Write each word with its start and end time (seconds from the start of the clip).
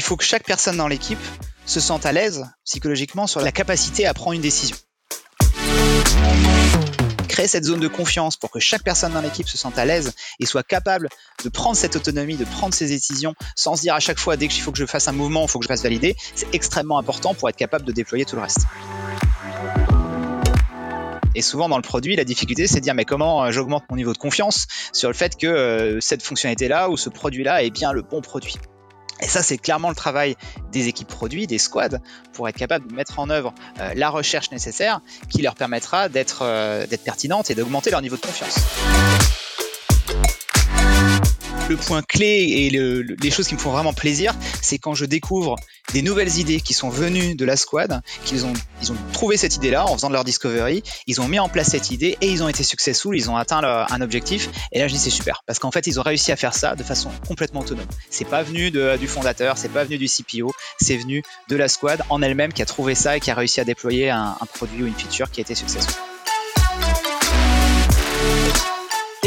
il 0.00 0.02
faut 0.02 0.16
que 0.16 0.24
chaque 0.24 0.44
personne 0.44 0.78
dans 0.78 0.88
l'équipe 0.88 1.18
se 1.66 1.78
sente 1.78 2.06
à 2.06 2.12
l'aise 2.12 2.46
psychologiquement 2.64 3.26
sur 3.26 3.42
la 3.42 3.52
capacité 3.52 4.06
à 4.06 4.14
prendre 4.14 4.32
une 4.32 4.40
décision. 4.40 4.74
Créer 7.28 7.46
cette 7.46 7.64
zone 7.64 7.80
de 7.80 7.86
confiance 7.86 8.38
pour 8.38 8.50
que 8.50 8.60
chaque 8.60 8.82
personne 8.82 9.12
dans 9.12 9.20
l'équipe 9.20 9.46
se 9.46 9.58
sente 9.58 9.78
à 9.78 9.84
l'aise 9.84 10.14
et 10.38 10.46
soit 10.46 10.62
capable 10.62 11.10
de 11.44 11.50
prendre 11.50 11.76
cette 11.76 11.96
autonomie, 11.96 12.38
de 12.38 12.46
prendre 12.46 12.72
ses 12.72 12.86
décisions 12.86 13.34
sans 13.56 13.76
se 13.76 13.82
dire 13.82 13.92
à 13.92 14.00
chaque 14.00 14.18
fois 14.18 14.38
dès 14.38 14.48
qu'il 14.48 14.62
faut 14.62 14.72
que 14.72 14.78
je 14.78 14.86
fasse 14.86 15.06
un 15.06 15.12
mouvement, 15.12 15.42
il 15.42 15.50
faut 15.50 15.58
que 15.58 15.64
je 15.64 15.68
fasse 15.68 15.82
valider, 15.82 16.16
c'est 16.34 16.48
extrêmement 16.54 16.98
important 16.98 17.34
pour 17.34 17.50
être 17.50 17.56
capable 17.56 17.84
de 17.84 17.92
déployer 17.92 18.24
tout 18.24 18.36
le 18.36 18.42
reste. 18.42 18.60
Et 21.34 21.42
souvent 21.42 21.68
dans 21.68 21.76
le 21.76 21.82
produit, 21.82 22.16
la 22.16 22.24
difficulté, 22.24 22.66
c'est 22.66 22.76
de 22.76 22.84
dire 22.84 22.94
mais 22.94 23.04
comment 23.04 23.44
euh, 23.44 23.50
j'augmente 23.50 23.84
mon 23.90 23.96
niveau 23.96 24.14
de 24.14 24.18
confiance 24.18 24.66
sur 24.94 25.10
le 25.10 25.14
fait 25.14 25.36
que 25.36 25.46
euh, 25.46 26.00
cette 26.00 26.22
fonctionnalité-là 26.22 26.88
ou 26.88 26.96
ce 26.96 27.10
produit-là 27.10 27.62
est 27.62 27.70
bien 27.70 27.92
le 27.92 28.00
bon 28.00 28.22
produit? 28.22 28.56
Et 29.22 29.28
ça, 29.28 29.42
c'est 29.42 29.58
clairement 29.58 29.88
le 29.88 29.94
travail 29.94 30.36
des 30.72 30.88
équipes 30.88 31.08
produits, 31.08 31.46
des 31.46 31.58
squads, 31.58 31.98
pour 32.32 32.48
être 32.48 32.56
capable 32.56 32.88
de 32.88 32.94
mettre 32.94 33.18
en 33.18 33.30
œuvre 33.30 33.54
euh, 33.80 33.92
la 33.94 34.10
recherche 34.10 34.50
nécessaire 34.50 35.00
qui 35.28 35.42
leur 35.42 35.54
permettra 35.54 36.08
d'être 36.08 36.44
pertinente 37.04 37.50
et 37.50 37.54
d'augmenter 37.54 37.90
leur 37.90 38.02
niveau 38.02 38.16
de 38.16 38.22
confiance 38.22 38.60
le 41.70 41.76
point 41.76 42.02
clé 42.02 42.26
et 42.26 42.70
les 42.70 43.30
choses 43.30 43.46
qui 43.46 43.54
me 43.54 43.60
font 43.60 43.70
vraiment 43.70 43.92
plaisir, 43.92 44.34
c'est 44.60 44.78
quand 44.78 44.94
je 44.94 45.04
découvre 45.04 45.54
des 45.92 46.02
nouvelles 46.02 46.38
idées 46.38 46.60
qui 46.60 46.74
sont 46.74 46.90
venues 46.90 47.36
de 47.36 47.44
la 47.44 47.56
squad, 47.56 48.02
qu'ils 48.24 48.44
ont, 48.44 48.52
trouvé 49.12 49.36
cette 49.36 49.56
idée-là 49.56 49.86
en 49.86 49.94
faisant 49.94 50.08
de 50.08 50.14
leur 50.14 50.24
discovery, 50.24 50.82
ils 51.06 51.20
ont 51.20 51.28
mis 51.28 51.38
en 51.38 51.48
place 51.48 51.68
cette 51.68 51.90
idée 51.90 52.18
et 52.20 52.28
ils 52.28 52.42
ont 52.42 52.48
été 52.48 52.64
successful, 52.64 53.16
ils 53.16 53.30
ont 53.30 53.36
atteint 53.36 53.62
un 53.62 54.00
objectif. 54.00 54.48
Et 54.72 54.80
là, 54.80 54.88
je 54.88 54.94
dis 54.94 54.98
c'est 54.98 55.10
super 55.10 55.42
parce 55.46 55.58
qu'en 55.58 55.70
fait, 55.70 55.86
ils 55.86 56.00
ont 56.00 56.02
réussi 56.02 56.32
à 56.32 56.36
faire 56.36 56.54
ça 56.54 56.74
de 56.74 56.82
façon 56.82 57.10
complètement 57.28 57.60
autonome. 57.60 57.86
C'est 58.10 58.24
pas 58.28 58.42
venu 58.42 58.70
du 58.70 59.06
fondateur, 59.06 59.56
c'est 59.56 59.68
pas 59.68 59.84
venu 59.84 59.96
du 59.96 60.08
CPO, 60.08 60.52
c'est 60.80 60.96
venu 60.96 61.22
de 61.48 61.56
la 61.56 61.68
squad 61.68 62.02
en 62.08 62.20
elle-même 62.20 62.52
qui 62.52 62.62
a 62.62 62.66
trouvé 62.66 62.96
ça 62.96 63.16
et 63.16 63.20
qui 63.20 63.30
a 63.30 63.34
réussi 63.34 63.60
à 63.60 63.64
déployer 63.64 64.10
un, 64.10 64.36
un 64.40 64.46
produit 64.46 64.82
ou 64.82 64.86
une 64.86 64.94
feature 64.94 65.30
qui 65.30 65.40
a 65.40 65.42
été 65.42 65.54
successful. 65.54 65.94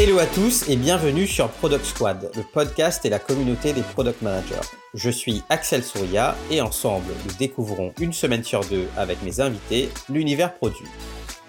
Hello 0.04 0.18
à 0.18 0.26
tous 0.26 0.68
et 0.68 0.76
bienvenue 0.76 1.26
sur 1.26 1.48
Product 1.48 1.82
Squad, 1.82 2.30
le 2.36 2.42
podcast 2.42 3.06
et 3.06 3.08
la 3.08 3.18
communauté 3.18 3.72
des 3.72 3.80
product 3.80 4.20
managers. 4.20 4.68
Je 4.92 5.08
suis 5.08 5.42
Axel 5.48 5.82
Souria 5.82 6.36
et 6.50 6.60
ensemble, 6.60 7.10
nous 7.24 7.34
découvrons 7.38 7.94
une 7.98 8.12
semaine 8.12 8.44
sur 8.44 8.60
deux 8.66 8.86
avec 8.98 9.22
mes 9.22 9.40
invités 9.40 9.88
l'univers 10.10 10.52
produit. 10.56 10.84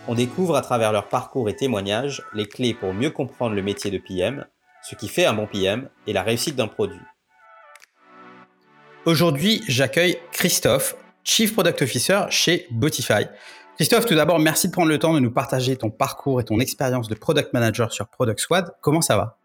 On 0.07 0.15
découvre 0.15 0.55
à 0.55 0.61
travers 0.61 0.93
leur 0.93 1.09
parcours 1.09 1.49
et 1.49 1.55
témoignages 1.57 2.23
les 2.33 2.45
clés 2.45 2.73
pour 2.73 2.93
mieux 2.93 3.09
comprendre 3.09 3.55
le 3.55 3.61
métier 3.61 3.91
de 3.91 3.97
PM, 3.97 4.45
ce 4.89 4.95
qui 4.95 5.09
fait 5.09 5.25
un 5.25 5.33
bon 5.33 5.47
PM 5.47 5.89
et 6.07 6.13
la 6.13 6.23
réussite 6.23 6.55
d'un 6.55 6.69
produit. 6.69 7.01
Aujourd'hui, 9.05 9.63
j'accueille 9.67 10.17
Christophe, 10.31 10.95
Chief 11.25 11.51
Product 11.51 11.81
Officer 11.81 12.21
chez 12.29 12.67
Botify. 12.71 13.25
Christophe, 13.75 14.05
tout 14.05 14.15
d'abord, 14.15 14.39
merci 14.39 14.67
de 14.67 14.71
prendre 14.71 14.87
le 14.87 14.97
temps 14.99 15.13
de 15.13 15.19
nous 15.19 15.31
partager 15.31 15.75
ton 15.75 15.89
parcours 15.89 16.39
et 16.39 16.45
ton 16.45 16.59
expérience 16.61 17.09
de 17.09 17.15
product 17.15 17.51
manager 17.51 17.91
sur 17.91 18.07
Product 18.07 18.39
Squad. 18.39 18.73
Comment 18.79 19.01
ça 19.01 19.17
va? 19.17 19.37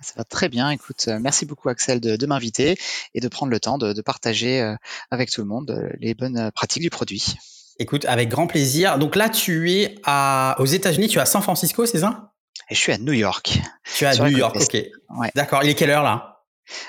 Ça 0.00 0.14
va 0.16 0.24
très 0.24 0.48
bien. 0.48 0.70
Écoute, 0.70 1.04
euh, 1.06 1.18
merci 1.20 1.46
beaucoup 1.46 1.68
Axel 1.68 2.00
de, 2.00 2.26
m'inviter 2.26 2.76
et 3.14 3.20
de 3.20 3.28
prendre 3.28 3.52
le 3.52 3.60
temps 3.60 3.78
de, 3.78 4.00
partager 4.02 4.60
euh, 4.60 4.74
avec 5.12 5.30
tout 5.30 5.40
le 5.40 5.46
monde 5.46 5.70
euh, 5.70 5.88
les 6.00 6.14
bonnes 6.14 6.50
pratiques 6.52 6.82
du 6.82 6.90
produit. 6.90 7.36
Écoute, 7.78 8.04
avec 8.06 8.28
grand 8.28 8.48
plaisir. 8.48 8.98
Donc 8.98 9.14
là, 9.14 9.28
tu 9.28 9.70
es 9.70 9.94
à, 10.02 10.56
aux 10.58 10.66
États-Unis, 10.66 11.06
tu 11.06 11.18
es 11.18 11.22
à 11.22 11.26
San 11.26 11.40
Francisco, 11.40 11.86
c'est 11.86 12.00
ça? 12.00 12.32
Et 12.70 12.74
je 12.74 12.80
suis 12.80 12.92
à 12.92 12.98
New 12.98 13.12
York. 13.12 13.60
Tu 13.94 14.04
es 14.04 14.08
à 14.08 14.16
New 14.16 14.36
York, 14.36 14.56
ok. 14.56 14.76
D'accord. 15.36 15.62
Il 15.62 15.70
est 15.70 15.74
quelle 15.74 15.90
heure 15.90 16.02
là? 16.02 16.33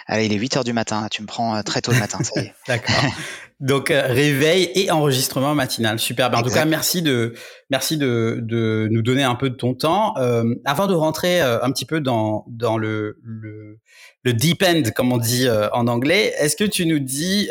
Il 0.09 0.33
est 0.33 0.37
8 0.37 0.57
heures 0.57 0.63
du 0.63 0.73
matin. 0.73 1.07
Tu 1.11 1.21
me 1.21 1.27
prends 1.27 1.61
très 1.63 1.81
tôt 1.81 1.91
le 1.91 1.99
matin, 1.99 2.23
ça 2.23 2.41
y 2.41 2.45
est. 2.45 2.53
D'accord. 2.67 2.95
Donc 3.61 3.89
euh, 3.89 4.03
réveil 4.07 4.69
et 4.75 4.91
enregistrement 4.91 5.55
matinal, 5.55 5.97
super. 5.97 6.33
En 6.33 6.43
tout 6.43 6.49
cas, 6.49 6.65
merci 6.65 7.01
de 7.01 7.33
merci 7.69 7.97
de, 7.97 8.39
de 8.41 8.89
nous 8.91 9.01
donner 9.01 9.23
un 9.23 9.35
peu 9.35 9.49
de 9.49 9.55
ton 9.55 9.73
temps. 9.73 10.13
Euh, 10.17 10.43
avant 10.65 10.87
de 10.87 10.93
rentrer 10.93 11.41
euh, 11.41 11.63
un 11.63 11.71
petit 11.71 11.85
peu 11.85 12.01
dans 12.01 12.45
dans 12.49 12.77
le 12.77 13.17
le, 13.23 13.79
le 14.23 14.33
deep 14.33 14.61
end, 14.61 14.83
comme 14.93 15.13
on 15.13 15.17
dit 15.17 15.47
en 15.71 15.87
anglais, 15.87 16.33
est-ce 16.37 16.57
que 16.57 16.65
tu 16.65 16.85
nous 16.85 16.99
dis 16.99 17.49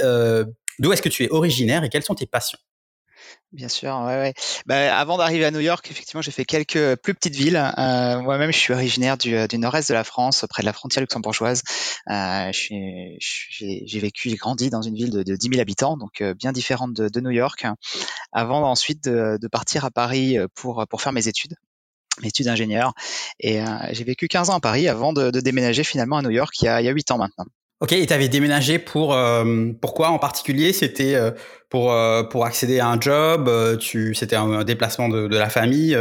d'où 0.78 0.92
est-ce 0.92 1.02
que 1.02 1.08
tu 1.08 1.24
es 1.24 1.30
originaire 1.30 1.84
et 1.84 1.88
quelles 1.88 2.02
sont 2.02 2.14
tes 2.14 2.26
passions? 2.26 2.58
Bien 3.54 3.69
sûr, 3.69 3.94
ouais, 4.04 4.16
ouais. 4.16 4.34
Bah, 4.66 4.98
avant 4.98 5.16
d'arriver 5.16 5.44
à 5.44 5.53
New 5.53 5.60
York, 5.60 5.88
effectivement, 5.88 6.20
j'ai 6.20 6.32
fait 6.32 6.44
quelques 6.44 6.97
plus 6.97 7.15
petites 7.15 7.37
villes. 7.37 7.56
Euh, 7.78 8.20
moi-même, 8.20 8.50
je 8.50 8.59
suis 8.59 8.72
originaire 8.72 9.16
du, 9.16 9.47
du 9.47 9.59
nord-est 9.59 9.88
de 9.88 9.94
la 9.94 10.03
France, 10.03 10.44
près 10.50 10.65
de 10.65 10.66
la 10.66 10.72
frontière 10.72 11.03
luxembourgeoise. 11.03 11.62
Euh, 12.10 12.50
j'ai 12.53 14.00
vécu, 14.00 14.28
j'ai 14.28 14.37
grandi 14.37 14.70
dans 14.70 14.82
une 14.82 14.97
ville 14.97 15.10
de, 15.10 15.22
de 15.22 15.37
10 15.37 15.50
000 15.50 15.60
habitants, 15.60 15.97
donc 15.97 16.20
euh, 16.20 16.34
bien 16.34 16.50
différente 16.50 16.94
de, 16.94 17.09
de, 17.09 17.20
New 17.20 17.31
York, 17.31 17.64
avant 18.32 18.69
ensuite 18.69 19.04
de, 19.04 19.38
de, 19.41 19.48
partir 19.48 19.84
à 19.84 19.93
Paris 19.93 20.37
pour, 20.56 20.84
pour 20.88 21.00
faire 21.00 21.12
mes 21.12 21.28
études 21.28 21.54
mes 22.22 22.28
études 22.28 22.47
d'ingénieur. 22.47 22.93
Et 23.38 23.60
euh, 23.60 23.66
j'ai 23.93 24.04
vécu 24.04 24.26
15 24.26 24.50
ans 24.50 24.56
à 24.56 24.60
Paris 24.60 24.88
avant 24.88 25.12
de, 25.12 25.31
de, 25.31 25.41
déménager 25.41 25.84
finalement 25.84 26.16
à 26.16 26.22
New 26.22 26.31
York 26.31 26.54
il 26.60 26.64
y 26.64 26.69
a, 26.69 26.81
il 26.81 26.84
y 26.84 26.88
a 26.88 26.93
8 26.93 27.10
ans 27.12 27.19
maintenant. 27.19 27.47
Ok, 27.84 27.92
et 27.92 28.06
tu 28.06 28.14
avais 28.14 28.30
déménagé 28.30 28.78
pour 28.78 29.12
euh, 29.12 29.70
pourquoi 29.78 30.08
en 30.08 30.18
particulier? 30.18 30.72
C'était 30.72 31.16
euh, 31.16 31.32
pour 31.68 31.92
euh, 31.92 32.22
pour 32.22 32.46
accéder 32.46 32.80
à 32.80 32.88
un 32.88 32.98
job 32.98 33.50
Tu 33.78 34.14
c'était 34.14 34.36
un 34.36 34.64
déplacement 34.64 35.10
de 35.10 35.26
la 35.26 35.50
famille 35.50 35.94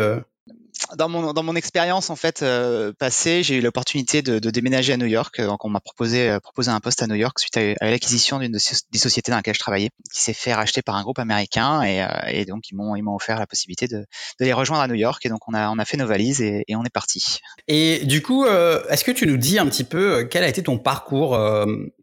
dans 0.95 1.09
mon, 1.09 1.34
dans 1.34 1.44
mon 1.44 1.56
expérience 1.56 2.09
en 2.09 2.16
fait 2.16 2.41
euh, 2.41 2.94
passée, 2.97 3.44
j'ai 3.44 3.56
eu 3.56 3.61
l'opportunité 3.61 4.22
de, 4.22 4.39
de, 4.39 4.50
déménager 4.50 4.94
à 4.94 4.97
New 4.97 5.06
York. 5.06 5.41
Donc 5.41 5.66
on 5.66 5.69
m'a 5.69 5.79
proposé 5.79 6.29
euh, 6.29 6.39
proposé 6.39 6.72
un 6.72 6.79
poste 6.79 7.01
à 7.01 7.07
New 7.07 7.16
York 7.16 7.39
suite 7.39 7.57
à, 7.57 7.73
l'acquisition 7.81 8.39
d'une 8.39 8.51
des 8.51 9.00
sociétés 9.00 9.31
dans 9.31 9.38
laquelle 9.38 9.53
je 9.53 9.59
travaillais, 9.59 9.89
qui 10.13 10.22
s'est 10.22 10.33
fait 10.33 10.53
racheter 10.53 10.81
par 10.81 10.95
un 10.95 11.03
groupe 11.03 11.19
américain 11.19 11.81
et, 11.83 12.03
euh, 12.03 12.07
et 12.28 12.45
donc 12.45 12.69
ils 12.69 12.75
m'ont 12.75 12.95
ils 12.95 13.01
m'ont 13.01 13.16
offert 13.16 13.39
la 13.39 13.47
possibilité 13.47 13.88
de, 13.88 13.97
de, 13.97 14.06
les 14.45 14.53
rejoindre 14.53 14.83
à 14.83 14.88
New 14.88 14.95
York 14.95 15.25
et 15.25 15.29
donc 15.29 15.47
on 15.47 15.53
a 15.53 15.69
on 15.69 15.79
a 15.79 15.85
fait 15.85 15.97
nos 15.97 16.07
valises 16.07 16.41
et, 16.41 16.63
et 16.67 16.75
on 16.75 16.83
est 16.83 16.94
parti. 16.94 17.39
Et 17.67 18.06
du 18.06 18.22
coup, 18.22 18.45
est-ce 18.45 19.03
que 19.03 19.12
tu 19.12 19.28
nous 19.28 19.38
dis 19.38 19.59
un 19.59 19.67
petit 19.67 19.83
peu 19.83 20.28
quel 20.29 20.44
a 20.44 20.47
été 20.47 20.63
ton 20.63 20.78
parcours 20.78 21.39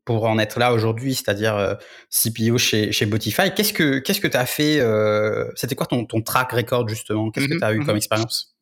pour 0.04 0.24
en 0.24 0.38
être 0.38 0.58
là 0.58 0.72
aujourd'hui, 0.72 1.14
c'est-à-dire 1.14 1.76
CPO 2.10 2.58
chez 2.58 2.92
chez 2.92 3.06
Botify? 3.06 3.52
Qu'est-ce 3.54 3.72
que 3.72 3.98
qu'est-ce 3.98 4.20
que 4.20 4.28
tu 4.28 4.36
as 4.36 4.46
fait 4.46 4.80
C'était 5.54 5.74
quoi 5.74 5.86
ton 5.86 6.04
ton 6.04 6.22
track 6.22 6.52
record 6.52 6.88
justement? 6.88 7.30
Qu'est-ce 7.30 7.48
que 7.48 7.58
tu 7.58 7.64
as 7.64 7.72
eu 7.72 7.80
mm-hmm. 7.80 7.86
comme 7.86 7.96
expérience? 7.96 8.54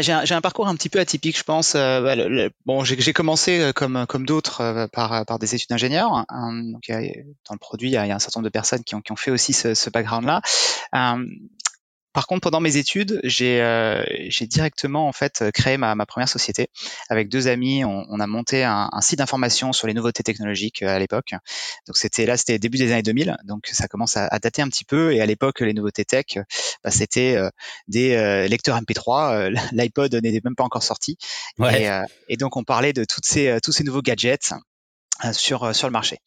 J'ai 0.00 0.12
un, 0.12 0.40
parcours 0.40 0.68
un 0.68 0.74
petit 0.74 0.88
peu 0.88 0.98
atypique, 0.98 1.38
je 1.38 1.44
pense. 1.44 1.74
Euh, 1.74 2.00
bah, 2.00 2.50
bon, 2.66 2.84
j'ai 2.84 3.12
commencé 3.12 3.60
euh, 3.60 3.72
comme 3.72 4.06
comme 4.08 4.26
d'autres 4.26 4.60
euh, 4.60 4.86
par 4.86 5.24
par 5.24 5.38
des 5.38 5.54
études 5.54 5.70
d'ingénieur. 5.70 6.24
Hein, 6.28 6.72
dans 6.88 7.54
le 7.54 7.58
produit, 7.58 7.88
il 7.88 7.92
y, 7.92 7.96
a, 7.96 8.02
un 8.02 8.18
certain 8.18 8.40
nombre 8.40 8.48
de 8.48 8.52
personnes 8.52 8.84
qui 8.84 8.94
ont, 8.94 9.00
qui 9.00 9.12
ont 9.12 9.16
fait 9.16 9.30
aussi 9.30 9.52
ce, 9.52 9.74
ce 9.74 9.90
background-là. 9.90 10.40
Par 12.16 12.26
contre, 12.26 12.40
pendant 12.40 12.60
mes 12.60 12.78
études, 12.78 13.20
j'ai 13.24 13.60
euh, 13.60 14.02
directement 14.40 15.06
en 15.06 15.12
fait 15.12 15.44
créé 15.52 15.76
ma, 15.76 15.94
première 16.06 16.30
société 16.30 16.68
avec 17.10 17.28
deux 17.28 17.46
amis. 17.46 17.84
On, 17.84 18.20
a 18.20 18.26
monté 18.26 18.64
un, 18.64 18.88
site 19.02 19.18
d'information 19.18 19.74
sur 19.74 19.86
les 19.86 19.92
nouveautés 19.92 20.22
technologiques 20.22 20.82
euh, 20.82 20.96
à 20.96 20.98
l'époque. 20.98 21.34
Donc 21.86 21.98
c'était 21.98 22.24
là, 22.24 22.38
c'était 22.38 22.58
début 22.58 22.78
des 22.78 22.90
années 22.90 23.02
2000. 23.02 23.36
Donc 23.44 23.66
ça 23.70 23.86
commence 23.86 24.16
à, 24.16 24.28
à 24.28 24.38
dater 24.38 24.62
un 24.62 24.68
petit 24.68 24.86
peu. 24.86 25.12
Et 25.12 25.20
à 25.20 25.26
l'époque, 25.26 25.60
les 25.60 25.74
nouveautés 25.74 26.06
tech, 26.06 26.38
bah, 26.82 26.90
c'était 26.90 27.36
euh, 27.36 27.50
des 27.86 28.14
euh, 28.14 28.48
lecteurs 28.48 28.80
MP3. 28.80 29.54
L'iPod 29.72 30.14
n'était 30.14 30.40
même 30.42 30.56
pas 30.56 30.64
encore 30.64 30.84
sorti. 30.84 31.18
Et, 31.60 32.36
donc 32.38 32.56
on 32.56 32.64
parlait 32.64 32.94
de 32.94 33.04
toutes 33.04 33.26
ces, 33.26 33.58
tous 33.62 33.72
ces 33.72 33.84
nouveaux 33.84 34.00
gadgets 34.00 34.54
euh, 34.54 34.56
sur 35.32 35.64
euh, 35.64 35.72
sur 35.72 35.88
le 35.88 35.92
marché. 35.92 36.18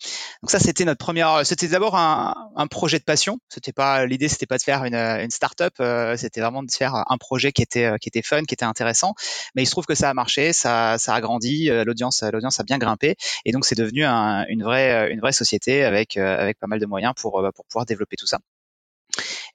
Donc 0.41 0.51
ça 0.51 0.59
c'était 0.59 0.85
notre 0.85 0.97
première 0.97 1.29
euh, 1.35 1.44
c'était 1.44 1.67
d'abord 1.67 1.95
un, 1.95 2.33
un, 2.55 2.67
projet 2.67 3.00
de 3.00 3.03
passion, 3.03 3.39
c'était 3.50 3.72
pas 3.72 4.05
l'idée 4.05 4.27
c'était 4.27 4.45
pas 4.45 4.57
de 4.57 4.63
faire 4.63 4.83
une 4.83 4.95
une 4.95 5.31
start-up, 5.31 5.73
c'était 6.17 6.41
vraiment 6.41 6.63
de 6.63 6.72
faire 6.72 6.95
un 6.95 7.17
projet 7.17 7.51
qui 7.51 7.61
était 7.61 7.91
qui 8.01 8.09
était 8.09 8.22
fun, 8.22 8.44
qui 8.44 8.53
était 8.53 8.66
intéressant, 8.66 9.13
mais 9.55 9.63
il 9.63 9.66
se 9.66 9.72
trouve 9.72 9.85
que 9.85 9.95
ça 9.95 10.09
a 10.09 10.13
marché, 10.13 10.53
ça 10.53 10.97
ça 10.97 11.14
a 11.14 11.22
grandi, 11.22 11.69
l'audience 11.85 12.23
l'audience 12.23 12.59
a 12.59 12.64
bien 12.64 12.78
grimpé 12.78 13.16
et 13.46 13.52
donc 13.52 13.66
c'est 13.66 13.75
devenu 13.75 14.05
un, 14.05 14.46
une 14.47 14.64
vraie 14.64 15.11
une 15.11 15.19
vraie 15.19 15.34
société 15.34 15.84
avec 15.84 16.17
avec 16.17 16.59
pas 16.59 16.67
mal 16.67 16.79
de 16.79 16.85
moyens 16.85 17.14
pour 17.16 17.43
pour 17.55 17.66
pouvoir 17.66 17.85
développer 17.85 18.16
tout 18.16 18.28
ça. 18.28 18.40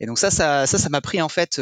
Et 0.00 0.06
donc 0.06 0.18
ça, 0.18 0.30
ça, 0.30 0.66
ça, 0.66 0.88
m'a 0.88 1.00
pris 1.00 1.22
en 1.22 1.28
fait 1.28 1.60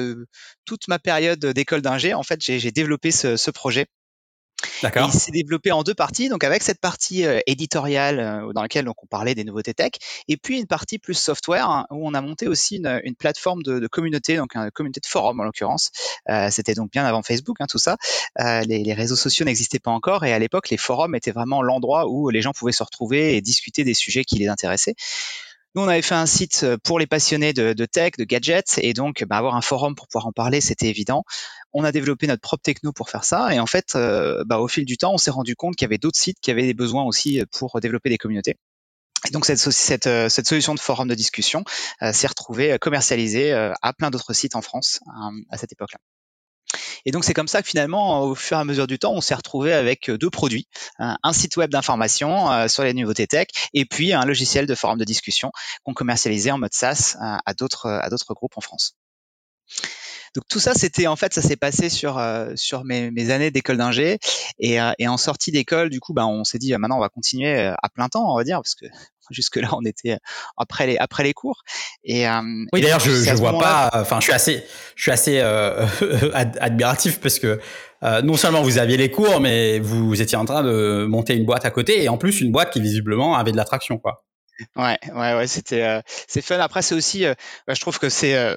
toute 0.65 0.89
ma 0.89 0.99
période 0.99 1.45
d'école 1.45 1.83
d'ingé. 1.83 2.15
En 2.15 2.23
fait, 2.23 2.41
j'ai 2.41 2.73
développé 2.73 3.11
ce, 3.11 3.37
ce 3.37 3.51
projet 3.51 3.87
D'accord. 4.83 5.11
Il 5.13 5.19
s'est 5.19 5.31
développé 5.31 5.73
en 5.73 5.83
deux 5.83 5.95
parties, 5.95 6.29
donc 6.29 6.45
avec 6.45 6.63
cette 6.63 6.81
partie 6.81 7.25
euh, 7.25 7.41
éditoriale 7.47 8.21
euh, 8.21 8.53
dans 8.53 8.63
laquelle 8.63 8.85
donc 8.85 9.03
on 9.03 9.07
parlait 9.07 9.35
des 9.35 9.45
nouveautés 9.45 9.75
tech, 9.75 9.93
et 10.29 10.37
puis 10.37 10.59
une 10.59 10.67
partie 10.67 10.99
plus 10.99 11.15
software 11.15 11.69
hein, 11.69 11.87
où 11.91 12.07
on 12.07 12.15
a 12.15 12.21
monté 12.21 12.49
aussi 12.49 12.77
une, 12.77 13.15
plateforme 13.15 13.63
de, 13.63 13.87
communauté, 13.87 14.37
donc 14.37 14.55
une 14.55 14.71
communauté 14.71 15.01
de 15.01 15.07
forum 15.07 15.41
en 15.41 15.45
l'occurrence. 15.45 15.91
Euh, 16.29 16.49
C'était 16.51 16.75
donc 16.75 16.91
bien 16.91 17.05
avant 17.05 17.23
Facebook, 17.23 17.57
hein, 17.61 17.67
tout 17.69 17.79
ça. 17.79 17.97
Les, 18.39 18.93
réseaux 18.93 19.17
sociaux 19.17 19.45
n'existaient 19.47 19.79
pas 19.79 19.91
encore, 19.91 20.25
et 20.25 20.33
à 20.33 20.39
l'époque 20.39 20.69
les 20.71 20.77
forums 20.77 21.15
étaient 21.15 21.31
vraiment 21.31 21.63
l'endroit 21.63 22.09
où 22.09 22.29
les 22.29 22.43
gens 22.43 22.53
pouvaient 22.53 22.73
se 22.73 22.83
retrouver 22.83 23.37
et 23.37 23.41
discuter 23.41 23.85
des 23.85 23.95
sujets 23.95 24.25
qui 24.25 24.37
les 24.37 24.49
intéressaient. 24.49 24.95
Nous, 25.75 25.83
on 25.83 25.89
avait 25.89 26.03
fait 26.03 26.15
un 26.15 26.27
site 26.27 26.65
euh, 26.65 26.77
pour 26.83 26.99
les 26.99 27.07
passionnés 27.07 27.55
de, 27.55 27.73
tech, 27.87 28.13
de 28.19 28.25
gadgets, 28.25 28.79
et 28.79 28.93
donc 28.93 29.25
bah, 29.25 29.37
avoir 29.39 29.57
un 29.57 29.63
forum 29.63 29.95
pour 29.95 30.07
pouvoir 30.07 30.27
en 30.27 30.33
parler, 30.33 30.61
c'était 30.61 30.89
évident. 30.89 31.25
On 31.73 31.83
a 31.83 31.93
développé 31.93 32.27
notre 32.27 32.43
propre 32.43 32.63
techno 32.63 32.93
pour 32.93 33.09
faire 33.09 33.25
ça, 33.25 33.55
et 33.55 33.59
en 33.59 33.67
fait, 33.67 33.95
euh, 33.95 34.45
bah, 34.47 34.59
au 34.59 34.69
fil 34.69 34.85
du 34.85 34.99
temps, 34.99 35.15
on 35.15 35.19
s'est 35.19 35.31
rendu 35.31 35.57
compte 35.57 35.77
qu'il 35.77 35.87
y 35.87 35.89
avait 35.89 35.99
d'autres 35.99 36.19
sites 36.19 36.39
qui 36.43 36.51
avaient 36.51 36.67
des 36.67 36.75
besoins 36.75 37.05
aussi 37.05 37.43
pour 37.53 37.81
développer 37.81 38.11
des 38.11 38.19
communautés. 38.19 38.57
Et 39.27 39.31
donc 39.31 39.47
cette, 39.47 39.59
solution 40.45 40.75
de 40.75 40.81
forum 40.81 41.07
de 41.09 41.15
discussion 41.15 41.63
s'est 42.01 42.27
retrouvée 42.27 42.77
commercialisée 42.81 43.53
à 43.53 43.93
plein 43.93 44.11
d'autres 44.11 44.33
sites 44.33 44.57
en 44.57 44.63
France 44.63 44.99
à 45.49 45.59
cette 45.59 45.71
époque-là. 45.71 46.01
Et 47.05 47.11
donc 47.11 47.25
c'est 47.25 47.35
comme 47.35 47.49
ça 47.49 47.63
que 47.63 47.69
finalement, 47.69 48.23
au 48.23 48.35
fur 48.35 48.57
et 48.57 48.61
à 48.61 48.65
mesure 48.65 48.87
du 48.87 48.99
temps, 48.99 49.13
on 49.13 49.21
s'est 49.21 49.35
retrouvé 49.35 49.73
avec 49.73 50.11
deux 50.11 50.31
produits 50.31 50.67
un 50.99 51.33
site 51.33 51.57
web 51.57 51.71
d'information 51.71 52.69
sur 52.69 52.85
les 52.85 52.95
nouveautés 52.95 53.27
tech, 53.27 53.49
et 53.75 53.85
puis 53.85 54.13
un 54.13 54.25
logiciel 54.25 54.67
de 54.67 54.75
forum 54.75 54.99
de 54.99 55.05
discussion 55.05 55.51
qu'on 55.85 55.95
commercialisait 55.95 56.51
en 56.51 56.59
mode 56.59 56.73
SaaS 56.73 57.17
à 57.21 57.55
d'autres 57.55 57.89
à 57.89 58.09
d'autres 58.09 58.35
groupes 58.35 58.57
en 58.57 58.61
France. 58.61 58.97
Donc 60.35 60.45
tout 60.49 60.61
ça, 60.61 60.73
c'était 60.75 61.07
en 61.07 61.17
fait, 61.17 61.35
ça 61.35 61.43
s'est 61.43 61.57
passé 61.57 61.91
sur 61.91 62.17
euh, 62.19 62.53
sur 62.55 62.85
mes, 62.85 63.11
mes 63.11 63.31
années 63.31 63.51
d'école 63.51 63.77
d'ingé 63.77 64.19
et, 64.59 64.81
euh, 64.81 64.93
et 64.99 65.07
en 65.07 65.19
sortie 65.19 65.53
d'école, 65.53 65.91
du 65.91 66.01
coup, 66.01 66.15
bah, 66.15 66.27
on 66.27 66.45
s'est 66.45 66.59
dit 66.59 66.73
maintenant 66.73 66.97
on 66.97 67.01
va 67.01 67.11
continuer 67.11 67.59
euh, 67.59 67.75
à 67.83 67.89
plein 67.91 68.09
temps, 68.09 68.33
on 68.33 68.37
va 68.37 68.45
dire, 68.45 68.57
parce 68.57 68.75
que 68.75 68.87
jusque 69.31 69.57
là 69.57 69.69
on 69.73 69.85
était 69.85 70.19
après 70.57 70.87
les 70.87 70.97
après 70.97 71.23
les 71.23 71.35
cours. 71.35 71.63
Et 72.05 72.27
oui, 72.73 72.81
d'ailleurs, 72.81 73.01
je 73.01 73.13
je 73.13 73.35
vois 73.35 73.59
pas. 73.59 73.91
Enfin, 73.95 74.21
je 74.21 74.25
suis 74.25 74.33
assez 74.33 74.65
je 74.97 75.03
suis 75.03 75.11
assez 75.11 75.41
admiratif 76.33 77.21
parce 77.21 77.39
que 77.39 77.61
non 78.03 78.37
seulement 78.37 78.63
vous 78.63 78.79
aviez 78.79 78.97
les 78.97 79.11
cours, 79.11 79.41
mais 79.41 79.79
vous 79.81 80.21
étiez 80.21 80.37
en 80.37 80.45
train 80.45 80.63
de 80.63 81.05
monter 81.09 81.35
une 81.35 81.45
boîte 81.45 81.65
à 81.65 81.71
côté 81.71 82.03
et 82.03 82.09
en 82.09 82.17
plus 82.17 82.41
une 82.41 82.53
boîte 82.53 82.73
qui 82.73 82.81
visiblement 82.81 83.37
avait 83.37 83.53
de 83.53 83.57
l'attraction, 83.57 83.99
quoi. 83.99 84.25
Ouais, 84.77 84.99
ouais, 85.15 85.35
ouais, 85.35 85.47
c'était 85.47 86.03
c'est 86.27 86.43
fun. 86.43 86.59
Après, 86.59 86.83
c'est 86.83 86.95
aussi, 86.95 87.25
bah, 87.67 87.75
je 87.75 87.81
trouve 87.81 87.99
que 87.99 88.09
c'est 88.09 88.57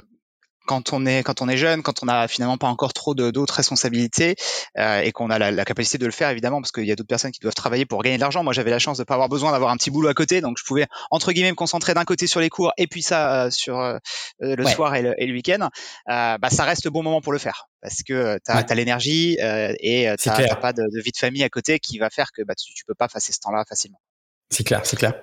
quand 0.66 0.94
on 0.94 1.06
est 1.06 1.24
quand 1.24 1.42
on 1.42 1.50
est 1.50 1.58
jeune, 1.58 1.84
quand 1.84 2.04
on 2.04 2.06
n'a 2.08 2.28
finalement 2.28 2.58
pas 2.58 2.68
encore 2.68 2.94
trop 2.94 3.14
d'autres 3.16 3.54
responsabilités 3.54 4.36
euh, 4.78 5.02
et 5.02 5.12
qu'on 5.12 5.30
a 5.30 5.40
la, 5.40 5.52
la, 5.52 5.66
capacité 5.66 5.98
de 5.98 6.06
le 6.06 6.12
faire 6.12 6.30
évidemment 6.30 6.62
parce 6.62 6.72
qu'il 6.72 6.86
y 6.86 6.92
a 6.92 6.96
d'autres 6.96 7.08
personnes 7.08 7.32
qui 7.32 7.40
doivent 7.40 7.56
travailler 7.56 7.86
pour 7.86 8.02
gagner 8.04 8.18
de 8.18 8.22
l'argent. 8.22 8.44
Moi, 8.44 8.54
j'avais 8.54 8.72
la 8.72 8.80
chance 8.80 8.98
de 8.98 9.04
pas 9.04 9.14
avoir 9.14 9.30
besoin 9.30 9.52
d'avoir 9.52 9.72
un 9.72 9.78
petit 9.78 9.92
boulot 9.92 10.10
à 10.10 10.14
côté, 10.14 10.42
donc 10.42 10.58
je 10.58 10.64
pouvais 10.64 10.88
entre 11.12 11.32
guillemets 11.32 11.52
me 11.52 11.56
concentrer 11.56 11.94
d'un 11.94 12.06
côté 12.06 12.28
sur 12.28 12.40
les 12.40 12.50
cours 12.50 12.74
et 12.78 12.88
puis 12.88 13.02
ça 13.02 13.46
euh, 13.46 13.52
sur 13.52 13.80
euh, 13.80 13.98
le 14.40 14.66
soir 14.66 14.96
et 14.96 15.02
le, 15.02 15.14
et 15.18 15.26
le 15.26 15.34
week-end. 15.34 15.70
Euh, 16.10 16.38
bah, 16.38 16.50
ça 16.50 16.64
reste 16.64 16.86
le 16.86 16.92
bon 16.92 17.04
moment 17.04 17.22
pour 17.22 17.34
le 17.34 17.40
faire 17.40 17.68
parce 17.82 18.04
que 18.04 18.38
tu 18.44 18.52
as, 18.52 18.76
l'énergie 18.76 19.38
et 19.40 20.14
tu 20.20 20.30
n'as 20.30 20.56
pas 20.56 20.74
de, 20.74 20.82
de, 20.82 21.02
vie 21.02 21.12
de 21.12 21.18
famille 21.18 21.44
à 21.44 21.50
côté 21.50 21.80
qui 21.80 21.98
va 22.00 22.10
faire 22.10 22.32
que 22.32 22.42
bah, 22.42 22.56
tu, 22.56 22.74
tu 22.74 22.84
peux 22.86 22.96
pas 22.96 23.08
passer 23.08 23.32
ce 23.32 23.40
temps-là 23.40 23.64
facilement. 23.68 24.00
C'est 24.50 24.64
clair, 24.64 24.86
c'est 24.86 24.98
clair. 24.98 25.14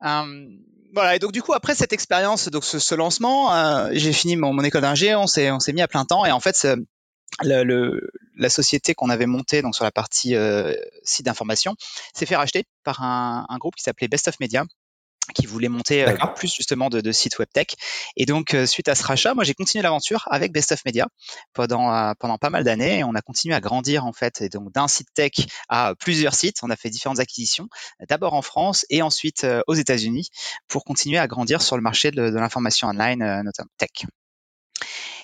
Hum, 0.00 0.58
voilà, 0.94 1.16
et 1.16 1.18
donc 1.18 1.32
du 1.32 1.42
coup 1.42 1.52
après 1.52 1.74
cette 1.74 1.92
expérience, 1.92 2.48
donc 2.48 2.64
ce, 2.64 2.78
ce 2.78 2.94
lancement, 2.94 3.54
euh, 3.54 3.90
j'ai 3.92 4.12
fini 4.12 4.36
mon, 4.36 4.58
école 4.62 4.82
d'ingé, 4.82 5.14
on 5.14 5.26
s'est 5.26 5.50
on 5.50 5.60
s'est 5.60 5.72
mis 5.72 5.82
à 5.82 5.88
plein 5.88 6.04
temps 6.04 6.24
et 6.24 6.32
en 6.32 6.40
fait 6.40 6.66
le, 7.42 8.10
la 8.36 8.48
société 8.48 8.94
qu'on 8.94 9.10
avait 9.10 9.26
montée 9.26 9.62
donc 9.62 9.74
sur 9.74 9.84
la 9.84 9.90
partie 9.90 10.34
euh, 10.34 10.74
site 11.04 11.26
d'information 11.26 11.74
s'est 12.14 12.26
fait 12.26 12.36
racheter 12.36 12.64
par 12.84 13.02
un, 13.02 13.46
un 13.48 13.58
groupe 13.58 13.74
qui 13.74 13.82
s'appelait 13.82 14.08
Best 14.08 14.28
of 14.28 14.40
Media 14.40 14.64
qui 15.34 15.46
voulait 15.46 15.68
monter 15.68 16.04
euh, 16.04 16.16
plus 16.36 16.52
justement 16.54 16.88
de, 16.88 17.00
de 17.00 17.12
sites 17.12 17.38
web 17.38 17.48
tech. 17.52 17.66
Et 18.16 18.26
donc, 18.26 18.54
euh, 18.54 18.66
suite 18.66 18.88
à 18.88 18.94
ce 18.94 19.04
rachat, 19.04 19.34
moi, 19.34 19.44
j'ai 19.44 19.54
continué 19.54 19.82
l'aventure 19.82 20.26
avec 20.30 20.52
Best 20.52 20.72
of 20.72 20.84
Media 20.84 21.06
pendant, 21.52 21.92
euh, 21.92 22.12
pendant 22.18 22.38
pas 22.38 22.50
mal 22.50 22.64
d'années. 22.64 22.98
Et 22.98 23.04
on 23.04 23.14
a 23.14 23.22
continué 23.22 23.54
à 23.54 23.60
grandir, 23.60 24.04
en 24.06 24.12
fait, 24.12 24.40
et 24.40 24.48
donc 24.48 24.72
d'un 24.72 24.88
site 24.88 25.08
tech 25.14 25.32
à 25.68 25.94
plusieurs 25.98 26.34
sites. 26.34 26.58
On 26.62 26.70
a 26.70 26.76
fait 26.76 26.90
différentes 26.90 27.20
acquisitions, 27.20 27.68
d'abord 28.08 28.34
en 28.34 28.42
France 28.42 28.84
et 28.90 29.02
ensuite 29.02 29.46
aux 29.66 29.74
États-Unis 29.74 30.28
pour 30.68 30.84
continuer 30.84 31.18
à 31.18 31.26
grandir 31.26 31.62
sur 31.62 31.76
le 31.76 31.82
marché 31.82 32.10
de, 32.10 32.30
de 32.30 32.36
l'information 32.36 32.88
online, 32.88 33.42
notamment 33.42 33.70
tech. 33.78 34.08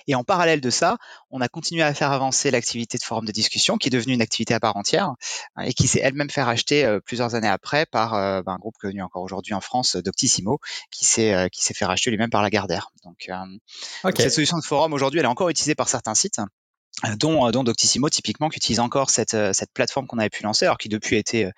Et 0.07 0.15
en 0.15 0.23
parallèle 0.23 0.61
de 0.61 0.69
ça, 0.69 0.97
on 1.31 1.41
a 1.41 1.47
continué 1.47 1.83
à 1.83 1.93
faire 1.93 2.11
avancer 2.11 2.51
l'activité 2.51 2.97
de 2.97 3.03
forum 3.03 3.25
de 3.25 3.31
discussion, 3.31 3.77
qui 3.77 3.87
est 3.87 3.91
devenue 3.91 4.13
une 4.13 4.21
activité 4.21 4.53
à 4.53 4.59
part 4.59 4.77
entière 4.77 5.13
hein, 5.55 5.63
et 5.63 5.73
qui 5.73 5.87
s'est 5.87 5.99
elle-même 6.01 6.29
fait 6.29 6.43
racheter 6.43 6.85
euh, 6.85 6.99
plusieurs 6.99 7.35
années 7.35 7.47
après 7.47 7.85
par 7.85 8.13
euh, 8.13 8.41
ben, 8.41 8.53
un 8.53 8.57
groupe 8.57 8.75
connu 8.79 9.01
encore 9.01 9.23
aujourd'hui 9.23 9.53
en 9.53 9.61
France, 9.61 9.95
Doctissimo, 9.95 10.59
qui 10.91 11.05
s'est 11.05 11.33
euh, 11.33 11.47
qui 11.49 11.63
s'est 11.63 11.73
fait 11.73 11.85
racheter 11.85 12.11
lui-même 12.11 12.29
par 12.29 12.41
Lagardère. 12.41 12.91
Donc, 13.03 13.29
donc 14.03 14.13
cette 14.17 14.31
solution 14.31 14.57
de 14.57 14.63
forum 14.63 14.93
aujourd'hui, 14.93 15.19
elle 15.19 15.25
est 15.25 15.29
encore 15.29 15.49
utilisée 15.49 15.75
par 15.75 15.89
certains 15.89 16.15
sites 16.15 16.39
dont, 17.17 17.51
dont 17.51 17.63
Doctissimo 17.63 18.09
typiquement 18.09 18.49
qui 18.49 18.57
utilise 18.57 18.79
encore 18.79 19.09
cette, 19.09 19.35
cette 19.53 19.71
plateforme 19.73 20.07
qu'on 20.07 20.17
avait 20.17 20.29
pu 20.29 20.43
lancer 20.43 20.65
alors 20.65 20.77
qui 20.77 20.87
depuis 20.87 21.17
a 21.17 21.19
été 21.19 21.51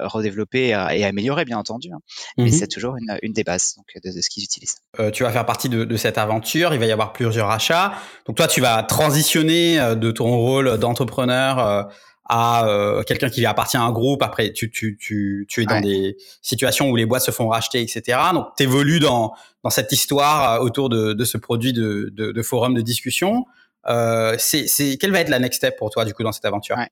redéveloppée 0.00 0.68
et 0.68 1.04
améliorée 1.04 1.44
bien 1.44 1.58
entendu 1.58 1.90
hein. 1.92 2.00
mais 2.36 2.46
mhm. 2.46 2.50
c'est 2.50 2.66
toujours 2.66 2.96
une, 2.96 3.16
une, 3.22 3.32
des 3.32 3.44
bases 3.44 3.76
donc, 3.76 3.86
de, 4.02 4.16
de 4.16 4.20
ce 4.20 4.28
qu'ils 4.28 4.42
utilisent 4.42 4.78
euh, 4.98 5.12
tu 5.12 5.22
vas 5.22 5.30
faire 5.30 5.46
partie 5.46 5.68
de, 5.68 5.84
de, 5.84 5.96
cette 5.96 6.18
aventure 6.18 6.74
il 6.74 6.80
va 6.80 6.86
y 6.86 6.92
avoir 6.92 7.12
plusieurs 7.12 7.50
achats 7.50 7.92
donc 8.26 8.36
toi 8.36 8.48
tu 8.48 8.60
vas 8.60 8.82
transitionner 8.82 9.76
de 9.94 10.10
ton 10.10 10.36
rôle 10.36 10.76
d'entrepreneur 10.78 11.58
euh, 11.60 11.82
à 12.30 12.64
euh, 12.66 13.02
quelqu'un 13.02 13.28
qui 13.28 13.44
appartient 13.44 13.76
à 13.76 13.82
un 13.82 13.90
groupe. 13.90 14.22
Après, 14.22 14.52
tu, 14.52 14.70
tu, 14.70 14.96
tu, 15.00 15.46
tu 15.48 15.62
es 15.62 15.66
dans 15.66 15.80
des 15.80 16.16
situations 16.42 16.88
où 16.88 16.94
les 16.94 17.04
boîtes 17.04 17.24
se 17.24 17.32
font 17.32 17.48
racheter, 17.48 17.82
etc. 17.82 18.18
Donc, 18.32 18.46
tu 18.56 18.62
évolues 18.62 19.00
dans, 19.00 19.32
dans 19.64 19.70
cette 19.70 19.90
histoire 19.90 20.62
autour 20.62 20.88
de, 20.90 21.12
de 21.12 21.24
ce 21.24 21.38
produit 21.38 21.72
de, 21.72 22.08
de, 22.12 22.30
de 22.30 22.42
forum 22.42 22.74
de 22.74 22.82
discussion. 22.82 23.46
Euh, 23.86 24.36
c'est, 24.38 24.66
quelle 24.98 25.12
va 25.12 25.20
être 25.20 25.28
la 25.28 25.38
next 25.38 25.58
step 25.58 25.76
pour 25.78 25.90
toi 25.90 26.04
du 26.04 26.12
coup 26.12 26.22
dans 26.22 26.32
cette 26.32 26.44
aventure? 26.44 26.76
Ouais. 26.76 26.88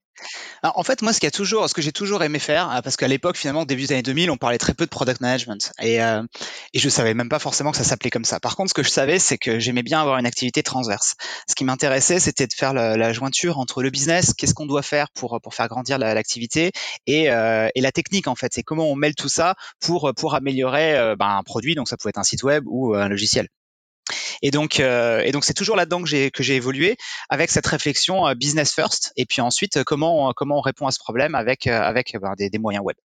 Alors, 0.62 0.78
En 0.78 0.82
fait, 0.82 1.02
moi, 1.02 1.12
ce 1.12 1.20
qui 1.20 1.26
a 1.26 1.30
toujours, 1.30 1.68
ce 1.68 1.74
que 1.74 1.82
j'ai 1.82 1.92
toujours 1.92 2.22
aimé 2.22 2.38
faire, 2.38 2.70
euh, 2.70 2.80
parce 2.82 2.96
qu'à 2.96 3.08
l'époque, 3.08 3.36
finalement, 3.36 3.64
début 3.64 3.82
des 3.82 3.92
années 3.92 4.02
2000, 4.02 4.30
on 4.30 4.36
parlait 4.36 4.58
très 4.58 4.74
peu 4.74 4.84
de 4.84 4.90
product 4.90 5.20
management, 5.20 5.72
et 5.80 6.02
euh, 6.02 6.22
et 6.74 6.78
je 6.78 6.88
savais 6.88 7.14
même 7.14 7.28
pas 7.28 7.38
forcément 7.38 7.70
que 7.70 7.76
ça 7.76 7.84
s'appelait 7.84 8.10
comme 8.10 8.24
ça. 8.24 8.40
Par 8.40 8.56
contre, 8.56 8.70
ce 8.70 8.74
que 8.74 8.82
je 8.82 8.90
savais, 8.90 9.18
c'est 9.18 9.38
que 9.38 9.58
j'aimais 9.58 9.82
bien 9.82 10.00
avoir 10.00 10.18
une 10.18 10.26
activité 10.26 10.62
transverse. 10.62 11.14
Ce 11.48 11.54
qui 11.54 11.64
m'intéressait, 11.64 12.20
c'était 12.20 12.46
de 12.46 12.52
faire 12.52 12.72
la, 12.72 13.12
jointure 13.12 13.58
entre 13.58 13.82
le 13.82 13.90
business, 13.90 14.34
qu'est-ce 14.34 14.54
qu'on 14.54 14.66
doit 14.66 14.82
faire 14.82 15.10
pour 15.10 15.40
pour 15.42 15.54
faire 15.54 15.68
grandir 15.68 15.98
l'activité, 15.98 16.72
et 17.06 17.30
euh, 17.30 17.68
et 17.74 17.80
la 17.80 17.92
technique 17.92 18.28
en 18.28 18.34
fait, 18.34 18.52
c'est 18.54 18.62
comment 18.62 18.90
on 18.90 18.96
mêle 18.96 19.14
tout 19.14 19.28
ça 19.28 19.54
pour 19.80 20.12
pour 20.16 20.34
améliorer 20.34 20.96
euh, 20.96 21.16
ben, 21.16 21.38
un 21.38 21.42
produit. 21.42 21.74
Donc 21.74 21.88
ça 21.88 21.96
pouvait 21.96 22.10
être 22.10 22.18
un 22.18 22.24
site 22.24 22.42
web 22.42 22.64
ou 22.66 22.94
un 22.94 23.08
logiciel. 23.08 23.48
Et 24.42 24.50
donc, 24.50 24.80
euh, 24.80 25.20
et 25.24 25.32
donc 25.32 25.44
c'est 25.44 25.54
toujours 25.54 25.76
là-dedans 25.76 26.02
que 26.02 26.08
j'ai 26.08 26.30
que 26.30 26.42
j'ai 26.42 26.56
évolué 26.56 26.96
avec 27.28 27.50
cette 27.50 27.66
réflexion 27.66 28.26
euh, 28.26 28.34
business 28.34 28.72
first. 28.74 29.12
Et 29.16 29.26
puis 29.26 29.40
ensuite, 29.40 29.84
comment 29.84 30.32
comment 30.34 30.58
on 30.58 30.62
répond 30.62 30.86
à 30.86 30.90
ce 30.90 30.98
problème 30.98 31.34
avec 31.34 31.66
euh, 31.66 31.80
avec 31.80 32.16
ben, 32.20 32.34
des, 32.36 32.50
des 32.50 32.58
moyens 32.58 32.84
web. 32.84 32.96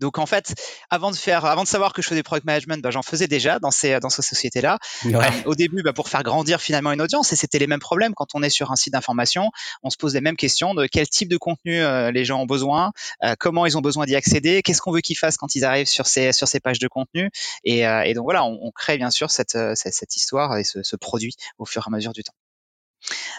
Donc 0.00 0.18
en 0.18 0.26
fait, 0.26 0.54
avant 0.90 1.10
de 1.10 1.16
faire, 1.16 1.44
avant 1.44 1.62
de 1.62 1.68
savoir 1.68 1.92
que 1.92 2.02
je 2.02 2.08
faisais 2.08 2.22
product 2.22 2.46
management, 2.46 2.82
bah, 2.82 2.90
j'en 2.90 3.02
faisais 3.02 3.26
déjà 3.26 3.58
dans 3.58 3.70
ces 3.70 4.00
dans 4.00 4.10
ces 4.10 4.22
sociétés-là. 4.22 4.78
Ouais. 5.04 5.14
Euh, 5.14 5.28
au 5.46 5.54
début, 5.54 5.82
bah, 5.82 5.92
pour 5.92 6.08
faire 6.08 6.22
grandir 6.22 6.60
finalement 6.60 6.92
une 6.92 7.00
audience, 7.00 7.32
et 7.32 7.36
c'était 7.36 7.58
les 7.58 7.66
mêmes 7.66 7.80
problèmes 7.80 8.14
quand 8.14 8.34
on 8.34 8.42
est 8.42 8.50
sur 8.50 8.70
un 8.72 8.76
site 8.76 8.92
d'information, 8.92 9.50
on 9.82 9.90
se 9.90 9.96
pose 9.96 10.14
les 10.14 10.20
mêmes 10.20 10.36
questions 10.36 10.74
de 10.74 10.86
quel 10.86 11.08
type 11.08 11.28
de 11.28 11.36
contenu 11.36 11.80
euh, 11.80 12.10
les 12.10 12.24
gens 12.24 12.40
ont 12.40 12.46
besoin, 12.46 12.92
euh, 13.22 13.34
comment 13.38 13.66
ils 13.66 13.76
ont 13.78 13.82
besoin 13.82 14.06
d'y 14.06 14.16
accéder, 14.16 14.62
qu'est-ce 14.62 14.80
qu'on 14.80 14.92
veut 14.92 15.00
qu'ils 15.00 15.18
fassent 15.18 15.36
quand 15.36 15.54
ils 15.54 15.64
arrivent 15.64 15.86
sur 15.86 16.06
ces 16.06 16.32
sur 16.32 16.48
ces 16.48 16.60
pages 16.60 16.78
de 16.78 16.88
contenu, 16.88 17.30
et, 17.64 17.80
et 17.80 18.14
donc 18.14 18.24
voilà, 18.24 18.44
on, 18.44 18.58
on, 18.62 18.70
crée 18.70 18.96
bien 18.96 19.10
sûr 19.10 19.30
cette 19.30 19.58
cette, 19.74 19.94
cette 19.94 20.16
histoire 20.16 20.56
et 20.56 20.64
ce, 20.64 20.82
ce, 20.82 20.96
produit 20.96 21.34
au 21.58 21.66
fur 21.66 21.82
et 21.82 21.88
à 21.88 21.90
mesure 21.90 22.12
du 22.12 22.22
temps. 22.22 22.34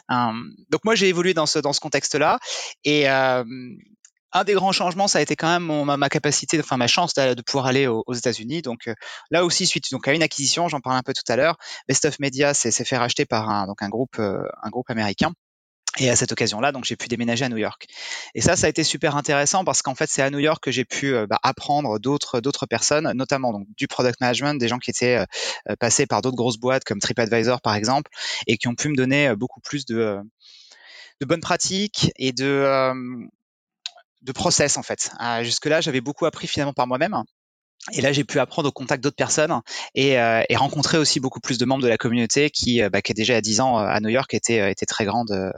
Um, 0.10 0.54
donc 0.70 0.84
moi 0.84 0.96
j'ai 0.96 1.08
évolué 1.08 1.34
dans 1.34 1.46
ce 1.46 1.60
dans 1.60 1.74
ce 1.74 1.80
contexte-là 1.80 2.40
et 2.84 3.10
euh, 3.10 3.44
un 4.34 4.44
des 4.44 4.54
grands 4.54 4.72
changements, 4.72 5.08
ça 5.08 5.20
a 5.20 5.22
été 5.22 5.36
quand 5.36 5.60
même 5.60 5.86
ma, 5.98 6.10
capacité, 6.10 6.60
enfin 6.60 6.78
ma 6.78 6.88
chance 6.88 7.14
de, 7.14 7.42
pouvoir 7.42 7.68
aller 7.68 7.88
aux, 7.88 8.14
États-Unis. 8.14 8.62
Donc 8.62 8.88
euh, 8.88 8.96
là 9.32 9.46
aussi, 9.46 9.68
suite 9.68 9.92
donc 9.92 10.08
à 10.08 10.14
une 10.14 10.24
acquisition, 10.24 10.68
j'en 10.68 10.82
parlais 10.82 11.00
un 11.00 11.04
peu 11.04 11.14
tout 11.14 11.32
à 11.32 11.36
l'heure, 11.36 11.58
Best 11.88 12.06
of 12.06 12.20
Media 12.20 12.54
s'est 12.54 12.72
fait 12.72 12.98
racheter 12.98 13.26
par 13.26 13.50
un 13.50 13.90
groupe 13.90 14.18
euh, 14.20 14.44
un 14.64 14.70
groupe 14.70 14.90
américain. 14.90 15.32
Et 16.00 16.10
à 16.10 16.16
cette 16.16 16.32
occasion-là, 16.32 16.72
donc 16.72 16.86
j'ai 16.86 16.96
pu 16.96 17.08
déménager 17.08 17.46
à 17.46 17.50
New 17.50 17.58
York. 17.58 17.86
Et 18.34 18.42
ça, 18.42 18.56
ça 18.56 18.66
a 18.66 18.70
été 18.70 18.84
super 18.84 19.16
intéressant 19.16 19.64
parce 19.64 19.84
qu'en 19.84 19.94
fait, 19.94 20.10
c'est 20.10 20.24
à 20.24 20.32
New 20.32 20.40
York 20.40 20.64
que 20.64 20.72
j'ai 20.72 20.86
pu 20.86 21.14
euh, 21.14 21.28
bah, 21.28 21.38
apprendre 21.44 22.00
d'autres 22.00 22.42
d'autres 22.42 22.66
personnes, 22.66 23.12
notamment 23.14 23.54
donc 23.54 23.68
du 23.78 23.88
product 23.88 24.20
management, 24.20 24.56
des 24.56 24.68
gens 24.68 24.80
qui 24.80 24.90
étaient 24.90 25.24
passés 25.80 26.08
par 26.08 26.24
d'autres 26.24 26.36
grosses 26.36 26.58
boîtes 26.58 26.84
comme 26.84 26.98
TripAdvisor 26.98 27.62
par 27.62 27.76
exemple, 27.76 28.10
et 28.48 28.58
qui 28.58 28.68
ont 28.68 28.74
pu 28.74 28.90
me 28.90 28.96
donner 28.96 29.36
beaucoup 29.36 29.60
plus 29.60 29.86
de 29.86 30.18
de 31.22 31.26
bonnes 31.28 31.42
pratiques 31.42 32.12
et 32.16 32.32
de 32.32 32.92
de 34.24 34.32
process 34.32 34.78
en 34.78 34.84
fait. 34.84 35.12
Euh, 35.22 35.44
Jusque-là, 35.44 35.82
j'avais 35.82 36.02
beaucoup 36.02 36.26
appris 36.26 36.48
finalement 36.48 36.74
par 36.74 36.88
moi-même. 36.88 37.24
Et 37.92 38.02
là, 38.02 38.14
j'ai 38.14 38.24
pu 38.24 38.40
apprendre 38.40 38.70
au 38.70 38.72
contact 38.72 39.04
d'autres 39.04 39.18
personnes 39.18 39.60
et, 39.94 40.18
euh, 40.18 40.42
et, 40.48 40.56
rencontrer 40.56 40.98
aussi 40.98 41.20
beaucoup 41.20 41.42
plus 41.42 41.58
de 41.58 41.66
membres 41.66 41.84
de 41.84 41.90
la 41.90 41.98
communauté 41.98 42.50
qui, 42.50 42.82
euh, 42.82 42.90
bah, 42.90 43.02
qui 43.02 43.14
déjà 43.14 43.36
à 43.36 43.42
10 43.42 43.60
ans 43.60 43.78
à 43.78 44.00
New 44.00 44.10
York 44.10 44.34
était, 44.34 44.72
était 44.72 44.86
très 44.86 45.04
grande 45.04 45.32
euh, 45.32 45.52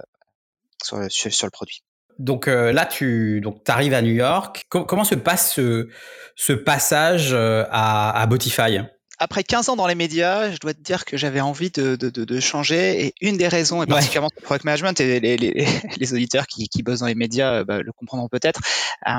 sur, 1.09 1.31
sur, 1.31 1.45
le 1.45 1.51
produit. 1.51 1.83
Donc 2.17 2.47
euh, 2.47 2.71
là, 2.71 2.87
tu 2.87 3.41
donc 3.41 3.61
arrives 3.69 3.93
à 3.93 4.01
New 4.01 4.13
York. 4.13 4.63
Com 4.69 4.87
comment 4.87 5.03
se 5.03 5.13
passe 5.13 5.53
ce, 5.53 5.89
ce 6.35 6.53
passage 6.53 7.33
à, 7.33 8.19
à 8.19 8.25
Botify? 8.25 8.79
Après 9.17 9.43
15 9.43 9.69
ans 9.69 9.75
dans 9.75 9.87
les 9.87 9.95
médias, 9.95 10.51
je 10.51 10.57
dois 10.57 10.73
te 10.73 10.81
dire 10.81 11.05
que 11.05 11.17
j'avais 11.17 11.41
envie 11.41 11.71
de, 11.71 11.95
de, 11.95 12.09
de, 12.09 12.25
de, 12.25 12.39
changer. 12.39 13.05
Et 13.05 13.13
une 13.21 13.37
des 13.37 13.47
raisons, 13.47 13.83
et 13.83 13.85
particulièrement 13.85 14.27
ouais. 14.27 14.41
le 14.41 14.45
product 14.45 14.65
management, 14.65 14.99
et 14.99 15.19
les, 15.19 15.37
les, 15.37 15.67
les, 15.97 16.13
auditeurs 16.13 16.47
qui, 16.47 16.67
qui 16.67 16.83
bossent 16.83 16.99
dans 16.99 17.07
les 17.07 17.15
médias 17.15 17.63
bah, 17.63 17.81
le 17.81 17.91
comprendront 17.91 18.27
peut-être, 18.27 18.61
euh, 19.07 19.11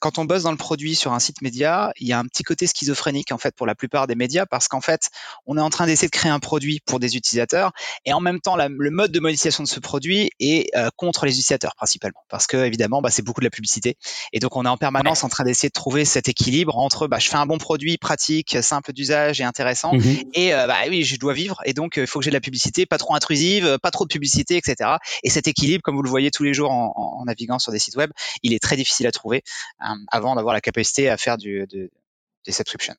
quand 0.00 0.18
on 0.18 0.24
bosse 0.24 0.42
dans 0.42 0.50
le 0.50 0.56
produit 0.56 0.94
sur 0.94 1.12
un 1.12 1.18
site 1.18 1.42
média, 1.42 1.92
il 1.98 2.06
y 2.06 2.12
a 2.12 2.18
un 2.18 2.24
petit 2.24 2.42
côté 2.42 2.66
schizophrénique 2.66 3.32
en 3.32 3.38
fait 3.38 3.54
pour 3.54 3.66
la 3.66 3.74
plupart 3.74 4.06
des 4.06 4.14
médias 4.14 4.46
parce 4.46 4.68
qu'en 4.68 4.80
fait, 4.80 5.10
on 5.46 5.56
est 5.56 5.60
en 5.60 5.70
train 5.70 5.86
d'essayer 5.86 6.08
de 6.08 6.12
créer 6.12 6.30
un 6.30 6.38
produit 6.38 6.80
pour 6.84 7.00
des 7.00 7.16
utilisateurs 7.16 7.72
et 8.04 8.12
en 8.12 8.20
même 8.20 8.40
temps, 8.40 8.56
le 8.56 8.90
mode 8.90 9.12
de 9.12 9.20
monétisation 9.20 9.62
de 9.62 9.68
ce 9.68 9.80
produit 9.80 10.30
est 10.40 10.74
euh, 10.76 10.90
contre 10.96 11.26
les 11.26 11.32
utilisateurs 11.32 11.74
principalement 11.76 12.22
parce 12.28 12.46
que 12.46 12.56
évidemment, 12.56 13.02
bah, 13.02 13.10
c'est 13.10 13.22
beaucoup 13.22 13.40
de 13.40 13.46
la 13.46 13.50
publicité 13.50 13.96
et 14.32 14.38
donc 14.38 14.56
on 14.56 14.64
est 14.64 14.68
en 14.68 14.76
permanence 14.76 15.24
en 15.24 15.28
train 15.28 15.44
d'essayer 15.44 15.68
de 15.68 15.74
trouver 15.74 16.04
cet 16.04 16.28
équilibre 16.28 16.76
entre 16.76 17.06
bah, 17.06 17.18
je 17.18 17.28
fais 17.28 17.36
un 17.36 17.46
bon 17.46 17.58
produit 17.58 17.98
pratique, 17.98 18.56
simple 18.62 18.92
d'usage 18.92 19.40
et 19.40 19.44
intéressant 19.44 19.94
mmh 19.94 20.02
et 20.34 20.54
euh, 20.54 20.66
bah 20.66 20.76
oui, 20.88 21.02
je 21.02 21.16
dois 21.16 21.32
vivre 21.32 21.60
et 21.64 21.72
donc 21.72 21.96
il 21.96 22.06
faut 22.06 22.18
que 22.20 22.24
j'ai 22.24 22.30
de 22.30 22.36
la 22.36 22.40
publicité, 22.40 22.86
pas 22.86 22.98
trop 22.98 23.14
intrusive, 23.14 23.78
pas 23.82 23.90
trop 23.90 24.04
de 24.04 24.12
publicité, 24.12 24.56
etc. 24.56 24.90
Et 25.22 25.30
cet 25.30 25.48
équilibre, 25.48 25.82
comme 25.82 25.96
vous 25.96 26.02
le 26.02 26.10
voyez 26.10 26.30
tous 26.30 26.42
les 26.42 26.54
jours 26.54 26.70
en, 26.70 26.92
en 26.96 27.24
naviguant 27.24 27.58
sur 27.58 27.72
des 27.72 27.78
sites 27.78 27.96
web, 27.96 28.10
il 28.42 28.52
est 28.52 28.62
très 28.62 28.76
difficile 28.76 29.06
à 29.06 29.12
trouver. 29.12 29.42
Euh, 29.86 29.94
avant 30.10 30.34
d'avoir 30.34 30.54
la 30.54 30.60
capacité 30.60 31.08
à 31.08 31.16
faire 31.16 31.36
du, 31.36 31.66
des 31.66 32.52
subscriptions. 32.52 32.94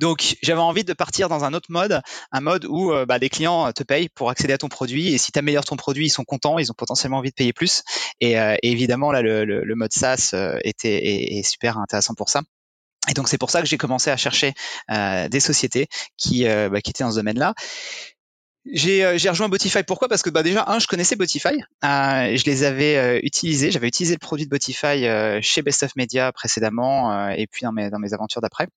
Donc 0.00 0.36
j'avais 0.42 0.60
envie 0.60 0.84
de 0.84 0.92
partir 0.94 1.28
dans 1.28 1.44
un 1.44 1.52
autre 1.52 1.70
mode, 1.70 2.00
un 2.32 2.40
mode 2.40 2.64
où 2.64 2.92
euh, 2.92 3.04
bah, 3.04 3.18
des 3.18 3.28
clients 3.28 3.70
te 3.72 3.82
payent 3.82 4.08
pour 4.08 4.30
accéder 4.30 4.54
à 4.54 4.58
ton 4.58 4.68
produit 4.68 5.12
et 5.12 5.18
si 5.18 5.30
tu 5.30 5.38
améliores 5.38 5.64
ton 5.64 5.76
produit, 5.76 6.06
ils 6.06 6.10
sont 6.10 6.24
contents, 6.24 6.58
ils 6.58 6.70
ont 6.70 6.74
potentiellement 6.74 7.18
envie 7.18 7.30
de 7.30 7.34
payer 7.34 7.52
plus. 7.52 7.82
Et, 8.20 8.38
euh, 8.40 8.56
évidemment 8.62 9.12
là, 9.12 9.20
le, 9.22 9.74
mode 9.74 9.92
SaaS 9.92 10.34
était 10.64 11.36
est, 11.36 11.42
super 11.42 11.78
intéressant 11.78 12.14
pour 12.14 12.30
ça. 12.30 12.42
Et 13.10 13.14
donc 13.14 13.28
c'est 13.28 13.38
pour 13.38 13.50
ça 13.50 13.60
que 13.60 13.68
j'ai 13.68 13.78
commencé 13.78 14.10
à 14.10 14.16
chercher 14.16 14.54
des 14.88 15.40
sociétés 15.40 15.88
qui, 16.16 16.44
bah, 16.44 16.80
qui 16.80 16.90
étaient 16.90 17.04
dans 17.04 17.12
ce 17.12 17.16
domaine-là. 17.16 17.54
Euh, 18.68 19.18
j'ai 19.18 19.28
rejoint 19.28 19.48
Botify. 19.48 19.82
Pourquoi? 19.82 20.08
Parce 20.08 20.22
que 20.22 20.30
bah, 20.30 20.42
déjà, 20.42 20.64
un, 20.68 20.78
je 20.78 20.86
connaissais 20.86 21.16
Botify. 21.16 21.48
Euh, 21.84 22.36
je 22.36 22.44
les 22.44 22.64
avais 22.64 22.96
euh, 22.96 23.20
utilisés. 23.22 23.70
J'avais 23.70 23.88
utilisé 23.88 24.14
le 24.14 24.18
produit 24.18 24.46
de 24.46 24.50
Botify 24.50 25.06
chez 25.42 25.62
Best 25.62 25.82
of 25.82 25.96
Media 25.96 26.32
précédemment 26.32 27.28
et 27.30 27.46
puis 27.46 27.62
dans 27.62 27.72
mes, 27.72 27.90
dans 27.90 27.98
mes 27.98 28.14
aventures 28.14 28.40
d'après. 28.40 28.68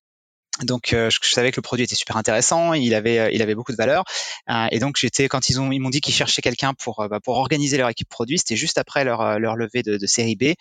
Donc 0.64 0.92
euh, 0.92 1.10
je, 1.10 1.18
savais 1.22 1.50
que 1.50 1.56
le 1.56 1.62
produit 1.62 1.84
était 1.84 1.94
super 1.94 2.16
intéressant, 2.16 2.72
il 2.72 2.94
avait 2.94 3.18
euh, 3.18 3.30
il 3.32 3.42
avait 3.42 3.54
beaucoup 3.54 3.72
de 3.72 3.76
valeur 3.76 4.04
euh, 4.50 4.66
et 4.70 4.78
donc 4.78 4.96
j'étais 4.96 5.28
quand 5.28 5.48
ils 5.48 5.60
ont 5.60 5.72
ils 5.72 5.80
m'ont 5.80 5.90
dit 5.90 6.00
qu'ils 6.00 6.14
cherchaient 6.14 6.42
quelqu'un 6.42 6.74
pour 6.74 7.06
bah, 7.08 7.20
pour 7.20 7.36
organiser 7.36 7.76
leur 7.78 7.88
équipe 7.88 8.08
produit, 8.08 8.38
c'était 8.38 8.56
juste 8.56 8.78
après 8.78 9.04
leur 9.04 9.38
leur 9.38 9.56
levée 9.56 9.82
de, 9.82 9.96
de 9.96 10.06
série 10.06 10.36
B. 10.36 10.54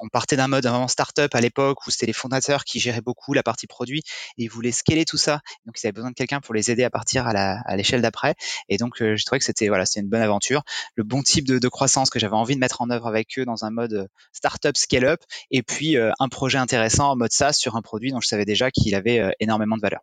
on 0.00 0.08
partait 0.08 0.36
d'un 0.36 0.48
mode 0.48 0.66
vraiment 0.66 0.88
startup 0.88 1.34
à 1.34 1.40
l'époque 1.40 1.86
où 1.86 1.90
c'était 1.90 2.06
les 2.06 2.12
fondateurs 2.12 2.64
qui 2.64 2.80
géraient 2.80 3.00
beaucoup 3.00 3.32
la 3.32 3.42
partie 3.42 3.66
produit 3.66 4.02
et 4.38 4.44
ils 4.44 4.48
voulaient 4.48 4.72
scaler 4.72 5.04
tout 5.04 5.16
ça. 5.16 5.40
Donc 5.66 5.76
ils 5.82 5.86
avaient 5.86 5.92
besoin 5.92 6.10
de 6.10 6.14
quelqu'un 6.14 6.40
pour 6.40 6.54
les 6.54 6.70
aider 6.70 6.84
à 6.84 6.90
partir 6.90 7.26
à 7.26 7.32
la 7.32 7.60
à 7.66 7.76
l'échelle 7.76 8.02
d'après 8.02 8.34
et 8.68 8.76
donc 8.76 8.96
je 8.98 9.24
trouvais 9.24 9.38
que 9.38 9.44
c'était 9.44 9.68
voilà, 9.68 9.86
c'était 9.86 10.00
une 10.00 10.08
bonne 10.08 10.22
aventure, 10.22 10.62
le 10.94 11.04
bon 11.04 11.22
type 11.22 11.46
de, 11.46 11.58
de 11.58 11.68
croissance 11.68 12.10
que 12.10 12.18
j'avais 12.18 12.36
envie 12.36 12.54
de 12.54 12.60
mettre 12.60 12.82
en 12.82 12.90
œuvre 12.90 13.06
avec 13.06 13.38
eux 13.38 13.44
dans 13.44 13.64
un 13.64 13.70
mode 13.70 14.08
startup 14.32 14.76
scale 14.76 15.04
up 15.04 15.20
et 15.50 15.62
puis 15.62 15.96
un 15.96 16.28
projet 16.28 16.58
intéressant 16.58 17.10
en 17.10 17.16
mode 17.16 17.32
SaaS 17.32 17.54
sur 17.54 17.76
un 17.76 17.82
produit 17.82 18.12
dont 18.12 18.20
je 18.20 18.28
savais 18.28 18.44
déjà 18.44 18.70
qu'il 18.70 18.94
avait 18.94 19.07
euh, 19.08 19.30
énormément 19.40 19.76
de 19.76 19.82
valeur. 19.82 20.00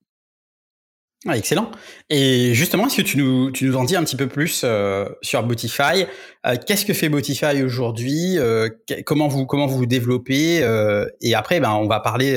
Ah, 1.28 1.38
excellent. 1.38 1.72
Et 2.10 2.54
justement, 2.54 2.86
est-ce 2.86 2.98
que 2.98 3.02
tu 3.02 3.18
nous, 3.18 3.50
tu 3.50 3.66
nous 3.66 3.76
en 3.76 3.84
dis 3.84 3.96
un 3.96 4.04
petit 4.04 4.16
peu 4.16 4.28
plus 4.28 4.62
euh, 4.64 5.10
sur 5.24 5.42
Botify? 5.42 6.06
Euh, 6.46 6.56
Qu'est-ce 6.68 6.86
que 6.86 6.94
fait 6.94 7.10
Botify 7.10 7.64
aujourd'hui? 7.64 8.38
Comment 9.06 9.28
vous 9.28 9.48
comment 9.48 9.66
vous, 9.66 9.88
développez? 9.88 10.62
Et 11.22 11.34
après, 11.34 11.60
ben, 11.60 11.72
on 11.72 11.88
va 11.88 12.00
parler 12.00 12.36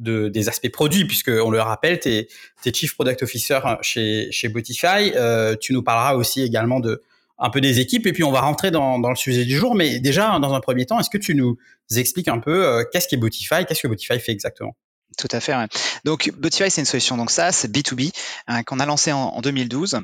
de, 0.00 0.28
des 0.28 0.48
aspects 0.48 0.72
produits, 0.72 1.04
puisque 1.04 1.28
on 1.28 1.50
le 1.50 1.60
rappelle, 1.60 2.00
tu 2.00 2.08
es, 2.08 2.28
Chief 2.74 2.94
Product 2.94 3.22
Officer 3.22 3.60
chez, 3.82 4.26
chez 4.32 4.48
Botify. 4.48 5.12
tu 5.60 5.72
nous 5.72 5.84
parleras 5.84 6.14
aussi 6.16 6.42
également 6.42 6.80
de 6.80 7.02
un 7.38 7.50
peu 7.50 7.60
des 7.60 7.80
équipes, 7.80 8.06
et 8.06 8.12
puis 8.12 8.24
on 8.24 8.32
va 8.32 8.40
rentrer 8.40 8.70
dans, 8.70 8.98
dans 8.98 9.10
le 9.10 9.16
sujet 9.16 9.44
du 9.44 9.56
jour. 9.56 9.76
Mais 9.76 10.00
déjà, 10.00 10.40
dans 10.40 10.52
un 10.52 10.60
premier 10.60 10.86
temps, 10.86 10.98
est-ce 10.98 11.10
que 11.10 11.18
tu 11.18 11.36
nous 11.36 11.58
expliques 11.94 12.28
un 12.28 12.40
peu 12.40 12.84
qu'est-ce 12.92 13.06
qu'est 13.06 13.18
Botify? 13.18 13.66
Qu'est-ce 13.68 13.82
que 13.82 13.88
Botify 13.88 14.18
fait 14.18 14.32
exactement? 14.32 14.74
Tout 15.16 15.28
à 15.32 15.40
fait. 15.40 15.54
Donc, 16.04 16.30
Botify, 16.36 16.70
c'est 16.70 16.80
une 16.80 16.86
solution 16.86 17.16
donc 17.16 17.30
ça, 17.30 17.52
c'est 17.52 17.70
B2B 17.70 18.12
hein, 18.46 18.62
qu'on 18.62 18.80
a 18.80 18.86
lancé 18.86 19.12
en, 19.12 19.40
2012 19.40 20.00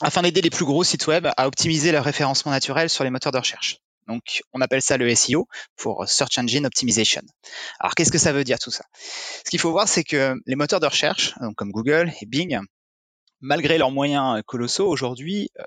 afin 0.00 0.22
d'aider 0.22 0.40
les 0.40 0.50
plus 0.50 0.64
gros 0.64 0.84
sites 0.84 1.06
web 1.06 1.26
à 1.36 1.46
optimiser 1.46 1.92
leur 1.92 2.04
référencement 2.04 2.52
naturel 2.52 2.90
sur 2.90 3.04
les 3.04 3.10
moteurs 3.10 3.32
de 3.32 3.38
recherche. 3.38 3.78
Donc, 4.06 4.42
on 4.52 4.60
appelle 4.60 4.82
ça 4.82 4.96
le 4.96 5.12
SEO 5.14 5.48
pour 5.76 6.06
Search 6.08 6.38
Engine 6.38 6.66
Optimization. 6.66 7.22
Alors, 7.80 7.94
qu'est-ce 7.94 8.12
que 8.12 8.18
ça 8.18 8.32
veut 8.32 8.44
dire 8.44 8.58
tout 8.58 8.70
ça? 8.70 8.84
Ce 9.44 9.48
qu'il 9.48 9.60
faut 9.60 9.70
voir, 9.70 9.88
c'est 9.88 10.04
que 10.04 10.34
les 10.46 10.56
moteurs 10.56 10.80
de 10.80 10.86
recherche, 10.86 11.34
donc 11.40 11.54
comme 11.54 11.70
Google 11.70 12.12
et 12.20 12.26
Bing, 12.26 12.58
malgré 13.40 13.78
leurs 13.78 13.90
moyens 13.90 14.42
colossaux 14.46 14.88
aujourd'hui, 14.88 15.50
euh, 15.58 15.64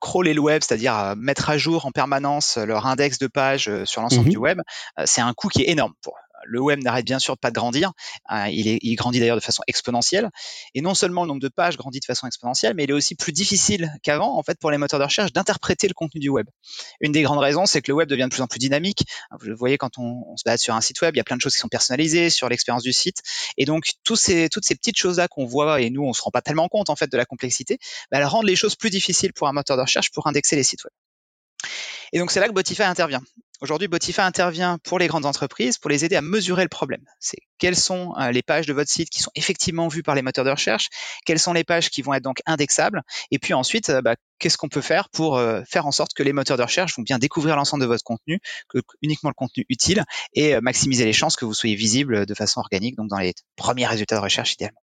crawler 0.00 0.34
le 0.34 0.40
web, 0.40 0.62
c'est-à-dire 0.62 0.98
euh, 0.98 1.14
mettre 1.16 1.50
à 1.50 1.58
jour 1.58 1.86
en 1.86 1.92
permanence 1.92 2.56
leur 2.56 2.86
index 2.86 3.18
de 3.18 3.26
page 3.26 3.68
euh, 3.68 3.84
sur 3.84 4.02
l'ensemble 4.02 4.28
mmh 4.28 4.32
du 4.32 4.36
web, 4.36 4.60
c'est 5.04 5.20
un 5.20 5.32
coût 5.32 5.48
qui 5.48 5.62
est 5.62 5.70
énorme 5.70 5.94
pour 6.02 6.16
le 6.44 6.60
web 6.60 6.82
n'arrête 6.82 7.04
bien 7.04 7.18
sûr 7.18 7.36
pas 7.38 7.50
de 7.50 7.54
grandir. 7.54 7.92
Euh, 8.30 8.48
il, 8.48 8.68
est, 8.68 8.78
il, 8.82 8.94
grandit 8.96 9.20
d'ailleurs 9.20 9.36
de 9.36 9.42
façon 9.42 9.62
exponentielle. 9.66 10.30
Et 10.74 10.80
non 10.80 10.94
seulement 10.94 11.22
le 11.22 11.28
nombre 11.28 11.40
de 11.40 11.48
pages 11.48 11.76
grandit 11.76 12.00
de 12.00 12.04
façon 12.04 12.26
exponentielle, 12.26 12.74
mais 12.74 12.84
il 12.84 12.90
est 12.90 12.94
aussi 12.94 13.14
plus 13.14 13.32
difficile 13.32 13.92
qu'avant, 14.02 14.36
en 14.36 14.42
fait, 14.42 14.58
pour 14.58 14.70
les 14.70 14.78
moteurs 14.78 15.00
de 15.00 15.04
recherche 15.04 15.32
d'interpréter 15.32 15.88
le 15.88 15.94
contenu 15.94 16.20
du 16.20 16.28
web. 16.28 16.46
Une 17.00 17.12
des 17.12 17.22
grandes 17.22 17.38
raisons, 17.38 17.66
c'est 17.66 17.82
que 17.82 17.90
le 17.90 17.94
web 17.94 18.08
devient 18.08 18.24
de 18.24 18.34
plus 18.34 18.42
en 18.42 18.46
plus 18.46 18.58
dynamique. 18.58 19.04
Vous 19.38 19.46
le 19.46 19.54
voyez 19.54 19.78
quand 19.78 19.98
on, 19.98 20.36
se 20.36 20.42
balade 20.44 20.60
sur 20.60 20.74
un 20.74 20.80
site 20.80 21.00
web, 21.02 21.14
il 21.14 21.18
y 21.18 21.20
a 21.20 21.24
plein 21.24 21.36
de 21.36 21.42
choses 21.42 21.54
qui 21.54 21.60
sont 21.60 21.68
personnalisées 21.68 22.30
sur 22.30 22.48
l'expérience 22.48 22.82
du 22.82 22.92
site. 22.92 23.18
Et 23.56 23.64
donc, 23.64 23.90
toutes 24.04 24.18
ces 24.18 24.48
petites 24.48 24.96
choses-là 24.96 25.28
qu'on 25.28 25.46
voit, 25.46 25.80
et 25.80 25.90
nous, 25.90 26.02
on 26.02 26.12
se 26.12 26.22
rend 26.22 26.30
pas 26.30 26.42
tellement 26.42 26.68
compte, 26.68 26.90
en 26.90 26.96
fait, 26.96 27.10
de 27.10 27.16
la 27.16 27.24
complexité, 27.24 27.78
bah, 28.10 28.18
elles 28.18 28.24
rendent 28.24 28.46
les 28.46 28.56
choses 28.56 28.76
plus 28.76 28.90
difficiles 28.90 29.32
pour 29.32 29.48
un 29.48 29.52
moteur 29.52 29.76
de 29.76 29.82
recherche 29.82 30.10
pour 30.10 30.26
indexer 30.26 30.56
les 30.56 30.62
sites 30.62 30.84
web. 30.84 30.92
Et 32.12 32.18
donc, 32.18 32.30
c'est 32.30 32.40
là 32.40 32.48
que 32.48 32.52
Botify 32.52 32.82
intervient. 32.82 33.22
Aujourd'hui, 33.62 33.86
Botify 33.86 34.22
intervient 34.22 34.78
pour 34.78 34.98
les 34.98 35.06
grandes 35.06 35.24
entreprises 35.24 35.78
pour 35.78 35.88
les 35.88 36.04
aider 36.04 36.16
à 36.16 36.20
mesurer 36.20 36.64
le 36.64 36.68
problème. 36.68 37.04
C'est 37.20 37.38
quelles 37.58 37.76
sont 37.76 38.12
euh, 38.18 38.32
les 38.32 38.42
pages 38.42 38.66
de 38.66 38.72
votre 38.72 38.90
site 38.90 39.08
qui 39.08 39.22
sont 39.22 39.30
effectivement 39.36 39.86
vues 39.86 40.02
par 40.02 40.16
les 40.16 40.22
moteurs 40.22 40.44
de 40.44 40.50
recherche, 40.50 40.88
quelles 41.24 41.38
sont 41.38 41.52
les 41.52 41.62
pages 41.62 41.88
qui 41.88 42.02
vont 42.02 42.12
être 42.12 42.24
donc 42.24 42.38
indexables, 42.44 43.02
et 43.30 43.38
puis 43.38 43.54
ensuite, 43.54 43.88
euh, 43.90 44.02
bah, 44.02 44.16
qu'est-ce 44.40 44.58
qu'on 44.58 44.68
peut 44.68 44.80
faire 44.80 45.08
pour 45.10 45.38
euh, 45.38 45.62
faire 45.70 45.86
en 45.86 45.92
sorte 45.92 46.12
que 46.12 46.24
les 46.24 46.32
moteurs 46.32 46.56
de 46.56 46.64
recherche 46.64 46.96
vont 46.96 47.04
bien 47.04 47.20
découvrir 47.20 47.54
l'ensemble 47.54 47.82
de 47.82 47.86
votre 47.86 48.02
contenu, 48.02 48.40
que 48.68 48.78
uniquement 49.00 49.30
le 49.30 49.34
contenu 49.34 49.64
utile, 49.68 50.02
et 50.32 50.60
maximiser 50.60 51.04
les 51.04 51.12
chances 51.12 51.36
que 51.36 51.44
vous 51.44 51.54
soyez 51.54 51.76
visible 51.76 52.26
de 52.26 52.34
façon 52.34 52.58
organique, 52.58 52.96
donc 52.96 53.10
dans 53.10 53.18
les 53.18 53.32
premiers 53.54 53.86
résultats 53.86 54.16
de 54.16 54.22
recherche 54.22 54.54
idéalement. 54.54 54.80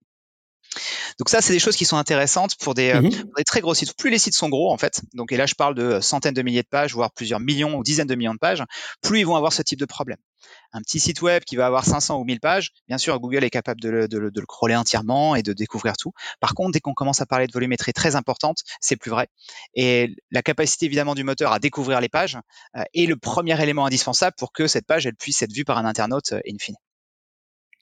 Donc 1.18 1.30
ça, 1.30 1.42
c'est 1.42 1.54
des 1.54 1.60
choses 1.60 1.76
qui 1.76 1.86
sont 1.86 1.98
intéressantes 1.98 2.56
pour 2.56 2.74
des, 2.74 2.92
euh, 2.92 3.02
mmh 3.02 3.10
des, 3.38 3.44
très 3.44 3.62
gros 3.62 3.74
sites. 3.74 3.96
Plus 3.96 4.10
les 4.10 4.20
sites 4.20 4.36
sont 4.36 4.50
gros, 4.50 4.72
en 4.72 4.78
fait, 4.78 5.02
donc 5.14 5.32
et 5.32 5.38
là 5.38 5.46
je 5.46 5.56
parle 5.56 5.76
de 5.76 6.00
centaines 6.00 6.34
de 6.34 6.42
milliers 6.42 6.64
de 6.64 6.68
pages, 6.68 6.94
voire 6.94 7.12
plusieurs 7.12 7.40
millions 7.40 7.76
ou 7.76 7.84
dizaines 7.84 8.08
de 8.08 8.16
millions 8.16 8.34
de 8.34 8.40
pages, 8.40 8.64
plus 9.02 9.20
ils 9.20 9.26
vont 9.26 9.36
avoir 9.36 9.54
ce 9.54 9.62
type 9.62 9.80
de 9.80 9.86
problème. 9.86 10.18
Un 10.72 10.82
petit 10.82 11.00
site 11.00 11.22
web 11.22 11.44
qui 11.44 11.56
va 11.56 11.66
avoir 11.66 11.86
500 11.86 12.20
ou 12.20 12.24
1000 12.24 12.40
pages, 12.40 12.72
bien 12.88 12.98
sûr, 12.98 13.20
Google 13.20 13.44
est 13.44 13.50
capable 13.50 13.82
de 13.82 13.90
le, 13.90 14.08
de, 14.08 14.18
le, 14.18 14.46
crawler 14.46 14.76
entièrement 14.76 15.36
et 15.36 15.44
de 15.44 15.54
découvrir 15.54 15.98
tout. 15.98 16.14
Par 16.40 16.54
contre, 16.54 16.72
dès 16.72 16.80
qu'on 16.80 16.94
commence 16.94 17.22
à 17.22 17.26
parler 17.26 17.48
de 17.48 17.52
volumétrie 17.52 17.94
très 17.94 18.16
importante, 18.16 18.60
c'est 18.80 18.96
plus 18.96 19.12
vrai. 19.12 19.28
Et 19.74 20.16
la 20.32 20.42
capacité 20.42 20.86
évidemment 20.86 21.16
du 21.16 21.24
moteur 21.24 21.52
à 21.52 21.60
découvrir 21.60 22.02
les 22.02 22.10
pages 22.10 22.38
euh, 22.78 22.84
est 22.94 23.06
le 23.06 23.16
premier 23.16 23.62
élément 23.62 23.86
indispensable 23.86 24.36
pour 24.38 24.54
que 24.54 24.68
cette 24.68 24.86
page 24.86 25.06
elle 25.06 25.16
puisse 25.16 25.42
être 25.42 25.54
vue 25.54 25.66
par 25.66 25.78
un 25.78 25.86
internaute 25.86 26.34
euh, 26.34 26.42
in 26.48 26.58
fine. 26.60 26.76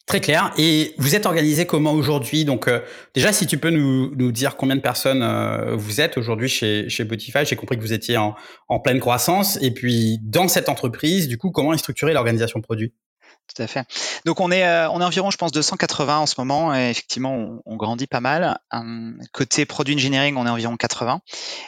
Très 0.08 0.22
clair. 0.22 0.54
Et 0.58 0.96
vous 0.98 1.16
êtes 1.16 1.26
organisé 1.26 1.66
comment 1.66 1.92
aujourd'hui? 1.92 2.46
Donc 2.46 2.70
euh, 2.70 2.80
déjà, 3.14 3.34
si 3.34 3.46
tu 3.46 3.58
peux 3.58 3.70
nous, 3.70 4.16
nous, 4.16 4.32
dire 4.32 4.56
combien 4.56 4.78
de 4.78 4.82
personnes 4.82 5.22
euh, 5.22 5.76
vous 5.76 6.00
êtes 6.00 6.18
aujourd'hui 6.18 6.48
chez, 6.48 6.88
chez 6.88 7.04
Botify, 7.04 7.40
j'ai 7.44 7.58
compris 7.58 7.76
que 7.76 7.82
vous 7.82 7.92
étiez 7.92 8.16
en, 8.16 8.34
en, 8.70 8.80
pleine 8.80 9.02
croissance. 9.02 9.62
Et 9.62 9.72
puis 9.72 10.20
dans 10.24 10.48
cette 10.48 10.70
entreprise, 10.70 11.28
du 11.28 11.38
coup, 11.38 11.52
comment 11.52 11.74
est 11.74 11.78
structurée 11.78 12.14
l'organisation 12.14 12.62
produit? 12.62 12.94
Tout 13.54 13.62
à 13.62 13.68
fait. 13.68 13.86
Donc 14.26 14.42
on 14.42 14.52
est 14.52 14.66
euh, 14.66 14.90
on 14.90 15.00
est 15.02 15.04
environ 15.04 15.32
je 15.32 15.38
pense 15.38 15.52
280 15.52 16.20
en 16.20 16.26
ce 16.26 16.36
moment 16.38 16.76
et 16.76 16.90
effectivement 16.90 17.34
on, 17.34 17.62
on 17.66 17.76
grandit 17.78 18.08
pas 18.08 18.20
mal. 18.20 18.60
Hum, 18.72 19.20
côté 19.32 19.66
produit 19.66 19.96
engineering 19.96 20.36
on 20.38 20.46
est 20.46 20.50
environ 20.50 20.76
80. 20.76 21.22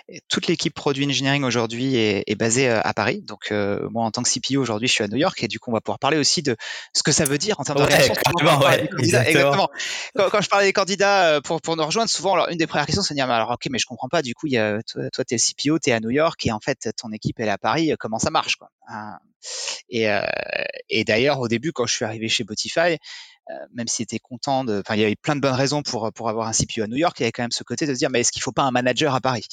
Et 0.09 0.21
toute 0.27 0.48
l'équipe 0.48 0.74
produit 0.74 1.05
engineering 1.05 1.43
aujourd'hui 1.43 1.95
est, 1.95 2.24
est, 2.27 2.36
basée 2.36 2.69
euh, 2.69 2.81
à 2.83 2.93
Paris. 2.93 3.21
Donc 3.21 3.51
euh, 3.51 3.88
moi 3.91 4.03
en 4.03 4.12
tant 4.12 4.24
que 4.24 4.29
CPO 4.29 4.59
aujourd'hui 4.59 4.88
je 4.88 4.93
suis 4.93 5.03
à 5.03 5.07
New 5.07 5.17
York 5.17 5.41
et 5.41 5.48
du 5.48 5.59
coup 5.59 5.71
on 5.71 5.74
va 5.74 5.81
pouvoir 5.81 6.00
parler 6.00 6.17
aussi 6.17 6.43
de 6.43 6.57
ce 6.93 7.01
que 7.01 7.12
ça 7.12 7.24
veut 7.24 7.38
dire 7.38 7.59
en 7.59 7.63
termes 7.63 7.77
d'organisation. 7.77 8.13
Ouais, 8.59 8.89
exactement. 9.00 9.69
Quand, 10.15 10.29
quand, 10.29 10.41
je 10.41 10.50
parlais 10.50 10.65
des 10.65 10.74
candidats 10.74 11.39
pour 11.41 11.62
pour 11.62 11.77
nous 11.77 11.86
rejoindre 11.86 12.09
souvent 12.09 12.33
alors 12.33 12.50
une 12.50 12.57
des 12.57 12.67
premières 12.67 12.86
questions 12.86 13.03
c'est 13.03 13.13
de 13.13 13.19
dire 13.19 13.29
alors 13.29 13.51
ok 13.51 13.67
mais 13.69 13.79
je 13.79 13.86
comprends 13.86 14.09
pas 14.09 14.21
du 14.21 14.33
coup 14.36 14.48
il 14.48 14.53
y 14.53 14.57
a 14.57 14.79
toi, 14.83 15.24
t'es 15.25 15.36
le 15.36 15.39
CPO 15.39 15.79
t'es 15.79 15.91
à 15.91 16.00
New 16.00 16.09
York 16.09 16.45
et 16.45 16.51
en 16.51 16.59
fait 16.59 16.89
ton 16.98 17.12
équipe 17.12 17.39
elle 17.39 17.48
est 17.48 17.51
à 17.51 17.57
Paris 17.57 17.93
comment 18.00 18.19
ça 18.19 18.31
marche 18.31 18.57
quoi? 18.57 18.69
Et, 19.89 20.10
euh, 20.10 20.22
et 20.89 21.03
d'ailleurs, 21.03 21.39
au 21.39 21.48
début, 21.48 21.72
quand 21.72 21.86
je 21.86 21.96
suis 21.96 22.05
arrivé 22.05 22.29
chez 22.29 22.43
Botify, 22.43 22.98
euh, 23.50 23.53
même 23.74 23.88
s'il 23.88 24.03
était 24.03 24.19
content 24.19 24.63
de, 24.63 24.81
enfin, 24.86 24.96
il 24.96 25.01
y 25.01 25.03
avait 25.03 25.15
plein 25.15 25.36
de 25.36 25.41
bonnes 25.41 25.55
raisons 25.55 25.81
pour 25.81 26.12
pour 26.13 26.29
avoir 26.29 26.48
un 26.48 26.51
CPO 26.51 26.84
à 26.84 26.88
New 26.88 26.98
York. 26.98 27.15
Il 27.19 27.24
y 27.24 27.25
avait 27.25 27.31
quand 27.31 27.41
même 27.41 27.51
ce 27.51 27.63
côté 27.63 27.88
de 27.88 27.93
se 27.93 27.98
dire, 27.98 28.12
mais 28.12 28.19
est-ce 28.19 28.31
qu'il 28.31 28.43
faut 28.43 28.51
pas 28.51 28.62
un 28.62 28.69
manager 28.69 29.15
à 29.15 29.22
Paris? 29.22 29.48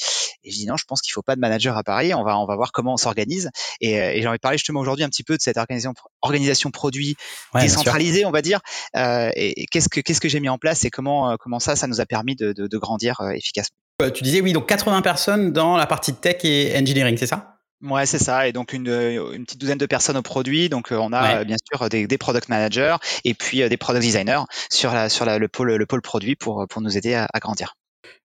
Et 0.44 0.50
je 0.50 0.56
dis 0.56 0.66
non, 0.66 0.76
je 0.76 0.84
pense 0.84 1.00
qu'il 1.00 1.12
faut 1.12 1.22
pas 1.22 1.34
de 1.34 1.40
manager 1.40 1.78
à 1.78 1.82
Paris. 1.82 2.12
On 2.12 2.22
va 2.22 2.38
on 2.38 2.44
va 2.44 2.56
voir 2.56 2.72
comment 2.72 2.92
on 2.92 2.96
s'organise. 2.98 3.50
Et, 3.80 3.98
euh, 3.98 4.12
et 4.12 4.20
j'ai 4.20 4.28
envie 4.28 4.36
de 4.36 4.40
parler 4.40 4.58
justement 4.58 4.80
aujourd'hui 4.80 5.04
un 5.04 5.08
petit 5.08 5.22
peu 5.22 5.36
de 5.36 5.42
cette 5.42 5.56
organisation 5.56 5.94
organisation 6.20 6.70
produit 6.70 7.16
décentralisée, 7.54 8.26
on 8.26 8.30
va 8.32 8.42
dire. 8.42 8.60
Euh, 8.96 9.30
et, 9.34 9.66
qu'est-ce 9.70 9.88
que 9.88 10.00
qu'est-ce 10.00 10.20
que 10.20 10.28
j'ai 10.28 10.40
mis 10.40 10.50
en 10.50 10.58
place 10.58 10.84
et 10.84 10.90
comment 10.90 11.36
comment 11.38 11.58
ça 11.58 11.74
ça 11.74 11.86
nous 11.86 12.02
a 12.02 12.06
permis 12.06 12.36
de, 12.36 12.52
de, 12.52 12.66
de 12.66 12.78
grandir 12.78 13.22
efficacement? 13.34 13.76
Tu 14.12 14.22
disais 14.22 14.42
oui, 14.42 14.52
donc 14.52 14.68
80 14.68 15.00
personnes 15.00 15.52
dans 15.54 15.78
la 15.78 15.86
partie 15.86 16.12
tech 16.12 16.44
et 16.44 16.76
engineering, 16.76 17.16
c'est 17.16 17.26
ça? 17.26 17.55
Ouais, 17.82 18.06
c'est 18.06 18.18
ça. 18.18 18.48
Et 18.48 18.52
donc 18.52 18.72
une, 18.72 18.88
une, 18.88 19.44
petite 19.44 19.60
douzaine 19.60 19.78
de 19.78 19.86
personnes 19.86 20.16
au 20.16 20.22
produit. 20.22 20.68
Donc 20.68 20.88
on 20.90 21.12
a 21.12 21.44
bien 21.44 21.56
sûr 21.70 21.88
des, 21.88 22.06
des, 22.06 22.18
product 22.18 22.48
managers 22.48 22.96
et 23.24 23.34
puis 23.34 23.68
des 23.68 23.76
product 23.76 24.02
designers 24.02 24.42
sur, 24.70 24.92
la, 24.92 25.08
sur 25.08 25.24
la, 25.24 25.38
le, 25.38 25.48
pôle, 25.48 25.74
le 25.74 25.86
pôle 25.86 26.02
produit 26.02 26.36
pour, 26.36 26.66
pour 26.68 26.80
nous 26.80 26.96
aider 26.96 27.14
à, 27.14 27.28
à 27.32 27.38
grandir. 27.38 27.76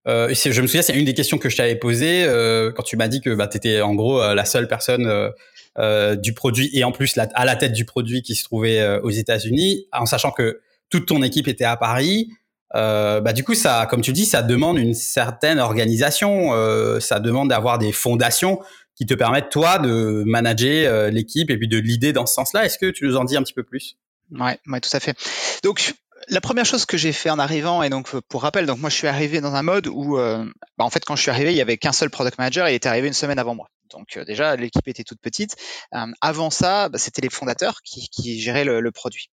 Euh, 0.08 0.34
je 0.34 0.62
me 0.62 0.67
souviens, 0.67 0.81
c'est 0.81 0.98
une 0.98 1.05
des 1.05 1.13
questions 1.13 1.38
que 1.38 1.50
je 1.50 1.58
t'avais 1.58 1.75
posées 1.75 2.24
euh, 2.24 2.72
quand 2.72 2.84
tu 2.84 2.98
m'as 2.98 3.08
dit 3.08 3.22
que 3.22 3.34
bah, 3.36 3.48
tu 3.48 3.58
étais 3.58 3.81
en 3.81 3.93
gros 3.93 4.22
la 4.34 4.46
seule 4.46 4.67
personne 4.67 5.31
euh, 5.77 6.15
du 6.15 6.34
produit 6.34 6.70
et 6.74 6.84
en 6.84 6.91
plus 6.91 7.17
à 7.17 7.46
la 7.46 7.55
tête 7.55 7.74
du 7.74 7.86
produit 7.86 8.22
qui 8.22 8.36
se 8.36 8.43
trouvait 8.43 9.00
aux 9.03 9.12
États-Unis, 9.12 9.88
en 9.91 10.05
sachant 10.05 10.31
que 10.31 10.62
toute 10.89 11.08
ton 11.08 11.22
équipe 11.22 11.48
était 11.48 11.65
à 11.65 11.77
Paris. 11.77 12.29
bah 12.74 13.34
du 13.34 13.43
coup, 13.43 13.53
ça, 13.53 13.88
comme 13.89 14.01
tu 14.01 14.12
dis, 14.12 14.25
ça 14.25 14.41
demande 14.41 14.77
une 14.77 14.93
certaine 14.93 15.60
organisation. 15.60 16.51
ça 17.00 17.20
demande 17.20 17.50
d'avoir 17.50 17.77
des 17.77 17.91
fondations 17.91 18.60
qui 18.95 19.05
te 19.05 19.13
permettent 19.13 19.50
toi 19.50 19.79
de 19.79 20.24
manager 20.25 21.10
l'équipe 21.10 21.50
et 21.50 21.57
puis 21.57 21.67
de 21.67 21.77
l'idée 21.77 22.13
dans 22.13 22.25
ce 22.25 22.33
sens-là. 22.33 22.65
Est-ce 22.65 22.77
que 22.77 22.89
tu 22.91 23.05
nous 23.05 23.15
en 23.17 23.24
dis 23.24 23.38
un 23.38 23.43
petit 23.43 23.53
peu 23.53 23.63
plus? 23.63 23.98
Ouais, 24.31 24.60
ouais, 24.67 24.79
tout 24.79 24.89
à 24.93 25.00
fait. 25.00 25.17
Donc 25.63 25.93
la 26.27 26.41
première 26.41 26.65
chose 26.65 26.86
que 26.86 26.98
j'ai 26.98 27.13
fait 27.13 27.29
en 27.29 27.39
arrivant, 27.39 27.83
et 27.83 27.89
donc 27.89 28.10
pour 28.29 28.41
rappel, 28.43 28.65
donc 28.65 28.79
moi 28.79 28.89
je 28.89 28.95
suis 28.95 29.07
arrivé 29.07 29.41
dans 29.41 29.55
un 29.55 29.63
mode 29.63 29.88
où, 29.88 30.17
euh, 30.17 30.45
bah, 30.77 30.86
en 30.86 30.89
fait, 30.89 31.03
quand 31.05 31.15
je 31.15 31.21
suis 31.21 31.31
arrivé, 31.31 31.51
il 31.51 31.57
y 31.57 31.62
avait 31.62 31.77
qu'un 31.77 31.91
seul 31.91 32.10
product 32.10 32.38
manager 32.38 32.69
il 32.69 32.75
était 32.75 32.89
arrivé 32.89 33.07
une 33.07 33.13
semaine 33.13 33.39
avant 33.39 33.55
moi. 33.55 33.67
Donc 33.91 34.17
euh, 34.17 34.25
déjà, 34.25 34.55
l'équipe 34.55 34.88
était 34.88 35.03
toute 35.03 35.19
petite. 35.19 35.55
Euh, 35.93 36.05
avant 36.21 36.50
ça, 36.50 36.89
bah, 36.89 36.98
c'était 36.98 37.21
les 37.21 37.29
fondateurs 37.29 37.81
qui, 37.83 38.39
géraient 38.39 38.65
le 38.65 38.91
produit. 38.91 39.29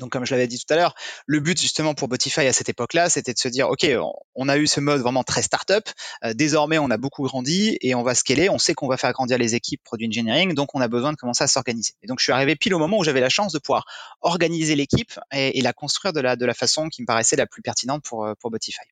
Donc, 0.00 0.10
comme 0.10 0.24
je 0.24 0.32
l'avais 0.34 0.46
dit 0.46 0.58
tout 0.58 0.72
à 0.72 0.76
l'heure, 0.76 0.94
le 1.26 1.40
but 1.40 1.60
justement 1.60 1.94
pour 1.94 2.08
Botify 2.08 2.40
à 2.40 2.52
cette 2.52 2.68
époque-là, 2.68 3.08
c'était 3.08 3.32
de 3.32 3.38
se 3.38 3.48
dire, 3.48 3.68
ok, 3.68 3.86
on 4.34 4.48
a 4.48 4.56
eu 4.58 4.66
ce 4.66 4.80
mode 4.80 5.00
vraiment 5.00 5.24
très 5.24 5.42
startup. 5.42 5.88
Euh, 6.24 6.34
désormais, 6.34 6.78
on 6.78 6.90
a 6.90 6.96
beaucoup 6.96 7.24
grandi 7.24 7.78
et 7.80 7.94
on 7.94 8.02
va 8.02 8.14
scaler. 8.14 8.48
On 8.50 8.58
sait 8.58 8.74
qu'on 8.74 8.88
va 8.88 8.96
faire 8.96 9.12
grandir 9.12 9.38
les 9.38 9.54
équipes 9.54 9.82
produit 9.84 10.06
engineering, 10.06 10.54
donc 10.54 10.74
on 10.74 10.80
a 10.80 10.88
besoin 10.88 11.12
de 11.12 11.16
commencer 11.16 11.44
à 11.44 11.48
s'organiser. 11.48 11.94
Et 12.02 12.06
donc, 12.06 12.20
je 12.20 12.24
suis 12.24 12.32
arrivé 12.32 12.56
pile 12.56 12.74
au 12.74 12.78
moment 12.78 12.98
où 12.98 13.04
j'avais 13.04 13.20
la 13.20 13.28
chance 13.28 13.52
de 13.52 13.58
pouvoir 13.58 13.84
organiser 14.20 14.74
l'équipe 14.74 15.18
et, 15.32 15.60
la 15.62 15.72
construire 15.72 16.12
de 16.12 16.20
la 16.20 16.36
de 16.36 16.46
la 16.46 16.54
façon 16.54 16.88
qui 16.88 17.02
me 17.02 17.06
paraissait 17.06 17.36
la 17.36 17.46
plus 17.46 17.62
pertinente 17.62 18.04
pour 18.04 18.24
euh, 18.24 18.34
pour 18.40 18.50
Botify. 18.50 18.82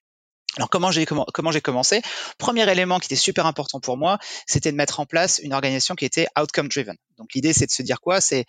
Alors 0.57 0.71
comment 0.71 0.93
j'ai 0.93 1.05
comment 1.05 1.51
j'ai 1.51 1.61
commencé? 1.61 2.01
Premier 2.39 2.71
élément 2.71 3.01
qui 3.01 3.07
était 3.07 3.17
super 3.17 3.47
important 3.47 3.81
pour 3.81 3.97
moi, 3.97 4.19
c'était 4.47 4.71
de 4.71 4.77
mettre 4.77 5.01
en 5.01 5.07
place 5.07 5.41
une 5.43 5.53
organisation 5.53 5.97
qui 5.97 6.05
était 6.05 6.29
outcome 6.41 6.69
driven. 6.69 6.97
Donc 7.19 7.35
l'idée 7.35 7.53
c'est 7.53 7.67
de 7.67 7.73
se 7.73 7.83
dire 7.83 8.01
quoi? 8.01 8.21
C'est 8.21 8.45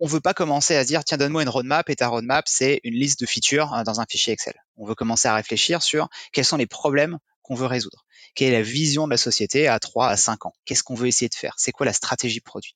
on 0.00 0.06
veut 0.06 0.20
pas 0.20 0.34
commencer 0.34 0.76
à 0.76 0.84
dire 0.84 1.04
tiens 1.04 1.16
donne-moi 1.16 1.42
une 1.42 1.48
roadmap 1.48 1.88
et 1.88 1.96
ta 1.96 2.08
roadmap 2.08 2.46
c'est 2.48 2.80
une 2.84 2.94
liste 2.94 3.20
de 3.20 3.26
features 3.26 3.72
hein, 3.72 3.84
dans 3.84 4.00
un 4.00 4.06
fichier 4.08 4.32
Excel. 4.32 4.54
On 4.76 4.86
veut 4.86 4.94
commencer 4.94 5.28
à 5.28 5.34
réfléchir 5.34 5.82
sur 5.82 6.08
quels 6.32 6.44
sont 6.44 6.56
les 6.56 6.66
problèmes 6.66 7.18
qu'on 7.42 7.54
veut 7.54 7.66
résoudre. 7.66 8.04
Quelle 8.34 8.48
est 8.52 8.58
la 8.58 8.62
vision 8.62 9.06
de 9.06 9.12
la 9.12 9.16
société 9.16 9.68
à 9.68 9.78
3 9.78 10.08
à 10.08 10.16
5 10.16 10.46
ans? 10.46 10.54
Qu'est-ce 10.64 10.82
qu'on 10.82 10.94
veut 10.94 11.06
essayer 11.06 11.28
de 11.28 11.34
faire? 11.34 11.54
C'est 11.56 11.72
quoi 11.72 11.86
la 11.86 11.92
stratégie 11.92 12.40
produit? 12.40 12.74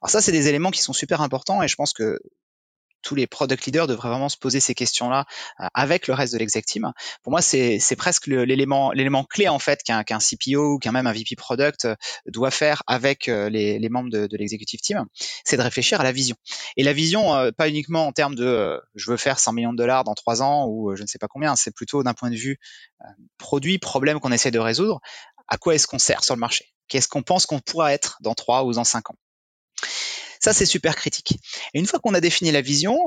Alors 0.00 0.10
ça 0.10 0.20
c'est 0.20 0.32
des 0.32 0.48
éléments 0.48 0.70
qui 0.70 0.82
sont 0.82 0.92
super 0.92 1.20
importants 1.20 1.62
et 1.62 1.68
je 1.68 1.76
pense 1.76 1.92
que 1.92 2.18
tous 3.06 3.14
les 3.14 3.28
product 3.28 3.66
leaders 3.66 3.86
devraient 3.86 4.08
vraiment 4.08 4.28
se 4.28 4.36
poser 4.36 4.58
ces 4.58 4.74
questions-là 4.74 5.26
euh, 5.60 5.66
avec 5.74 6.08
le 6.08 6.14
reste 6.14 6.32
de 6.32 6.38
l'exec 6.38 6.66
team. 6.66 6.92
Pour 7.22 7.30
moi, 7.30 7.40
c'est 7.40 7.78
presque 7.96 8.26
l'élément 8.26 9.24
clé 9.24 9.46
en 9.46 9.60
fait 9.60 9.84
qu'un 9.84 10.02
qu'un 10.02 10.18
CPO 10.18 10.74
ou 10.74 10.78
qu'un 10.80 10.90
même 10.90 11.06
un 11.06 11.12
VP 11.12 11.36
product 11.36 11.84
euh, 11.84 11.94
doit 12.26 12.50
faire 12.50 12.82
avec 12.88 13.28
euh, 13.28 13.48
les, 13.48 13.78
les 13.78 13.88
membres 13.88 14.10
de, 14.10 14.26
de 14.26 14.36
l'executive 14.36 14.80
team, 14.80 15.04
c'est 15.44 15.56
de 15.56 15.62
réfléchir 15.62 16.00
à 16.00 16.04
la 16.04 16.10
vision. 16.10 16.34
Et 16.76 16.82
la 16.82 16.92
vision, 16.92 17.52
pas 17.56 17.68
uniquement 17.68 18.08
en 18.08 18.12
termes 18.12 18.34
de 18.34 18.80
je 18.96 19.10
veux 19.10 19.16
faire 19.16 19.38
100 19.38 19.52
millions 19.52 19.72
de 19.72 19.78
dollars 19.78 20.02
dans 20.02 20.14
trois 20.14 20.42
ans 20.42 20.66
ou 20.66 20.96
je 20.96 21.02
ne 21.02 21.06
sais 21.06 21.18
pas 21.18 21.28
combien, 21.28 21.54
c'est 21.54 21.70
plutôt 21.70 22.02
d'un 22.02 22.14
point 22.14 22.30
de 22.30 22.36
vue 22.36 22.58
produit, 23.38 23.78
problème 23.78 24.18
qu'on 24.18 24.32
essaie 24.32 24.50
de 24.50 24.58
résoudre. 24.58 25.00
À 25.46 25.58
quoi 25.58 25.76
est-ce 25.76 25.86
qu'on 25.86 26.00
sert 26.00 26.24
sur 26.24 26.34
le 26.34 26.40
marché? 26.40 26.72
Qu'est-ce 26.88 27.06
qu'on 27.06 27.22
pense 27.22 27.46
qu'on 27.46 27.60
pourra 27.60 27.92
être 27.92 28.18
dans 28.20 28.34
trois 28.34 28.64
ou 28.64 28.72
dans 28.72 28.84
cinq 28.84 29.10
ans? 29.10 29.16
Ça, 30.40 30.52
c'est 30.52 30.66
super 30.66 30.96
critique. 30.96 31.38
Et 31.74 31.78
une 31.78 31.86
fois 31.86 31.98
qu'on 31.98 32.14
a 32.14 32.20
défini 32.20 32.50
la 32.50 32.60
vision, 32.60 32.98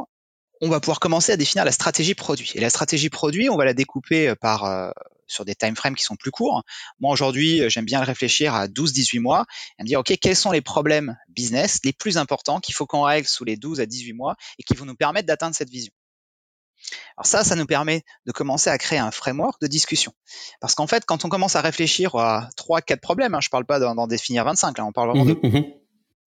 on 0.62 0.69
va 0.69 0.79
pouvoir 0.79 1.00
commencer 1.00 1.31
à 1.31 1.38
définir 1.38 1.65
la 1.65 1.71
stratégie 1.71 2.15
produit. 2.15 2.51
Et 2.55 2.59
la 2.59 2.69
stratégie 2.69 3.09
produit, 3.09 3.50
on 3.50 3.57
va 3.57 3.65
la 3.65 3.74
découper 3.74 4.29
euh, 4.29 4.36
par 4.36 4.65
euh, 4.65 4.91
sur 5.27 5.45
des 5.45 5.55
time 5.55 5.75
frames 5.75 5.95
qui 5.95 6.03
sont 6.03 6.15
plus 6.15 6.31
courts. 6.31 6.63
Moi 7.00 7.12
aujourd'hui, 7.13 7.62
euh, 7.62 7.69
j'aime 7.69 7.86
bien 7.86 8.00
le 8.00 8.05
réfléchir 8.05 8.53
à 8.53 8.67
12-18 8.67 9.19
mois 9.19 9.45
et 9.77 9.83
me 9.83 9.88
dire 9.88 10.00
OK, 10.00 10.13
quels 10.21 10.36
sont 10.36 10.51
les 10.51 10.62
problèmes 10.62 11.15
business 11.29 11.79
les 11.83 11.93
plus 11.93 12.17
importants 12.17 12.59
qu'il 12.59 12.75
faut 12.75 12.86
qu'on 12.86 13.03
règle 13.03 13.27
sous 13.27 13.45
les 13.45 13.55
12 13.55 13.79
à 13.79 13.86
18 13.86 14.13
mois 14.13 14.36
et 14.57 14.63
qui 14.63 14.74
vont 14.74 14.86
nous 14.86 14.95
permettre 14.95 15.27
d'atteindre 15.27 15.55
cette 15.55 15.70
vision? 15.70 15.94
Alors 17.18 17.25
ça, 17.25 17.44
ça 17.44 17.55
nous 17.55 17.65
permet 17.65 18.03
de 18.25 18.31
commencer 18.31 18.70
à 18.70 18.77
créer 18.77 19.00
un 19.00 19.11
framework 19.11 19.61
de 19.61 19.68
discussion. 19.68 20.13
Parce 20.61 20.75
qu'en 20.75 20.87
fait, 20.87 21.05
quand 21.05 21.25
on 21.25 21.29
commence 21.29 21.55
à 21.55 21.61
réfléchir 21.61 22.15
à 22.15 22.50
3 22.55 22.81
4 22.81 23.01
problèmes, 23.01 23.35
hein, 23.35 23.42
je 23.42 23.50
parle 23.50 23.65
pas 23.65 23.79
d'en 23.79 24.07
définir 24.07 24.46
25 24.46 24.77
là, 24.77 24.85
on 24.85 24.92
parle 24.92 25.09
vraiment 25.09 25.25
mmh 25.25 25.33
de 25.42 25.79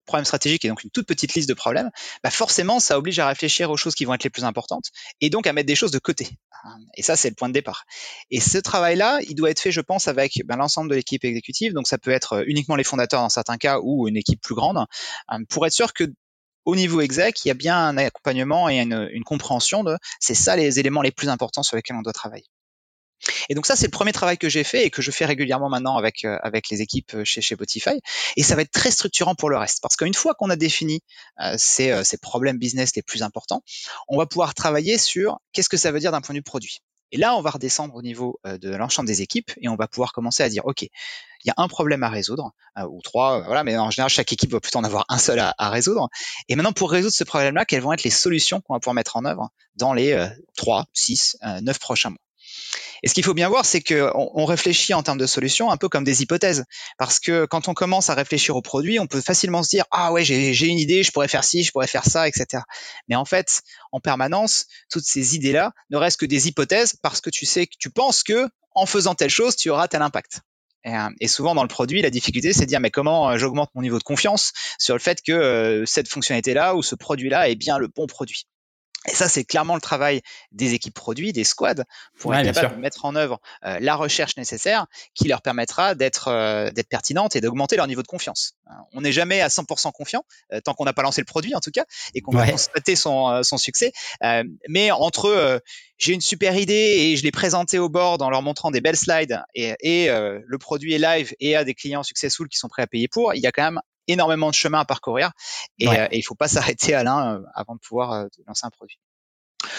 mmh 0.03 0.07
problème 0.07 0.25
stratégique 0.25 0.65
et 0.65 0.69
donc 0.69 0.85
une 0.85 0.91
toute 0.91 1.07
petite 1.07 1.35
liste 1.35 1.49
de 1.49 1.55
problèmes, 1.55 1.91
bah 2.23 2.31
forcément, 2.31 2.81
ça 2.81 2.99
oblige 2.99 3.19
à 3.19 3.27
réfléchir 3.27 3.71
aux 3.71 3.77
choses 3.77 3.95
qui 3.95 4.05
vont 4.05 4.15
être 4.15 4.25
les 4.25 4.31
plus 4.31 4.45
importantes 4.45 4.87
et 5.21 5.31
donc 5.31 5.47
à 5.47 5.53
mettre 5.53 5.67
des 5.67 5.75
choses 5.75 5.91
de 5.91 5.99
côté. 5.99 6.29
Et 6.97 7.03
ça, 7.03 7.17
c'est 7.17 7.29
le 7.29 7.35
point 7.35 7.49
de 7.49 7.55
départ. 7.55 7.85
Et 8.31 8.41
ce 8.41 8.59
travail-là, 8.59 9.21
il 9.29 9.35
doit 9.35 9.51
être 9.51 9.61
fait, 9.61 9.73
je 9.73 9.81
pense, 9.81 10.09
avec 10.09 10.43
ben, 10.45 10.57
l'ensemble 10.57 10.91
de 10.91 10.95
l'équipe 10.95 11.25
exécutive. 11.25 11.73
Donc 11.73 11.87
ça 11.87 11.99
peut 11.99 12.11
être 12.11 12.35
euh, 12.35 12.45
uniquement 12.47 12.77
les 12.77 12.85
fondateurs 12.85 13.21
dans 13.21 13.29
certains 13.29 13.57
cas 13.57 13.79
ou 13.83 14.09
une 14.09 14.17
équipe 14.17 14.41
plus 14.41 14.55
grande, 14.55 14.79
euh, 15.33 15.39
pour 15.49 15.67
être 15.67 15.73
sûr 15.73 15.93
que 15.93 16.05
au 16.65 16.77
niveau 16.77 17.01
exec, 17.01 17.45
il 17.45 17.49
y 17.49 17.51
a 17.51 17.55
bien 17.55 17.77
un 17.77 17.97
accompagnement 17.97 18.69
et 18.69 18.81
une, 18.81 19.09
une 19.13 19.25
compréhension 19.25 19.83
de 19.83 19.97
c'est 20.21 20.35
ça 20.35 20.55
les 20.55 20.79
éléments 20.79 21.03
les 21.03 21.11
plus 21.11 21.29
importants 21.29 21.65
sur 21.65 21.77
lesquels 21.77 21.97
on 21.97 22.03
doit 22.03 22.13
travailler. 22.13 22.47
Et 23.49 23.55
donc 23.55 23.67
ça, 23.67 23.77
c'est 23.77 23.87
le 23.87 23.91
premier 23.91 24.13
travail 24.13 24.39
que 24.39 24.49
j'ai 24.49 24.65
fait 24.65 24.85
et 24.85 24.91
que 24.91 25.03
je 25.03 25.11
fais 25.11 25.25
régulièrement 25.25 25.69
maintenant 25.69 25.97
avec 25.97 26.25
euh, 26.25 26.39
avec 26.43 26.69
les 26.71 26.81
équipes 26.81 27.15
euh, 27.15 27.25
chez 27.25 27.41
chez 27.41 27.57
Botify. 27.57 28.01
Et 28.37 28.43
ça 28.43 28.57
va 28.57 28.63
être 28.63 28.71
très 28.71 28.91
structurant 28.91 29.35
pour 29.35 29.51
le 29.51 29.57
reste, 29.57 29.81
parce 29.81 29.97
qu'une 29.97 30.15
fois 30.15 30.35
qu'on 30.35 30.51
a 30.51 30.57
défini 30.57 31.01
euh, 31.41 31.55
ces, 31.59 32.05
ces 32.05 32.19
problèmes 32.19 32.59
business 32.59 32.95
les 32.97 33.03
plus 33.03 33.23
importants, 33.23 33.63
on 34.09 34.19
va 34.19 34.27
pouvoir 34.27 34.55
travailler 34.55 34.99
sur 34.99 35.39
qu'est-ce 35.53 35.69
que 35.69 35.77
ça 35.77 35.93
veut 35.93 36.01
dire 36.01 36.13
d'un 36.13 36.21
point 36.21 36.35
de 36.35 36.39
vue 36.39 36.43
produit. 36.43 36.81
Et 37.15 37.19
là, 37.19 37.37
on 37.37 37.43
va 37.43 37.51
redescendre 37.51 37.95
au 37.95 38.01
niveau 38.01 38.41
de 38.45 38.75
l'ensemble 38.75 39.07
des 39.07 39.21
équipes 39.21 39.53
et 39.61 39.69
on 39.69 39.77
va 39.77 39.87
pouvoir 39.87 40.13
commencer 40.13 40.43
à 40.43 40.49
dire, 40.49 40.65
OK, 40.65 40.81
il 40.81 40.89
y 41.45 41.51
a 41.51 41.55
un 41.59 41.69
problème 41.69 42.03
à 42.05 42.09
résoudre, 42.09 42.53
ou 42.89 43.03
trois, 43.03 43.43
voilà, 43.43 43.65
mais 43.65 43.77
en 43.77 43.91
général, 43.91 44.09
chaque 44.09 44.33
équipe 44.33 44.51
va 44.51 44.61
plutôt 44.61 44.79
en 44.79 44.85
avoir 44.85 45.05
un 45.11 45.19
seul 45.19 45.39
à, 45.39 45.55
à 45.59 45.69
résoudre. 45.69 46.09
Et 46.49 46.57
maintenant, 46.57 46.73
pour 46.73 46.91
résoudre 46.91 47.13
ce 47.13 47.25
problème-là, 47.25 47.67
quelles 47.67 47.83
vont 47.83 47.93
être 47.93 48.03
les 48.03 48.11
solutions 48.11 48.63
qu'on 48.63 48.73
va 48.73 48.81
pouvoir 48.81 48.95
mettre 48.95 49.19
en 49.19 49.27
œuvre 49.27 49.51
dans 49.77 49.93
les 49.93 50.27
trois, 50.57 50.87
six, 50.95 51.37
neuf 51.61 51.79
prochains 51.79 52.11
mois? 52.11 52.19
Et 53.03 53.09
ce 53.09 53.15
qu'il 53.15 53.25
faut 53.25 53.35
bien 53.35 53.49
voir, 53.49 53.65
c'est 53.65 53.81
qu'on 53.81 54.31
on 54.35 54.45
réfléchit 54.45 54.95
en 54.95 55.03
termes 55.03 55.19
de 55.19 55.27
solutions 55.27 55.71
un 55.71 55.77
peu 55.77 55.89
comme 55.89 56.05
des 56.05 56.23
hypothèses. 56.23 56.65
Parce 56.99 57.19
que 57.19 57.47
quand 57.47 57.69
on 57.69 57.75
commence 57.75 58.11
à 58.11 58.15
réfléchir 58.15 58.57
au 58.57 58.63
produit, 58.63 58.99
on 59.01 59.07
peut 59.07 59.21
facilement 59.21 59.63
se 59.63 59.71
dire 59.71 59.85
ah 59.91 60.13
ouais 60.13 60.25
j'ai 60.25 60.67
une 60.67 60.79
idée, 60.79 61.03
je 61.03 61.11
pourrais 61.11 61.29
faire 61.29 61.45
ci, 61.45 61.65
je 61.65 61.73
pourrais 61.73 61.87
faire 61.87 62.05
ça, 62.05 62.29
etc. 62.29 62.63
Mais 63.09 63.17
en 63.17 63.25
fait, 63.25 63.63
en 63.91 64.01
permanence, 64.01 64.67
toutes 64.91 65.05
ces 65.05 65.35
idées-là 65.35 65.73
ne 65.91 65.97
restent 65.97 66.21
que 66.21 66.27
des 66.27 66.49
hypothèses 66.49 66.95
parce 67.03 67.21
que 67.21 67.31
tu 67.31 67.47
sais 67.47 67.67
que 67.67 67.75
tu 67.79 67.91
penses 67.91 68.23
que 68.23 68.49
en 68.75 68.87
faisant 68.87 69.15
telle 69.15 69.31
chose, 69.31 69.57
tu 69.57 69.71
auras 69.71 69.89
tel 69.89 70.03
impact. 70.03 70.41
Et, 70.85 70.95
euh, 70.95 71.29
souvent 71.29 71.55
dans 71.55 71.63
le 71.63 71.69
produit, 71.69 72.03
la 72.03 72.11
difficulté, 72.11 72.53
c'est 72.53 72.63
de 72.63 72.67
dire 72.67 72.81
mais 72.81 72.91
comment 72.91 73.31
euh, 73.31 73.37
j'augmente 73.37 73.71
mon 73.75 73.83
niveau 73.83 73.99
de 73.99 74.03
confiance 74.03 74.53
sur 74.79 74.95
le 74.95 75.01
fait 75.01 75.21
que 75.23 75.33
euh, 75.33 75.87
cette 75.87 76.09
fonctionnalité-là 76.09 76.75
ou 76.75 76.83
ce 76.83 76.95
produit-là 76.95 77.49
est 77.49 77.55
bien 77.55 77.79
le 77.79 77.89
bon 77.89 78.07
produit. 78.07 78.47
Et 79.09 79.15
ça, 79.15 79.29
c'est 79.29 79.45
clairement 79.45 79.75
le 79.75 79.81
travail 79.81 80.23
des 80.53 80.75
équipes 80.75 80.95
produits, 80.95 81.33
des 81.33 81.43
squads, 81.43 81.83
pour 82.21 82.35
être 82.35 82.45
capable 82.45 82.77
de 82.77 82.81
mettre 82.81 83.05
en 83.05 83.17
œuvre 83.17 83.41
euh, 83.65 83.79
la 83.81 83.97
recherche 83.97 84.37
nécessaire 84.37 84.87
qui 85.15 85.27
leur 85.27 85.43
permettra 85.43 85.97
d'être 85.97 86.29
euh, 86.29 86.71
d'être 86.71 86.89
pertinente 86.89 87.35
et 87.35 87.41
d'augmenter 87.41 87.77
leur 87.77 87.89
niveau 87.89 88.03
de 88.03 88.07
confiance. 88.07 88.55
Euh, 88.69 88.75
on 88.93 89.01
n'est 89.01 89.11
jamais 89.11 89.41
à 89.41 89.49
100% 89.49 89.91
confiant, 89.91 90.25
tant 90.65 90.75
qu'on 90.75 90.85
n'a 90.85 90.93
pas 90.93 91.03
lancé 91.03 91.21
le 91.21 91.25
produit 91.25 91.55
en 91.57 91.61
tout 91.61 91.73
cas, 91.73 91.85
et 92.15 92.21
qu'on 92.21 92.31
va 92.31 92.49
constater 92.49 92.95
son, 92.95 93.43
son 93.43 93.59
succès. 93.59 93.93
mais 94.69 94.91
entre 94.93 95.61
j'ai 95.99 96.13
une 96.13 96.21
super 96.21 96.57
idée 96.57 96.75
et 96.75 97.17
je 97.17 97.23
l'ai 97.23 97.31
présentée 97.33 97.79
au 97.79 97.89
board 97.89 98.23
en 98.23 98.31
leur 98.31 98.43
montrant 98.43 98.71
des 98.71 98.81
belles 98.81 98.97
slides 98.97 99.43
et, 99.55 99.75
et 99.81 100.09
le 100.09 100.59
produit 100.59 100.95
est 100.95 100.99
live 100.99 101.35
et 101.41 101.57
a 101.57 101.65
des 101.65 101.75
clients 101.75 102.03
successful 102.03 102.49
qui 102.49 102.59
sont 102.59 102.69
prêts 102.69 102.83
à 102.83 102.87
payer 102.87 103.09
pour, 103.09 103.35
il 103.35 103.41
y 103.41 103.47
a 103.47 103.53
quand 103.53 103.65
même 103.65 103.81
énormément 104.09 104.51
de 104.51 104.55
chemin 104.55 104.81
à 104.81 104.85
parcourir 104.85 105.33
et, 105.79 105.89
euh, 105.89 106.07
il 106.13 106.23
faut 106.23 106.35
pas 106.35 106.49
s'arrêter 106.77 106.95
à 106.95 107.05
l'un 107.05 107.35
euh, 107.35 107.43
avant 107.55 107.75
de 107.75 107.81
pouvoir 107.81 108.13
euh, 108.13 108.27
lancer 108.47 108.67
un 108.67 108.71
produit. 108.71 108.99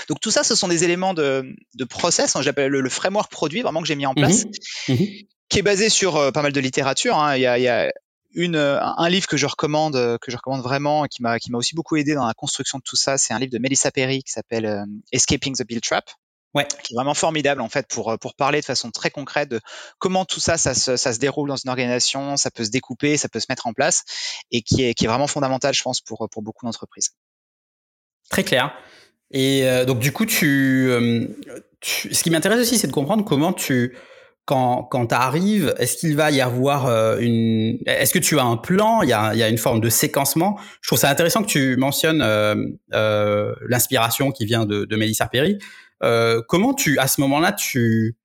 Donc 0.07 0.19
tout 0.21 0.31
ça, 0.31 0.43
ce 0.43 0.55
sont 0.55 0.67
des 0.67 0.83
éléments 0.83 1.13
de, 1.13 1.55
de 1.75 1.83
process, 1.83 2.35
hein, 2.35 2.41
j'appelle 2.41 2.71
le, 2.71 2.89
framework 2.89 3.31
produit 3.31 3.61
vraiment 3.61 3.81
que 3.81 3.87
j'ai 3.87 3.95
mis 3.95 4.05
en 4.05 4.13
place, 4.13 4.45
mmh 4.87 4.93
mmh 4.93 5.05
qui 5.49 5.59
est 5.59 5.63
basé 5.63 5.89
sur 5.89 6.31
pas 6.31 6.41
mal 6.41 6.51
de 6.51 6.59
littérature. 6.59 7.15
Hein. 7.15 7.35
Il, 7.35 7.41
y 7.41 7.45
a, 7.45 7.59
il 7.59 7.63
y 7.63 7.67
a 7.67 7.91
une, 8.33 8.55
un 8.55 9.09
livre 9.09 9.27
que 9.27 9.37
je 9.37 9.45
recommande, 9.45 10.17
que 10.19 10.31
je 10.31 10.35
recommande 10.35 10.63
vraiment, 10.63 11.05
qui 11.05 11.21
m'a 11.21 11.37
qui 11.37 11.51
m'a 11.51 11.59
aussi 11.59 11.75
beaucoup 11.75 11.95
aidé 11.95 12.15
dans 12.15 12.25
la 12.25 12.33
construction 12.33 12.79
de 12.79 12.83
tout 12.83 12.95
ça. 12.95 13.19
C'est 13.19 13.35
un 13.35 13.39
livre 13.39 13.51
de 13.51 13.59
Melissa 13.59 13.91
Perry 13.91 14.23
qui 14.23 14.31
s'appelle 14.31 14.85
Escaping 15.11 15.55
the 15.55 15.63
Bill 15.67 15.79
Trap. 15.79 16.09
Ouais. 16.53 16.67
qui 16.83 16.93
est 16.93 16.95
vraiment 16.95 17.13
formidable 17.15 17.61
en 17.61 17.69
fait 17.69 17.87
pour 17.87 18.17
pour 18.19 18.35
parler 18.35 18.59
de 18.59 18.65
façon 18.65 18.91
très 18.91 19.09
concrète 19.09 19.49
de 19.49 19.59
comment 19.97 20.23
tout 20.23 20.39
ça 20.39 20.57
ça 20.57 20.73
se, 20.73 20.97
ça 20.97 21.11
se 21.11 21.19
déroule 21.19 21.49
dans 21.49 21.55
une 21.55 21.69
organisation, 21.69 22.37
ça 22.37 22.51
peut 22.51 22.63
se 22.63 22.69
découper, 22.69 23.17
ça 23.17 23.27
peut 23.27 23.39
se 23.39 23.47
mettre 23.49 23.65
en 23.65 23.73
place 23.73 24.03
et 24.51 24.61
qui 24.61 24.83
est 24.83 24.93
qui 24.93 25.05
est 25.05 25.07
vraiment 25.07 25.27
fondamental 25.27 25.73
je 25.73 25.81
pense 25.81 25.99
pour 26.01 26.27
pour 26.31 26.43
beaucoup 26.43 26.65
d'entreprises. 26.65 27.11
Très 28.29 28.43
clair. 28.43 28.73
Et 29.31 29.67
euh, 29.67 29.85
donc 29.85 29.99
du 29.99 30.11
coup 30.11 30.25
tu, 30.27 30.89
euh, 30.91 31.27
tu 31.81 32.13
ce 32.13 32.21
qui 32.21 32.29
m'intéresse 32.29 32.59
aussi 32.59 32.77
c'est 32.77 32.87
de 32.87 32.93
comprendre 32.93 33.25
comment 33.25 33.53
tu 33.53 33.97
quand, 34.45 34.83
quand 34.83 35.07
tu 35.07 35.15
arrives, 35.15 35.73
est-ce 35.77 35.97
qu'il 35.97 36.15
va 36.15 36.31
y 36.31 36.41
avoir 36.41 36.87
euh, 36.87 37.17
une... 37.19 37.79
Est-ce 37.85 38.13
que 38.13 38.19
tu 38.19 38.37
as 38.39 38.43
un 38.43 38.57
plan? 38.57 39.01
Il 39.01 39.09
y, 39.09 39.13
a, 39.13 39.33
il 39.33 39.39
y 39.39 39.43
a 39.43 39.47
une 39.47 39.57
forme 39.57 39.79
de 39.79 39.89
séquencement 39.89 40.59
Je 40.81 40.89
trouve 40.89 40.99
ça 40.99 41.09
intéressant 41.09 41.43
que 41.43 41.47
tu 41.47 41.77
mentionnes 41.77 42.21
euh, 42.21 42.55
euh, 42.93 43.53
l'inspiration 43.67 44.31
qui 44.31 44.45
vient 44.45 44.65
de, 44.65 44.85
de 44.85 44.95
Mélissa 44.95 45.27
Perry. 45.27 45.57
Euh, 46.03 46.41
comment 46.47 46.73
tu, 46.73 46.99
à 46.99 47.07
ce 47.07 47.21
moment-là, 47.21 47.51
tu, 47.53 48.15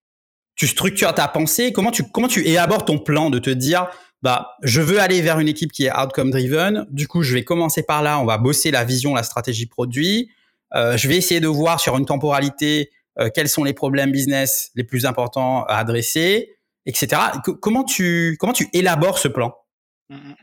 tu 0.57 0.67
structures 0.67 1.15
ta 1.15 1.29
pensée? 1.29 1.73
Comment 1.73 1.91
tu, 1.91 2.05
comment 2.05 2.29
tu 2.29 2.47
élabores 2.47 2.85
ton 2.85 2.99
plan 2.99 3.31
de 3.31 3.39
te 3.39 3.51
dire, 3.51 3.89
bah, 4.23 4.57
je 4.63 4.81
veux 4.81 5.01
aller 5.01 5.23
vers 5.23 5.39
une 5.39 5.49
équipe 5.49 5.73
qui 5.73 5.87
est 5.87 5.97
outcome 5.97 6.31
driven. 6.31 6.87
Du 6.91 7.07
coup, 7.07 7.23
je 7.23 7.35
vais 7.35 7.45
commencer 7.45 7.83
par 7.83 8.03
là. 8.03 8.19
On 8.19 8.25
va 8.25 8.39
bosser 8.39 8.71
la 8.71 8.85
vision, 8.85 9.15
la 9.15 9.23
stratégie 9.23 9.67
produit. 9.67 10.31
Euh, 10.75 10.97
je 10.97 11.09
vais 11.09 11.17
essayer 11.17 11.41
de 11.41 11.49
voir 11.49 11.81
sur 11.81 11.97
une 11.97 12.05
temporalité 12.05 12.91
euh, 13.19 13.31
quels 13.35 13.49
sont 13.49 13.65
les 13.65 13.73
problèmes 13.73 14.13
business 14.13 14.71
les 14.75 14.85
plus 14.85 15.07
importants 15.07 15.65
à 15.65 15.77
adresser, 15.77 16.57
etc. 16.87 17.23
comment 17.61 17.85
tu 17.85 18.37
comment 18.39 18.53
tu 18.53 18.69
élabores 18.73 19.19
ce 19.19 19.29
plan? 19.29 19.55
Mmh, 20.09 20.17
mmh. 20.17 20.35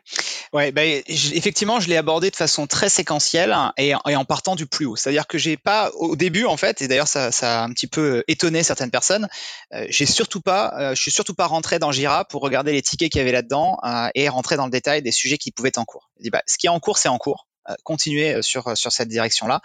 Ouais, 0.54 0.72
ben, 0.72 1.02
effectivement, 1.08 1.80
je 1.80 1.90
l'ai 1.90 1.98
abordé 1.98 2.30
de 2.30 2.36
façon 2.36 2.68
très 2.68 2.88
séquentielle 2.88 3.56
et, 3.78 3.94
et 4.08 4.16
en 4.16 4.24
partant 4.26 4.56
du 4.56 4.66
plus 4.66 4.86
haut. 4.86 4.96
C'est-à-dire 4.96 5.28
que 5.28 5.38
j'ai 5.38 5.58
pas, 5.58 5.92
au 5.96 6.16
début, 6.16 6.46
en 6.46 6.56
fait, 6.56 6.82
et 6.82 6.88
d'ailleurs 6.88 7.08
ça, 7.08 7.32
ça, 7.32 7.62
a 7.62 7.64
un 7.66 7.70
petit 7.72 7.88
peu 7.88 8.24
étonné 8.28 8.64
certaines 8.64 8.92
personnes, 8.92 9.28
euh, 9.74 9.86
j'ai 9.90 10.06
surtout 10.06 10.42
pas, 10.42 10.74
euh, 10.80 10.96
je 10.96 11.02
suis 11.02 11.12
surtout 11.12 11.34
pas 11.34 11.48
rentré 11.48 11.80
dans 11.80 11.92
Jira 11.92 12.26
pour 12.26 12.42
regarder 12.42 12.72
les 12.72 12.82
tickets 12.82 13.12
qu'il 13.12 13.20
y 13.20 13.22
avait 13.22 13.32
là-dedans 13.32 13.78
euh, 13.84 14.08
et 14.16 14.30
rentrer 14.30 14.56
dans 14.56 14.66
le 14.66 14.72
détail 14.72 15.02
des 15.02 15.12
sujets 15.12 15.38
qui 15.38 15.52
pouvaient 15.52 15.70
être 15.70 15.78
en 15.78 15.86
cours. 15.86 16.10
Je 16.20 16.24
dis, 16.24 16.30
bah, 16.30 16.44
ce 16.48 16.58
qui 16.58 16.68
est 16.68 16.70
en 16.70 16.80
cours, 16.80 16.98
c'est 16.98 17.10
en 17.10 17.18
cours. 17.18 17.48
Euh, 17.70 17.74
continuer 17.84 18.36
euh, 18.36 18.42
sur 18.44 18.68
euh, 18.68 18.76
sur 18.76 18.92
cette 18.92 19.08
direction-là. 19.08 19.60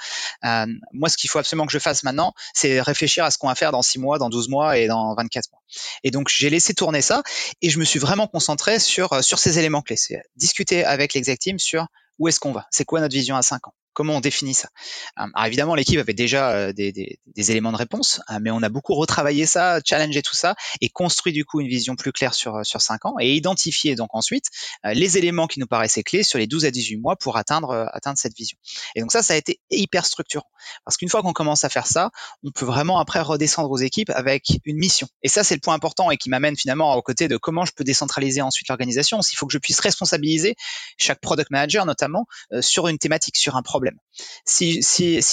moi, 0.92 1.08
ce 1.10 1.18
qu'il 1.18 1.28
faut 1.28 1.38
absolument 1.38 1.66
que 1.66 1.72
je 1.72 1.78
fasse 1.78 2.02
maintenant, 2.02 2.32
c'est 2.54 2.80
réfléchir 2.80 3.24
à 3.24 3.30
ce 3.30 3.36
qu'on 3.36 3.48
va 3.48 3.54
faire 3.54 3.72
dans 3.72 3.82
6 3.82 3.98
mois, 3.98 4.18
dans 4.18 4.30
12 4.30 4.48
mois 4.48 4.78
et 4.78 4.86
dans 4.86 5.14
24 5.14 5.50
mois. 5.52 5.60
Et 6.02 6.10
donc, 6.10 6.28
j'ai 6.28 6.48
laissé 6.48 6.72
tourner 6.72 7.02
ça 7.02 7.22
et 7.60 7.68
je 7.68 7.78
me 7.78 7.84
suis 7.84 7.98
vraiment 7.98 8.26
concentré 8.26 8.78
sur 8.78 9.22
sur 9.22 9.38
ces 9.38 9.58
éléments 9.58 9.82
clés. 9.82 9.96
C'est 9.96 10.22
discuter 10.36 10.84
avec 10.84 11.12
l'exec 11.12 11.38
team 11.38 11.58
sur 11.58 11.86
où 12.18 12.28
est-ce 12.28 12.40
qu'on 12.40 12.52
va, 12.52 12.66
c'est 12.70 12.84
quoi 12.84 13.00
notre 13.00 13.14
vision 13.14 13.36
à 13.36 13.42
5 13.42 13.68
ans? 13.68 13.74
Comment 13.92 14.16
on 14.16 14.20
définit 14.20 14.54
ça 14.54 14.68
euh, 15.18 15.26
Alors 15.34 15.46
évidemment, 15.46 15.74
l'équipe 15.74 15.98
avait 15.98 16.14
déjà 16.14 16.52
euh, 16.52 16.72
des, 16.72 17.18
éléments 17.36 17.72
de 17.72 17.76
réponse, 17.76 18.20
euh, 18.30 18.38
mais 18.40 18.50
on 18.50 18.62
a 18.62 18.68
beaucoup 18.68 18.94
retravaillé 18.94 19.46
ça, 19.46 19.80
challengé 19.84 20.22
tout 20.22 20.36
ça 20.36 20.54
et 20.80 20.88
construit 20.88 21.32
du 21.32 21.44
coup 21.44 21.60
une 21.60 21.66
vision 21.66 21.96
plus 21.96 22.12
claire 22.12 22.34
sur 22.34 22.64
sur 22.64 22.80
cinq 22.80 23.04
ans 23.04 23.14
et 23.18 23.34
identifié 23.34 23.96
donc 23.96 24.08
ensuite 24.12 24.46
les 24.84 25.18
éléments 25.18 25.46
qui 25.46 25.58
nous 25.60 25.66
paraissaient 25.66 26.02
clés 26.02 26.22
sur 26.22 26.38
les 26.38 26.46
12 26.46 26.66
à 26.66 26.70
18 26.70 26.98
mois 26.98 27.16
pour 27.16 27.36
atteindre 27.36 27.88
atteindre 27.92 28.18
cette 28.18 28.36
vision. 28.36 28.56
Et 28.94 29.00
donc 29.00 29.10
ça, 29.10 29.22
ça 29.22 29.34
a 29.34 29.36
été 29.36 29.60
hyper 29.70 30.06
structurant 30.06 30.48
parce 30.84 30.96
qu'une 30.96 31.08
fois 31.08 31.22
qu'on 31.22 31.32
commence 31.32 31.64
à 31.64 31.68
faire 31.68 31.86
ça, 31.86 32.10
on 32.44 32.50
peut 32.50 32.64
vraiment 32.64 33.00
après 33.00 33.20
redescendre 33.20 33.70
aux 33.70 33.78
équipes 33.78 34.10
avec 34.10 34.60
une 34.64 34.76
mission. 34.76 35.08
Et 35.22 35.28
ça, 35.28 35.42
c'est 35.42 35.54
le 35.54 35.60
point 35.60 35.74
important 35.74 36.10
et 36.10 36.16
qui 36.16 36.30
m'amène 36.30 36.56
finalement 36.56 36.94
au 36.94 37.02
côté 37.02 37.28
de 37.28 37.36
comment 37.36 37.64
je 37.64 37.72
peux 37.72 37.84
décentraliser 37.84 38.42
ensuite 38.42 38.68
l'organisation. 38.68 39.22
S'il 39.22 39.36
faut 39.36 39.46
que 39.46 39.52
je 39.52 39.58
puisse 39.58 39.80
responsabiliser 39.80 40.54
chaque 40.96 41.20
product 41.20 41.50
manager 41.50 41.86
notamment 41.86 42.26
sur 42.60 42.88
une 42.88 42.98
thématique, 42.98 43.36
sur 43.36 43.56
un 43.56 43.62
problème 43.62 43.79
Si, 44.44 44.80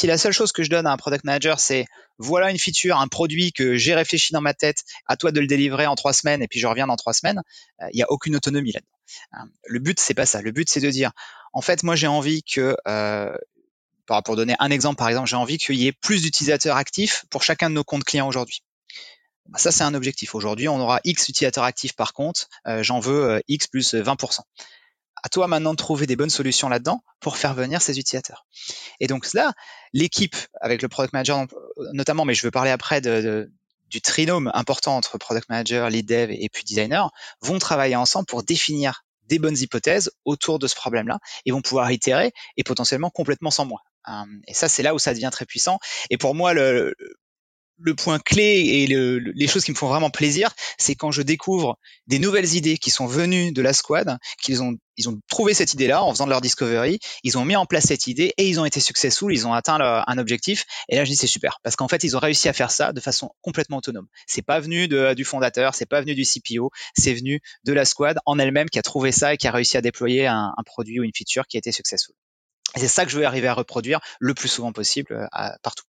la 0.03 0.17
seule 0.17 0.33
chose 0.33 0.51
que 0.51 0.63
je 0.63 0.69
donne 0.69 0.87
à 0.87 0.91
un 0.91 0.97
product 0.97 1.23
manager, 1.23 1.59
c'est 1.59 1.85
voilà 2.17 2.49
une 2.51 2.57
feature, 2.57 2.97
un 2.97 3.07
produit 3.07 3.51
que 3.51 3.75
j'ai 3.75 3.93
réfléchi 3.93 4.33
dans 4.33 4.41
ma 4.41 4.53
tête, 4.53 4.83
à 5.05 5.17
toi 5.17 5.31
de 5.31 5.39
le 5.39 5.47
délivrer 5.47 5.87
en 5.87 5.95
trois 5.95 6.13
semaines 6.13 6.41
et 6.41 6.47
puis 6.47 6.59
je 6.59 6.67
reviens 6.67 6.87
dans 6.87 6.95
trois 6.95 7.13
semaines, 7.13 7.41
euh, 7.81 7.87
il 7.93 7.97
n'y 7.97 8.03
a 8.03 8.11
aucune 8.11 8.35
autonomie 8.35 8.71
là-dedans. 8.71 8.97
Euh, 9.35 9.49
le 9.65 9.79
but, 9.79 9.99
c'est 9.99 10.13
pas 10.13 10.25
ça. 10.25 10.41
Le 10.41 10.51
but, 10.51 10.69
c'est 10.69 10.81
de 10.81 10.89
dire, 10.89 11.11
en 11.53 11.61
fait, 11.61 11.83
moi, 11.83 11.95
j'ai 11.95 12.07
envie 12.07 12.43
que, 12.43 12.75
euh, 12.87 13.35
pour 14.25 14.35
donner 14.35 14.55
un 14.59 14.71
exemple, 14.71 14.97
par 14.97 15.09
exemple, 15.09 15.27
j'ai 15.27 15.35
envie 15.35 15.57
qu'il 15.57 15.75
y 15.75 15.87
ait 15.87 15.91
plus 15.91 16.21
d'utilisateurs 16.21 16.77
actifs 16.77 17.25
pour 17.29 17.43
chacun 17.43 17.69
de 17.69 17.75
nos 17.75 17.83
comptes 17.83 18.05
clients 18.05 18.27
aujourd'hui. 18.27 18.63
Bah, 19.47 19.59
ça, 19.59 19.71
c'est 19.71 19.83
un 19.83 19.93
objectif. 19.93 20.33
Aujourd'hui, 20.35 20.67
on 20.67 20.79
aura 20.79 20.99
X 21.03 21.29
utilisateurs 21.29 21.63
actifs 21.63 21.93
par 21.93 22.13
compte. 22.13 22.47
j'en 22.65 22.99
veux 22.99 23.41
X 23.47 23.67
plus 23.67 23.93
20% 23.93 24.41
à 25.27 25.29
toi 25.29 25.47
maintenant 25.47 25.71
de 25.71 25.77
trouver 25.77 26.05
des 26.05 26.15
bonnes 26.15 26.29
solutions 26.29 26.69
là-dedans 26.69 27.03
pour 27.19 27.35
faire 27.35 27.53
venir 27.53 27.81
ces 27.81 27.99
utilisateurs. 27.99 28.45
Et 29.01 29.07
donc 29.07 29.33
là, 29.33 29.51
l'équipe 29.91 30.37
avec 30.61 30.81
le 30.81 30.87
product 30.87 31.11
manager 31.11 31.45
notamment, 31.91 32.23
mais 32.23 32.33
je 32.33 32.43
veux 32.43 32.51
parler 32.51 32.71
après 32.71 33.01
du 33.01 34.01
trinôme 34.01 34.49
important 34.53 34.95
entre 34.95 35.17
product 35.17 35.49
manager, 35.49 35.89
lead 35.89 36.07
dev 36.07 36.31
et 36.31 36.47
puis 36.47 36.63
designer, 36.63 37.11
vont 37.41 37.59
travailler 37.59 37.97
ensemble 37.97 38.25
pour 38.25 38.43
définir 38.43 39.03
des 39.23 39.37
bonnes 39.37 39.57
hypothèses 39.57 40.11
autour 40.23 40.59
de 40.59 40.67
ce 40.67 40.75
problème-là 40.75 41.19
et 41.45 41.51
vont 41.51 41.61
pouvoir 41.61 41.91
itérer 41.91 42.31
et 42.55 42.63
potentiellement 42.63 43.09
complètement 43.09 43.51
sans 43.51 43.65
moi. 43.65 43.81
Hum, 44.05 44.41
et 44.47 44.53
ça, 44.53 44.69
c'est 44.69 44.81
là 44.81 44.95
où 44.95 44.99
ça 44.99 45.13
devient 45.13 45.29
très 45.29 45.45
puissant. 45.45 45.77
Et 46.09 46.17
pour 46.17 46.35
moi, 46.35 46.53
le, 46.53 46.95
le 47.79 47.95
point 47.95 48.19
clé 48.19 48.43
et 48.43 48.87
les 48.87 49.47
choses 49.47 49.63
qui 49.63 49.71
me 49.71 49.75
font 49.75 49.87
vraiment 49.87 50.09
plaisir, 50.09 50.53
c'est 50.77 50.95
quand 50.95 51.11
je 51.11 51.21
découvre 51.21 51.77
des 52.07 52.19
nouvelles 52.19 52.55
idées 52.55 52.77
qui 52.77 52.89
sont 52.89 53.07
venues 53.07 53.51
de 53.51 53.61
la 53.61 53.73
squad, 53.73 54.17
qu'ils 54.41 54.63
ont 54.63 54.77
ils 54.97 55.07
ont 55.09 55.19
trouvé 55.29 55.53
cette 55.53 55.73
idée-là 55.73 56.03
en 56.03 56.11
faisant 56.11 56.25
de 56.25 56.31
leur 56.31 56.41
discovery, 56.41 56.99
ils 57.23 57.37
ont 57.37 57.45
mis 57.45 57.55
en 57.55 57.67
place 57.67 57.85
cette 57.85 58.07
idée 58.07 58.33
et 58.37 58.47
ils 58.49 58.59
ont 58.59 58.65
été 58.65 58.79
successful, 58.79 59.31
ils 59.31 59.45
ont 59.45 59.53
atteint 59.53 59.77
un 59.79 60.17
objectif. 60.17 60.65
Et 60.89 60.95
là, 60.95 61.05
je 61.05 61.11
dis 61.11 61.15
c'est 61.15 61.27
super 61.27 61.59
parce 61.63 61.75
qu'en 61.75 61.87
fait, 61.87 62.03
ils 62.03 62.17
ont 62.17 62.19
réussi 62.19 62.49
à 62.49 62.53
faire 62.53 62.71
ça 62.71 62.93
de 62.93 62.99
façon 62.99 63.29
complètement 63.41 63.77
autonome. 63.77 64.07
C'est 64.25 64.41
pas 64.41 64.59
venu 64.59 64.87
de, 64.87 65.13
du 65.13 65.23
fondateur, 65.23 65.75
c'est 65.75 65.85
pas 65.85 66.01
venu 66.01 66.15
du 66.15 66.23
CPO, 66.23 66.71
c'est 66.97 67.13
venu 67.13 67.41
de 67.63 67.73
la 67.73 67.85
squad 67.85 68.17
en 68.25 68.39
elle-même 68.39 68.69
qui 68.69 68.79
a 68.79 68.81
trouvé 68.81 69.11
ça 69.11 69.35
et 69.35 69.37
qui 69.37 69.47
a 69.47 69.51
réussi 69.51 69.77
à 69.77 69.81
déployer 69.81 70.25
un, 70.25 70.51
un 70.57 70.63
produit 70.63 70.99
ou 70.99 71.03
une 71.03 71.13
feature 71.15 71.45
qui 71.45 71.57
a 71.57 71.59
été 71.59 71.71
successful. 71.71 72.15
Et 72.75 72.79
c'est 72.79 72.87
ça 72.87 73.05
que 73.05 73.11
je 73.11 73.17
veux 73.17 73.25
arriver 73.25 73.47
à 73.47 73.53
reproduire 73.53 73.99
le 74.19 74.33
plus 74.33 74.49
souvent 74.49 74.71
possible 74.71 75.13
euh, 75.13 75.49
partout. 75.61 75.85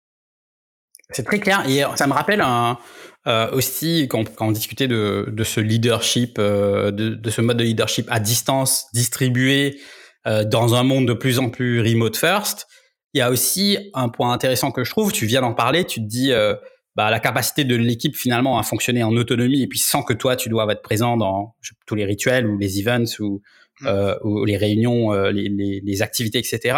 C'est 1.11 1.25
très 1.25 1.41
clair. 1.41 1.65
Et 1.69 1.83
ça 1.97 2.07
me 2.07 2.13
rappelle 2.13 2.41
un, 2.41 2.79
euh, 3.27 3.51
aussi 3.53 4.07
quand, 4.09 4.35
quand, 4.35 4.49
on 4.49 4.53
discutait 4.53 4.89
de, 4.89 5.27
de 5.29 5.45
ce 5.45 5.61
leadership, 5.61 6.39
euh, 6.39 6.91
de, 6.91 7.11
de, 7.11 7.31
ce 7.31 7.41
mode 7.41 7.57
de 7.57 7.65
leadership 7.65 8.07
à 8.11 8.21
distance, 8.21 8.87
distribué 8.93 9.79
euh, 10.27 10.45
dans 10.45 10.75
un 10.75 10.83
monde 10.83 11.07
de 11.07 11.13
plus 11.13 11.39
en 11.39 11.49
plus 11.49 11.81
remote 11.81 12.17
first. 12.17 12.67
Il 13.15 13.19
y 13.19 13.21
a 13.23 13.31
aussi 13.31 13.79
un 13.95 14.09
point 14.09 14.33
intéressant 14.33 14.71
que 14.73 14.85
je 14.85 14.91
trouve. 14.91 15.13
Tu 15.13 15.27
viens 15.27 15.41
d'en 15.41 15.55
parler. 15.55 15.85
Tu 15.85 16.01
te 16.01 16.07
dis 16.07 16.33
euh, 16.33 16.55
bah, 16.97 17.11
la 17.11 17.21
capacité 17.21 17.65
de 17.65 17.77
l'équipe 17.77 18.17
finalement 18.17 18.59
à 18.59 18.63
fonctionner 18.63 19.03
en 19.03 19.17
autonomie 19.17 19.63
et 19.63 19.67
puis 19.67 19.79
sans 19.79 20.03
que 20.03 20.13
toi 20.13 20.37
tu 20.37 20.49
dois 20.49 20.71
être 20.71 20.83
présent 20.83 21.17
dans 21.17 21.55
tous 21.87 21.95
les 21.95 22.05
rituels 22.05 22.47
ou 22.47 22.59
les 22.59 22.81
events 22.81 23.21
ou, 23.21 23.41
mmh. 23.81 23.87
euh, 23.87 24.15
ou 24.25 24.45
les 24.45 24.57
réunions, 24.57 25.13
les, 25.31 25.49
les, 25.49 25.81
les, 25.83 26.03
activités, 26.03 26.39
etc. 26.39 26.77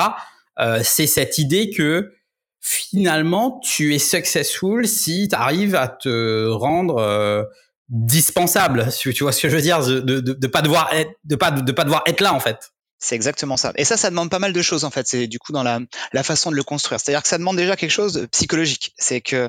c'est 0.83 1.07
cette 1.07 1.39
idée 1.39 1.71
que 1.71 2.13
finalement, 2.61 3.61
tu 3.63 3.95
es 3.95 3.99
successful 3.99 4.87
si 4.87 5.29
tu 5.29 5.35
arrives 5.35 5.75
à 5.75 5.89
te 5.89 6.49
rendre 6.51 6.99
euh, 6.99 7.45
dispensable. 7.89 8.89
Tu 8.99 9.13
vois 9.23 9.33
ce 9.33 9.43
que 9.43 9.49
je 9.49 9.57
veux 9.57 9.63
dire, 9.63 9.85
de, 9.85 10.01
de, 10.01 10.21
de 10.21 10.47
pas 10.47 10.63
devoir 10.63 10.93
être, 10.93 11.11
de 11.25 11.37
pas 11.37 11.51
de 11.51 11.73
pas 11.73 11.85
devoir 11.85 12.03
être 12.07 12.21
là 12.21 12.35
en 12.35 12.41
fait. 12.41 12.71
C'est 12.99 13.15
exactement 13.15 13.57
ça. 13.57 13.73
Et 13.77 13.85
ça, 13.85 13.97
ça 13.97 14.11
demande 14.11 14.31
pas 14.31 14.39
mal 14.39 14.53
de 14.53 14.63
choses 14.63 14.85
en 14.85 14.91
fait. 14.91 15.07
C'est 15.07 15.27
du 15.27 15.39
coup 15.39 15.53
dans 15.53 15.63
la, 15.63 15.81
la 16.13 16.23
façon 16.23 16.51
de 16.51 16.57
le 16.57 16.63
construire. 16.63 17.01
C'est-à-dire 17.01 17.23
que 17.23 17.29
ça 17.29 17.39
demande 17.39 17.57
déjà 17.57 17.77
quelque 17.77 17.91
chose 17.91 18.13
de 18.13 18.27
psychologique. 18.27 18.93
C'est 18.99 19.23
que 19.23 19.37
euh, 19.37 19.49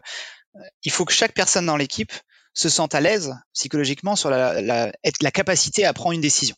il 0.84 0.91
faut 0.91 1.04
que 1.04 1.13
chaque 1.13 1.34
personne 1.34 1.65
dans 1.65 1.78
l'équipe 1.78 2.13
se 2.54 2.69
sente 2.69 2.95
à 2.95 3.02
l'aise 3.02 3.34
psychologiquement 3.54 4.15
sur 4.15 4.30
la, 4.30 4.62
la, 4.62 4.91
la 5.21 5.32
capacité 5.32 5.86
à 5.86 5.93
prendre 5.93 6.13
une 6.13 6.21
décision. 6.21 6.56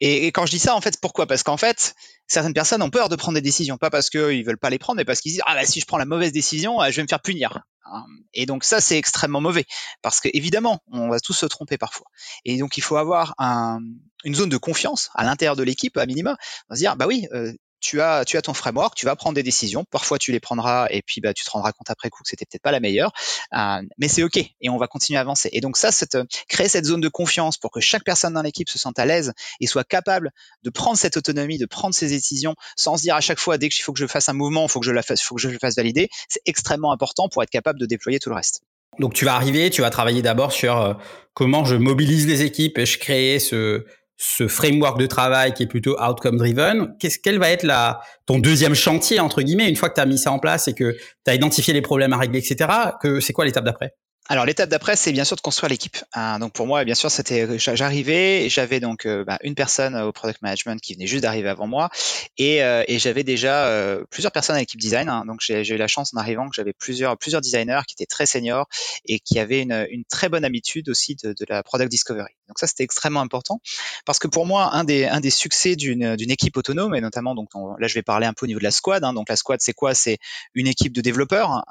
Et, 0.00 0.26
quand 0.32 0.46
je 0.46 0.50
dis 0.50 0.58
ça, 0.58 0.74
en 0.74 0.80
fait, 0.80 1.00
pourquoi? 1.00 1.26
Parce 1.26 1.42
qu'en 1.42 1.56
fait, 1.56 1.94
certaines 2.26 2.54
personnes 2.54 2.82
ont 2.82 2.90
peur 2.90 3.08
de 3.08 3.16
prendre 3.16 3.36
des 3.36 3.42
décisions, 3.42 3.78
pas 3.78 3.90
parce 3.90 4.10
qu'ils 4.10 4.44
veulent 4.44 4.58
pas 4.58 4.70
les 4.70 4.78
prendre, 4.78 4.96
mais 4.96 5.04
parce 5.04 5.20
qu'ils 5.20 5.32
disent 5.32 5.42
ah 5.46 5.54
bah 5.54 5.64
si 5.64 5.80
je 5.80 5.86
prends 5.86 5.98
la 5.98 6.06
mauvaise 6.06 6.32
décision, 6.32 6.82
euh, 6.82 6.90
je 6.90 6.96
vais 6.96 7.02
me 7.02 7.08
faire 7.08 7.20
punir. 7.22 7.60
Hein. 7.84 8.04
Et 8.34 8.46
donc 8.46 8.64
ça 8.64 8.80
c'est 8.80 8.96
extrêmement 8.96 9.40
mauvais 9.40 9.64
parce 10.00 10.20
que 10.20 10.28
évidemment 10.32 10.80
on 10.90 11.08
va 11.08 11.20
tous 11.20 11.34
se 11.34 11.46
tromper 11.46 11.78
parfois. 11.78 12.06
Et 12.44 12.58
donc 12.58 12.76
il 12.76 12.80
faut 12.80 12.96
avoir 12.96 13.34
un, 13.38 13.80
une 14.24 14.34
zone 14.34 14.48
de 14.48 14.56
confiance 14.56 15.10
à 15.14 15.24
l'intérieur 15.24 15.56
de 15.56 15.62
l'équipe 15.62 15.96
à 15.96 16.06
minima, 16.06 16.36
on 16.68 16.74
va 16.74 16.76
se 16.76 16.80
dire 16.80 16.96
bah 16.96 17.06
oui 17.06 17.28
euh, 17.32 17.52
tu 17.82 18.00
as, 18.00 18.24
tu 18.24 18.36
as 18.38 18.42
ton 18.42 18.54
framework, 18.54 18.94
tu 18.94 19.04
vas 19.04 19.16
prendre 19.16 19.34
des 19.34 19.42
décisions. 19.42 19.84
Parfois, 19.90 20.18
tu 20.18 20.32
les 20.32 20.40
prendras 20.40 20.86
et 20.90 21.02
puis 21.02 21.20
bah, 21.20 21.34
tu 21.34 21.44
te 21.44 21.50
rendras 21.50 21.72
compte 21.72 21.90
après 21.90 22.08
coup 22.08 22.22
que 22.22 22.28
c'était 22.28 22.46
peut-être 22.46 22.62
pas 22.62 22.70
la 22.70 22.80
meilleure, 22.80 23.12
euh, 23.54 23.82
mais 23.98 24.08
c'est 24.08 24.22
ok 24.22 24.36
et 24.36 24.70
on 24.70 24.78
va 24.78 24.86
continuer 24.86 25.18
à 25.18 25.20
avancer. 25.20 25.50
Et 25.52 25.60
donc 25.60 25.76
ça, 25.76 25.92
cette, 25.92 26.16
créer 26.48 26.68
cette 26.68 26.86
zone 26.86 27.00
de 27.00 27.08
confiance 27.08 27.58
pour 27.58 27.70
que 27.70 27.80
chaque 27.80 28.04
personne 28.04 28.34
dans 28.34 28.42
l'équipe 28.42 28.68
se 28.68 28.78
sente 28.78 28.98
à 28.98 29.04
l'aise 29.04 29.32
et 29.60 29.66
soit 29.66 29.84
capable 29.84 30.30
de 30.62 30.70
prendre 30.70 30.96
cette 30.96 31.16
autonomie, 31.16 31.58
de 31.58 31.66
prendre 31.66 31.94
ses 31.94 32.08
décisions, 32.08 32.54
sans 32.76 32.96
se 32.96 33.02
dire 33.02 33.16
à 33.16 33.20
chaque 33.20 33.40
fois 33.40 33.58
dès 33.58 33.68
qu'il 33.68 33.82
faut 33.82 33.92
que 33.92 33.98
je 33.98 34.06
fasse 34.06 34.28
un 34.28 34.34
mouvement, 34.34 34.64
il 34.64 34.70
faut 34.70 34.80
que 34.80 34.86
je 34.86 34.92
la 34.92 35.02
fasse, 35.02 35.20
faut 35.20 35.34
que 35.34 35.40
je 35.42 35.48
le 35.48 35.58
fasse 35.58 35.76
valider. 35.76 36.08
C'est 36.28 36.42
extrêmement 36.46 36.92
important 36.92 37.28
pour 37.28 37.42
être 37.42 37.50
capable 37.50 37.80
de 37.80 37.86
déployer 37.86 38.20
tout 38.20 38.30
le 38.30 38.36
reste. 38.36 38.62
Donc 38.98 39.14
tu 39.14 39.24
vas 39.24 39.34
arriver, 39.34 39.70
tu 39.70 39.80
vas 39.80 39.90
travailler 39.90 40.22
d'abord 40.22 40.52
sur 40.52 40.80
euh, 40.80 40.94
comment 41.34 41.64
je 41.64 41.76
mobilise 41.76 42.26
les 42.26 42.42
équipes 42.42 42.78
et 42.78 42.86
je 42.86 42.98
crée 42.98 43.38
ce 43.38 43.84
ce 44.24 44.46
framework 44.46 45.00
de 45.00 45.06
travail 45.06 45.52
qui 45.52 45.64
est 45.64 45.66
plutôt 45.66 46.00
outcome 46.00 46.36
driven, 46.36 46.94
qu'est-ce 47.00 47.18
quel 47.18 47.40
va 47.40 47.50
être 47.50 47.64
la 47.64 48.00
ton 48.24 48.38
deuxième 48.38 48.74
chantier 48.74 49.18
entre 49.18 49.42
guillemets 49.42 49.68
une 49.68 49.74
fois 49.74 49.88
que 49.88 49.96
tu 49.96 50.00
as 50.00 50.06
mis 50.06 50.16
ça 50.16 50.30
en 50.30 50.38
place 50.38 50.68
et 50.68 50.74
que 50.74 50.92
tu 50.92 51.30
as 51.30 51.34
identifié 51.34 51.74
les 51.74 51.82
problèmes 51.82 52.12
à 52.12 52.18
régler 52.18 52.38
etc. 52.38 52.70
que 53.00 53.18
c'est 53.18 53.32
quoi 53.32 53.44
l'étape 53.44 53.64
d'après? 53.64 53.94
Alors 54.28 54.46
l'étape 54.46 54.70
d'après, 54.70 54.94
c'est 54.94 55.10
bien 55.10 55.24
sûr 55.24 55.34
de 55.34 55.40
construire 55.40 55.68
l'équipe. 55.68 55.96
Hein. 56.14 56.38
donc 56.38 56.52
pour 56.52 56.66
moi, 56.66 56.84
bien 56.84 56.94
sûr, 56.94 57.10
c'était 57.10 57.58
j'arrivais, 57.58 58.48
j'avais 58.48 58.78
donc 58.78 59.04
euh, 59.04 59.24
bah, 59.24 59.38
une 59.42 59.56
personne 59.56 59.96
au 59.96 60.12
product 60.12 60.40
management 60.42 60.80
qui 60.80 60.94
venait 60.94 61.08
juste 61.08 61.22
d'arriver 61.22 61.48
avant 61.48 61.66
moi, 61.66 61.90
et, 62.38 62.62
euh, 62.62 62.84
j'avais 62.88 63.24
déjà 63.24 63.66
euh, 63.66 64.04
plusieurs 64.10 64.30
personnes 64.30 64.54
à 64.54 64.60
l'équipe 64.60 64.80
design. 64.80 65.08
Hein. 65.08 65.24
donc 65.26 65.40
j'ai 65.40 65.68
eu 65.68 65.76
la 65.76 65.88
chance 65.88 66.14
en 66.14 66.18
arrivant 66.18 66.48
que 66.48 66.54
j'avais 66.54 66.72
plusieurs 66.72 67.18
plusieurs 67.18 67.40
designers 67.40 67.80
qui 67.86 67.94
étaient 67.94 68.06
très 68.06 68.26
seniors 68.26 68.68
et 69.06 69.18
qui 69.18 69.40
avaient 69.40 69.62
une, 69.62 70.04
très 70.08 70.28
bonne 70.28 70.44
habitude 70.44 70.88
aussi 70.88 71.16
de, 71.16 71.34
la 71.48 71.62
product 71.64 71.90
discovery. 71.90 72.32
Donc 72.48 72.58
ça, 72.58 72.66
c'était 72.66 72.84
extrêmement 72.84 73.20
important 73.20 73.60
parce 74.06 74.20
que 74.20 74.28
pour 74.28 74.46
moi, 74.46 74.72
un 74.72 74.84
des 74.84 75.04
un 75.04 75.20
des 75.20 75.30
succès 75.30 75.74
d'une 75.74 76.14
d'une 76.14 76.30
équipe 76.30 76.56
autonome 76.56 76.94
et 76.94 77.00
notamment 77.00 77.34
donc 77.34 77.48
là, 77.78 77.88
je 77.88 77.94
vais 77.94 78.02
parler 78.02 78.26
un 78.26 78.34
peu 78.34 78.46
au 78.46 78.48
niveau 78.48 78.60
de 78.60 78.64
la 78.64 78.70
squad. 78.70 79.02
Hein. 79.02 79.14
donc 79.14 79.28
la 79.28 79.36
squad, 79.36 79.60
c'est 79.60 79.72
quoi? 79.72 79.94
C'est 79.94 80.18
une 80.54 80.68
équipe 80.68 80.92
de 80.92 81.00
développeurs 81.00 81.64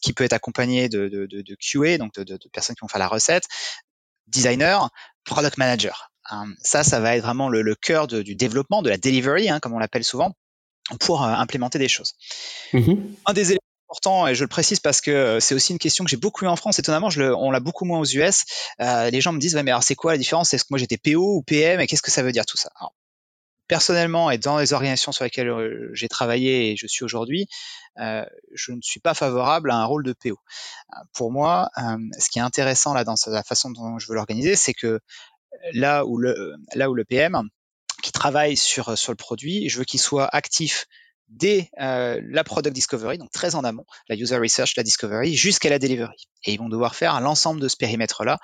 qui 0.00 0.12
peut 0.12 0.22
être 0.22 0.32
accompagnée 0.32 0.88
de, 0.88 1.08
de, 1.08 1.26
de, 1.26 1.42
de 1.42 1.56
donc 1.98 2.14
de, 2.14 2.38
personnes 2.52 2.76
qui 2.76 2.80
vont 2.80 2.88
faire 2.88 2.98
la 2.98 3.08
recette, 3.08 3.44
designer, 4.26 4.90
product 5.24 5.58
manager. 5.58 6.10
Hein, 6.30 6.46
ça, 6.62 6.84
ça 6.84 7.00
va 7.00 7.16
être 7.16 7.22
vraiment 7.22 7.48
le, 7.48 7.74
cœur 7.74 8.06
du 8.06 8.34
développement, 8.34 8.82
de 8.82 8.90
la 8.90 8.98
delivery, 8.98 9.48
hein, 9.48 9.60
comme 9.60 9.72
on 9.72 9.78
l'appelle 9.78 10.04
souvent, 10.04 10.34
pour 11.00 11.24
euh, 11.24 11.28
implémenter 11.28 11.78
des 11.78 11.88
choses. 11.88 12.14
Mm-hmm. 12.72 12.98
Un 13.26 13.32
des 13.32 13.46
éléments 13.46 13.60
importants, 13.88 14.26
et 14.28 14.34
je 14.34 14.44
le 14.44 14.48
précise 14.48 14.80
parce 14.80 15.00
que 15.00 15.10
euh, 15.10 15.40
c'est 15.40 15.54
aussi 15.54 15.72
une 15.72 15.78
question 15.78 16.04
que 16.04 16.10
j'ai 16.10 16.16
beaucoup 16.16 16.44
eu 16.44 16.48
en 16.48 16.56
France, 16.56 16.78
étonnamment, 16.78 17.10
je 17.10 17.20
le, 17.20 17.36
on 17.36 17.50
l'a 17.50 17.60
beaucoup 17.60 17.84
moins 17.84 17.98
aux 17.98 18.04
US. 18.04 18.44
Euh, 18.80 19.10
les 19.10 19.20
gens 19.20 19.32
me 19.32 19.38
disent, 19.38 19.54
mais 19.56 19.70
alors 19.70 19.82
c'est 19.82 19.96
quoi 19.96 20.12
la 20.12 20.18
différence? 20.18 20.54
Est-ce 20.54 20.64
que 20.64 20.68
moi 20.70 20.78
j'étais 20.78 20.98
PO 20.98 21.36
ou 21.36 21.42
PM 21.42 21.80
et 21.80 21.86
qu'est-ce 21.86 22.02
que 22.02 22.10
ça 22.10 22.22
veut 22.22 22.32
dire 22.32 22.46
tout 22.46 22.56
ça? 22.56 22.70
Personnellement 23.70 24.32
et 24.32 24.38
dans 24.38 24.58
les 24.58 24.72
organisations 24.72 25.12
sur 25.12 25.22
lesquelles 25.22 25.48
euh, 25.48 25.90
j'ai 25.92 26.08
travaillé 26.08 26.72
et 26.72 26.76
je 26.76 26.88
suis 26.88 27.04
aujourd'hui, 27.04 27.46
euh, 28.00 28.24
je 28.52 28.72
ne 28.72 28.80
suis 28.82 28.98
pas 28.98 29.14
favorable 29.14 29.70
à 29.70 29.76
un 29.76 29.84
rôle 29.84 30.02
de 30.02 30.12
PO. 30.12 30.30
Euh, 30.30 30.96
pour 31.12 31.30
moi, 31.30 31.70
ce 32.18 32.28
qui 32.30 32.40
est 32.40 32.42
intéressant 32.42 32.94
là 32.94 33.04
dans 33.04 33.14
la 33.28 33.44
façon 33.44 33.70
dont 33.70 34.00
je 34.00 34.08
veux 34.08 34.16
l'organiser, 34.16 34.56
c'est 34.56 34.74
que 34.74 34.98
là 35.72 36.04
où 36.04 36.18
le 36.18 37.04
PM 37.04 37.48
qui 38.02 38.10
travaille 38.10 38.56
sur 38.56 38.98
sur 38.98 39.12
le 39.12 39.16
produit, 39.16 39.68
je 39.68 39.78
veux 39.78 39.84
qu'il 39.84 40.00
soit 40.00 40.26
actif 40.34 40.86
dès 41.28 41.70
la 41.78 42.42
product 42.42 42.74
discovery, 42.74 43.18
donc 43.18 43.30
très 43.30 43.54
en 43.54 43.62
amont, 43.62 43.86
la 44.08 44.16
user 44.16 44.36
research, 44.36 44.72
la 44.76 44.82
discovery, 44.82 45.36
jusqu'à 45.36 45.70
la 45.70 45.78
delivery. 45.78 46.26
Et 46.44 46.54
ils 46.54 46.58
vont 46.58 46.68
devoir 46.68 46.96
faire 46.96 47.20
l'ensemble 47.20 47.60
de 47.60 47.68
ce 47.68 47.76
périmètre-là 47.76 48.38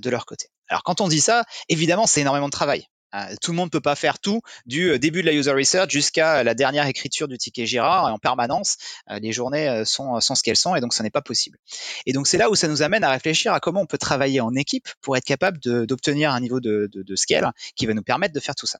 de 0.00 0.08
leur 0.08 0.24
côté. 0.24 0.50
Alors 0.68 0.84
quand 0.84 1.00
on 1.00 1.08
dit 1.08 1.20
ça, 1.20 1.44
évidemment, 1.68 2.06
c'est 2.06 2.20
énormément 2.20 2.46
de 2.46 2.52
travail. 2.52 2.86
Euh, 3.14 3.34
tout 3.40 3.52
le 3.52 3.56
monde 3.56 3.70
peut 3.70 3.80
pas 3.80 3.94
faire 3.94 4.18
tout 4.18 4.42
du 4.66 4.90
euh, 4.90 4.98
début 4.98 5.22
de 5.22 5.26
la 5.26 5.32
user 5.32 5.52
research 5.52 5.90
jusqu'à 5.90 6.44
la 6.44 6.54
dernière 6.54 6.86
écriture 6.86 7.26
du 7.26 7.38
ticket 7.38 7.66
Girard 7.66 8.04
en 8.04 8.18
permanence. 8.18 8.76
Euh, 9.10 9.18
les 9.18 9.32
journées 9.32 9.84
sont, 9.84 10.20
sont 10.20 10.34
ce 10.34 10.42
qu'elles 10.42 10.56
sont 10.56 10.74
et 10.74 10.80
donc 10.80 10.92
ce 10.92 11.02
n'est 11.02 11.10
pas 11.10 11.22
possible. 11.22 11.58
Et 12.06 12.12
donc 12.12 12.26
c'est 12.26 12.38
là 12.38 12.50
où 12.50 12.54
ça 12.54 12.68
nous 12.68 12.82
amène 12.82 13.04
à 13.04 13.10
réfléchir 13.10 13.52
à 13.52 13.60
comment 13.60 13.80
on 13.80 13.86
peut 13.86 13.98
travailler 13.98 14.40
en 14.40 14.54
équipe 14.54 14.88
pour 15.00 15.16
être 15.16 15.24
capable 15.24 15.58
d'obtenir 15.58 16.32
un 16.32 16.40
niveau 16.40 16.60
de, 16.60 16.88
scale 17.14 17.50
qui 17.76 17.86
va 17.86 17.94
nous 17.94 18.02
permettre 18.02 18.34
de 18.34 18.40
faire 18.40 18.54
tout 18.54 18.66
ça. 18.66 18.78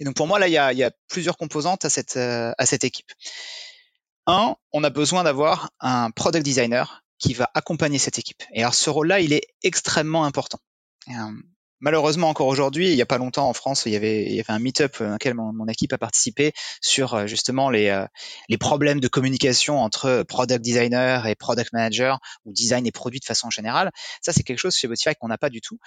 Et 0.00 0.04
donc 0.04 0.16
pour 0.16 0.26
moi 0.26 0.38
là 0.38 0.48
il 0.48 0.52
y 0.52 0.58
a, 0.58 0.72
il 0.72 0.78
y 0.78 0.84
a 0.84 0.90
plusieurs 1.08 1.36
composantes 1.36 1.84
à 1.84 1.90
cette, 1.90 2.16
à 2.16 2.66
cette 2.66 2.84
équipe. 2.84 3.12
Un, 4.26 4.56
on 4.72 4.82
a 4.82 4.90
besoin 4.90 5.22
d'avoir 5.22 5.70
un 5.80 6.10
product 6.10 6.44
designer 6.44 7.04
qui 7.18 7.32
va 7.32 7.48
accompagner 7.54 7.98
cette 7.98 8.18
équipe. 8.18 8.42
Et 8.52 8.62
alors 8.62 8.74
ce 8.74 8.90
rôle-là, 8.90 9.20
il 9.20 9.32
est 9.32 9.46
extrêmement 9.62 10.24
important 10.24 10.58
malheureusement 11.80 12.28
encore 12.28 12.46
aujourd'hui, 12.46 12.90
il 12.90 12.94
n'y 12.94 13.02
a 13.02 13.06
pas 13.06 13.18
longtemps 13.18 13.48
en 13.48 13.52
France, 13.52 13.84
il 13.86 13.92
y 13.92 13.96
avait, 13.96 14.24
il 14.24 14.34
y 14.34 14.40
avait 14.40 14.52
un 14.52 14.58
meet-up 14.58 14.96
dans 14.98 15.12
lequel 15.12 15.34
mon, 15.34 15.66
équipe 15.68 15.92
a 15.92 15.98
participé 15.98 16.52
sur 16.80 17.14
euh, 17.14 17.26
justement 17.26 17.70
les, 17.70 17.88
euh, 17.88 18.06
les 18.48 18.58
problèmes 18.58 19.00
de 19.00 19.08
communication 19.08 19.80
entre 19.80 20.22
product 20.22 20.62
designer 20.62 21.26
et 21.26 21.34
product 21.34 21.72
manager 21.72 22.20
ou 22.44 22.52
design 22.52 22.86
et 22.86 22.92
produit 22.92 23.20
de 23.20 23.24
façon 23.24 23.50
générale. 23.50 23.90
Ça, 24.22 24.32
c'est 24.32 24.42
quelque 24.42 24.58
chose 24.58 24.76
chez 24.76 24.86
Botify 24.86 25.14
qu'on 25.16 25.28
n'a 25.28 25.38
pas 25.38 25.50
du 25.50 25.60
tout. 25.60 25.78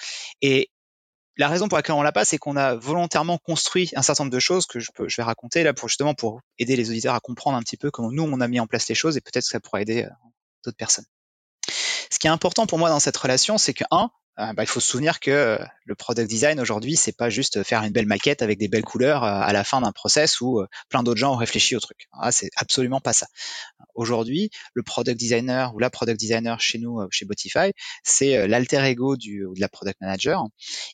Et 0.41 0.69
la 1.37 1.47
raison 1.47 1.69
pour 1.69 1.77
laquelle 1.77 1.95
on 1.95 2.01
l'a 2.01 2.11
pas, 2.11 2.25
c'est 2.25 2.37
qu'on 2.37 2.57
a 2.57 2.75
volontairement 2.75 3.37
construit 3.37 3.89
un 3.95 4.01
certain 4.01 4.25
nombre 4.25 4.33
de 4.33 4.39
choses 4.39 4.65
que 4.65 4.79
je, 4.79 4.91
peux, 4.93 5.07
je 5.07 5.15
vais 5.15 5.23
raconter 5.23 5.63
là 5.63 5.73
pour 5.73 5.87
justement 5.87 6.13
pour 6.13 6.41
aider 6.57 6.75
les 6.75 6.89
auditeurs 6.89 7.15
à 7.15 7.21
comprendre 7.21 7.57
un 7.57 7.61
petit 7.61 7.77
peu 7.77 7.89
comment 7.89 8.11
nous 8.11 8.23
on 8.23 8.41
a 8.41 8.47
mis 8.49 8.59
en 8.59 8.67
place 8.67 8.89
les 8.89 8.95
choses 8.95 9.15
et 9.15 9.21
peut-être 9.21 9.45
que 9.45 9.49
ça 9.49 9.59
pourra 9.61 9.81
aider 9.81 10.03
euh, 10.03 10.09
d'autres 10.65 10.77
personnes. 10.77 11.05
Ce 12.11 12.19
qui 12.19 12.27
est 12.27 12.31
important 12.31 12.67
pour 12.67 12.77
moi 12.77 12.89
dans 12.89 12.99
cette 12.99 13.15
relation, 13.15 13.57
c'est 13.57 13.73
que 13.73 13.85
un, 13.89 14.09
euh, 14.39 14.53
bah, 14.53 14.63
il 14.63 14.67
faut 14.67 14.79
se 14.79 14.87
souvenir 14.87 15.19
que 15.19 15.31
euh, 15.31 15.57
le 15.85 15.95
product 15.95 16.29
design 16.29 16.59
aujourd'hui, 16.59 16.95
c'est 16.95 17.15
pas 17.15 17.29
juste 17.29 17.63
faire 17.63 17.83
une 17.83 17.91
belle 17.91 18.05
maquette 18.05 18.41
avec 18.41 18.57
des 18.57 18.67
belles 18.67 18.83
couleurs 18.83 19.23
euh, 19.23 19.41
à 19.41 19.51
la 19.53 19.63
fin 19.63 19.81
d'un 19.81 19.91
process 19.91 20.39
où 20.41 20.63
plein 20.89 21.03
d'autres 21.03 21.19
gens 21.19 21.33
ont 21.33 21.37
réfléchi 21.37 21.75
au 21.75 21.79
truc. 21.79 22.07
Ah, 22.13 22.31
c'est 22.31 22.49
absolument 22.55 23.01
pas 23.01 23.13
ça. 23.13 23.27
Aujourd'hui, 23.95 24.49
le 24.73 24.83
product 24.83 25.19
designer 25.19 25.75
ou 25.75 25.79
la 25.79 25.89
product 25.89 26.19
designer 26.19 26.59
chez 26.61 26.77
nous, 26.79 27.01
chez 27.11 27.25
Botify, 27.25 27.73
c'est 28.03 28.47
l'alter 28.47 28.83
ego 28.85 29.17
du, 29.17 29.39
de 29.39 29.59
la 29.59 29.67
product 29.67 29.99
manager. 29.99 30.45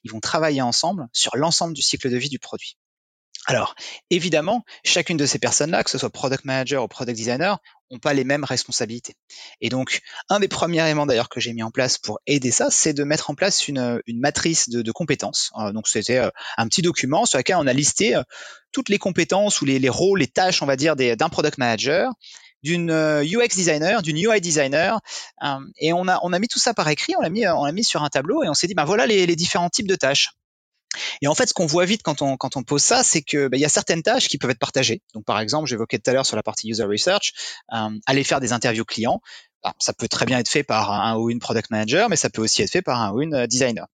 Ils 0.03 0.11
vont 0.11 0.19
travailler 0.19 0.61
ensemble 0.61 1.07
sur 1.13 1.35
l'ensemble 1.35 1.73
du 1.73 1.81
cycle 1.81 2.09
de 2.09 2.17
vie 2.17 2.29
du 2.29 2.39
produit. 2.39 2.77
Alors, 3.47 3.75
évidemment, 4.09 4.63
chacune 4.83 5.17
de 5.17 5.25
ces 5.25 5.37
personnes-là, 5.37 5.83
que 5.83 5.89
ce 5.89 5.97
soit 5.97 6.09
product 6.09 6.45
manager 6.45 6.83
ou 6.83 6.87
product 6.87 7.15
designer, 7.15 7.59
n'ont 7.91 7.99
pas 7.99 8.13
les 8.13 8.23
mêmes 8.23 8.43
responsabilités. 8.43 9.13
Et 9.61 9.69
donc, 9.69 10.01
un 10.29 10.39
des 10.39 10.47
premiers 10.47 10.81
éléments 10.83 11.05
d'ailleurs 11.05 11.29
que 11.29 11.39
j'ai 11.39 11.53
mis 11.53 11.61
en 11.61 11.69
place 11.69 11.99
pour 11.99 12.19
aider 12.25 12.49
ça, 12.49 12.69
c'est 12.71 12.93
de 12.93 13.03
mettre 13.03 13.29
en 13.29 13.35
place 13.35 13.67
une, 13.67 14.01
une 14.07 14.19
matrice 14.19 14.69
de, 14.69 14.91
compétences. 14.91 15.51
Euh, 15.59 15.71
donc, 15.71 15.87
c'était 15.87 16.17
euh, 16.17 16.29
un 16.57 16.67
petit 16.67 16.81
document 16.81 17.25
sur 17.25 17.37
lequel 17.37 17.57
on 17.57 17.67
a 17.67 17.73
listé 17.73 18.15
euh, 18.15 18.23
toutes 18.71 18.89
les 18.89 18.97
compétences 18.97 19.61
ou 19.61 19.65
les, 19.65 19.77
les, 19.77 19.89
rôles, 19.89 20.19
les 20.19 20.27
tâches, 20.27 20.63
on 20.63 20.65
va 20.65 20.75
dire, 20.75 20.95
d'un 20.95 21.29
product 21.29 21.57
manager 21.57 22.11
d'une 22.63 22.89
UX 22.89 23.55
designer, 23.55 24.01
d'une 24.01 24.17
UI 24.17 24.41
designer, 24.41 24.99
et 25.77 25.93
on 25.93 26.07
a 26.07 26.19
on 26.23 26.33
a 26.33 26.39
mis 26.39 26.47
tout 26.47 26.57
ça 26.57 26.73
par 26.73 26.87
écrit, 26.87 27.13
on 27.15 27.21
l'a 27.21 27.71
mis 27.71 27.83
sur 27.83 28.01
un 28.01 28.09
tableau 28.09 28.41
et 28.41 28.49
on 28.49 28.55
s'est 28.55 28.65
dit 28.65 28.73
ben 28.73 28.85
voilà 28.85 29.05
les 29.05 29.35
différents 29.35 29.69
types 29.69 29.87
de 29.87 29.93
tâches. 29.93 30.31
Et 31.21 31.27
en 31.27 31.35
fait, 31.35 31.47
ce 31.47 31.53
qu'on 31.53 31.65
voit 31.65 31.85
vite 31.85 32.01
quand 32.03 32.21
on, 32.21 32.37
quand 32.37 32.57
on 32.57 32.63
pose 32.63 32.81
ça, 32.81 33.03
c'est 33.03 33.21
que 33.21 33.47
bah, 33.47 33.57
il 33.57 33.61
y 33.61 33.65
a 33.65 33.69
certaines 33.69 34.03
tâches 34.03 34.27
qui 34.27 34.37
peuvent 34.37 34.51
être 34.51 34.59
partagées. 34.59 35.01
Donc, 35.13 35.25
par 35.25 35.39
exemple, 35.39 35.67
j'évoquais 35.67 35.99
tout 35.99 36.09
à 36.09 36.13
l'heure 36.13 36.25
sur 36.25 36.35
la 36.35 36.43
partie 36.43 36.69
user 36.69 36.83
research, 36.83 37.33
euh, 37.73 37.89
aller 38.05 38.23
faire 38.23 38.39
des 38.39 38.53
interviews 38.53 38.85
clients. 38.85 39.21
Bah, 39.63 39.73
ça 39.79 39.93
peut 39.93 40.07
très 40.07 40.25
bien 40.25 40.39
être 40.39 40.49
fait 40.49 40.63
par 40.63 40.91
un 40.91 41.17
ou 41.17 41.29
une 41.29 41.39
product 41.39 41.71
manager, 41.71 42.09
mais 42.09 42.15
ça 42.15 42.29
peut 42.29 42.41
aussi 42.41 42.61
être 42.61 42.71
fait 42.71 42.81
par 42.81 43.01
un 43.01 43.11
ou 43.13 43.21
une 43.21 43.47
designer. 43.47 43.87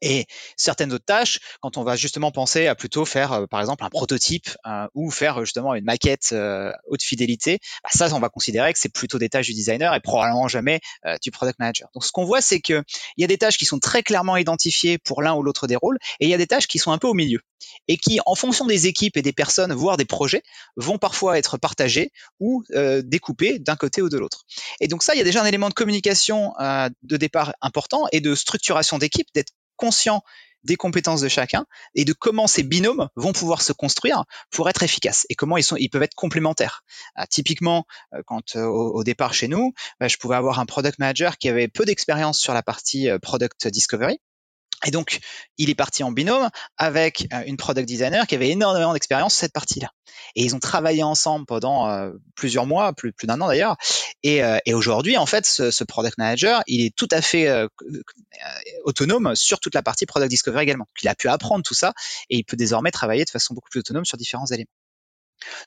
Et 0.00 0.26
certaines 0.56 0.92
autres 0.92 1.04
tâches, 1.04 1.40
quand 1.60 1.76
on 1.76 1.82
va 1.82 1.96
justement 1.96 2.30
penser 2.30 2.66
à 2.66 2.74
plutôt 2.74 3.04
faire, 3.04 3.32
euh, 3.32 3.46
par 3.46 3.60
exemple, 3.60 3.84
un 3.84 3.90
prototype 3.90 4.48
euh, 4.66 4.86
ou 4.94 5.10
faire 5.10 5.40
justement 5.40 5.74
une 5.74 5.84
maquette 5.84 6.30
euh, 6.32 6.72
haute 6.86 7.02
fidélité, 7.02 7.58
bah 7.82 7.90
ça, 7.92 8.14
on 8.14 8.20
va 8.20 8.28
considérer 8.28 8.72
que 8.72 8.78
c'est 8.78 8.92
plutôt 8.92 9.18
des 9.18 9.28
tâches 9.28 9.46
du 9.46 9.54
designer 9.54 9.94
et 9.94 10.00
probablement 10.00 10.48
jamais 10.48 10.80
du 11.22 11.30
product 11.30 11.58
manager. 11.58 11.88
Donc, 11.94 12.04
ce 12.04 12.12
qu'on 12.12 12.24
voit, 12.24 12.40
c'est 12.40 12.60
qu'il 12.60 12.82
y 13.16 13.24
a 13.24 13.26
des 13.26 13.38
tâches 13.38 13.56
qui 13.56 13.64
sont 13.64 13.78
très 13.78 14.02
clairement 14.02 14.36
identifiées 14.36 14.98
pour 14.98 15.22
l'un 15.22 15.34
ou 15.34 15.42
l'autre 15.42 15.66
des 15.66 15.76
rôles, 15.76 15.98
et 16.20 16.26
il 16.26 16.30
y 16.30 16.34
a 16.34 16.38
des 16.38 16.46
tâches 16.46 16.66
qui 16.66 16.78
sont 16.78 16.92
un 16.92 16.98
peu 16.98 17.06
au 17.06 17.14
milieu 17.14 17.40
et 17.88 17.96
qui, 17.96 18.20
en 18.24 18.34
fonction 18.34 18.66
des 18.66 18.86
équipes 18.86 19.16
et 19.16 19.22
des 19.22 19.32
personnes, 19.32 19.72
voire 19.72 19.96
des 19.96 20.04
projets, 20.04 20.42
vont 20.76 20.98
parfois 20.98 21.38
être 21.38 21.58
partagées 21.58 22.12
ou 22.40 22.62
découpées 23.04 23.58
d'un 23.58 23.76
côté 23.76 24.02
ou 24.02 24.08
de 24.08 24.16
l'autre. 24.16 24.44
Et 24.80 24.88
donc 24.88 25.02
ça, 25.02 25.14
il 25.14 25.18
y 25.18 25.20
a 25.20 25.24
déjà 25.24 25.42
un 25.42 25.46
élément 25.46 25.68
de 25.68 25.74
communication 25.74 26.52
de 26.58 27.16
départ 27.16 27.54
important 27.60 28.06
et 28.12 28.20
de 28.20 28.34
structuration 28.34 28.98
d'équipe, 28.98 29.28
d'être 29.34 29.52
conscient 29.78 30.22
des 30.64 30.76
compétences 30.76 31.20
de 31.20 31.28
chacun 31.28 31.66
et 31.94 32.04
de 32.04 32.12
comment 32.12 32.46
ces 32.46 32.62
binômes 32.62 33.08
vont 33.16 33.32
pouvoir 33.32 33.62
se 33.62 33.72
construire 33.72 34.24
pour 34.50 34.68
être 34.68 34.82
efficaces 34.82 35.26
et 35.28 35.34
comment 35.34 35.56
ils 35.56 35.62
sont 35.62 35.76
ils 35.76 35.88
peuvent 35.88 36.02
être 36.02 36.14
complémentaires. 36.14 36.82
Ah, 37.14 37.26
typiquement, 37.26 37.86
euh, 38.14 38.22
quand 38.26 38.56
euh, 38.56 38.64
au, 38.64 39.04
départ 39.04 39.34
chez 39.34 39.48
nous, 39.48 39.72
bah, 40.00 40.08
je 40.08 40.16
pouvais 40.16 40.36
avoir 40.36 40.58
un 40.58 40.66
product 40.66 40.98
manager 40.98 41.38
qui 41.38 41.48
avait 41.48 41.68
peu 41.68 41.84
d'expérience 41.84 42.38
sur 42.38 42.54
la 42.54 42.62
partie 42.62 43.08
euh, 43.08 43.18
product 43.18 43.68
discovery 43.68 44.20
et 44.86 44.90
donc, 44.92 45.18
il 45.56 45.70
est 45.70 45.74
parti 45.74 46.04
en 46.04 46.12
binôme 46.12 46.48
avec 46.76 47.26
euh, 47.32 47.42
une 47.46 47.56
product 47.56 47.88
designer 47.88 48.26
qui 48.26 48.36
avait 48.36 48.50
énormément 48.50 48.92
d'expérience 48.92 49.34
sur 49.34 49.40
cette 49.40 49.52
partie-là. 49.52 49.90
Et 50.36 50.44
ils 50.44 50.54
ont 50.54 50.60
travaillé 50.60 51.02
ensemble 51.02 51.46
pendant 51.46 51.88
euh, 51.88 52.12
plusieurs 52.36 52.64
mois, 52.64 52.92
plus, 52.92 53.12
d'un 53.24 53.40
an 53.40 53.48
d'ailleurs. 53.48 53.76
Et, 54.22 54.42
euh, 54.44 54.58
aujourd'hui, 54.72 55.16
en 55.16 55.26
fait, 55.26 55.46
ce, 55.46 55.72
ce, 55.72 55.82
product 55.82 56.16
manager, 56.18 56.62
il 56.68 56.84
est 56.84 56.94
tout 56.94 57.08
à 57.10 57.22
fait 57.22 57.48
autonome 58.84 59.34
sur 59.34 59.58
toute 59.58 59.74
la 59.74 59.82
partie 59.82 60.06
product 60.06 60.30
discovery 60.30 60.62
également. 60.62 60.86
il 61.02 61.08
a 61.08 61.14
pu 61.14 61.28
apprendre 61.28 61.64
tout 61.64 61.74
ça 61.74 61.92
et 62.30 62.36
il 62.36 62.44
peut 62.44 62.56
désormais 62.56 62.90
travailler 62.90 63.24
de 63.24 63.30
façon 63.30 63.54
beaucoup 63.54 63.70
plus 63.70 63.80
autonome 63.80 64.04
sur 64.04 64.16
différents 64.16 64.46
éléments. 64.46 64.70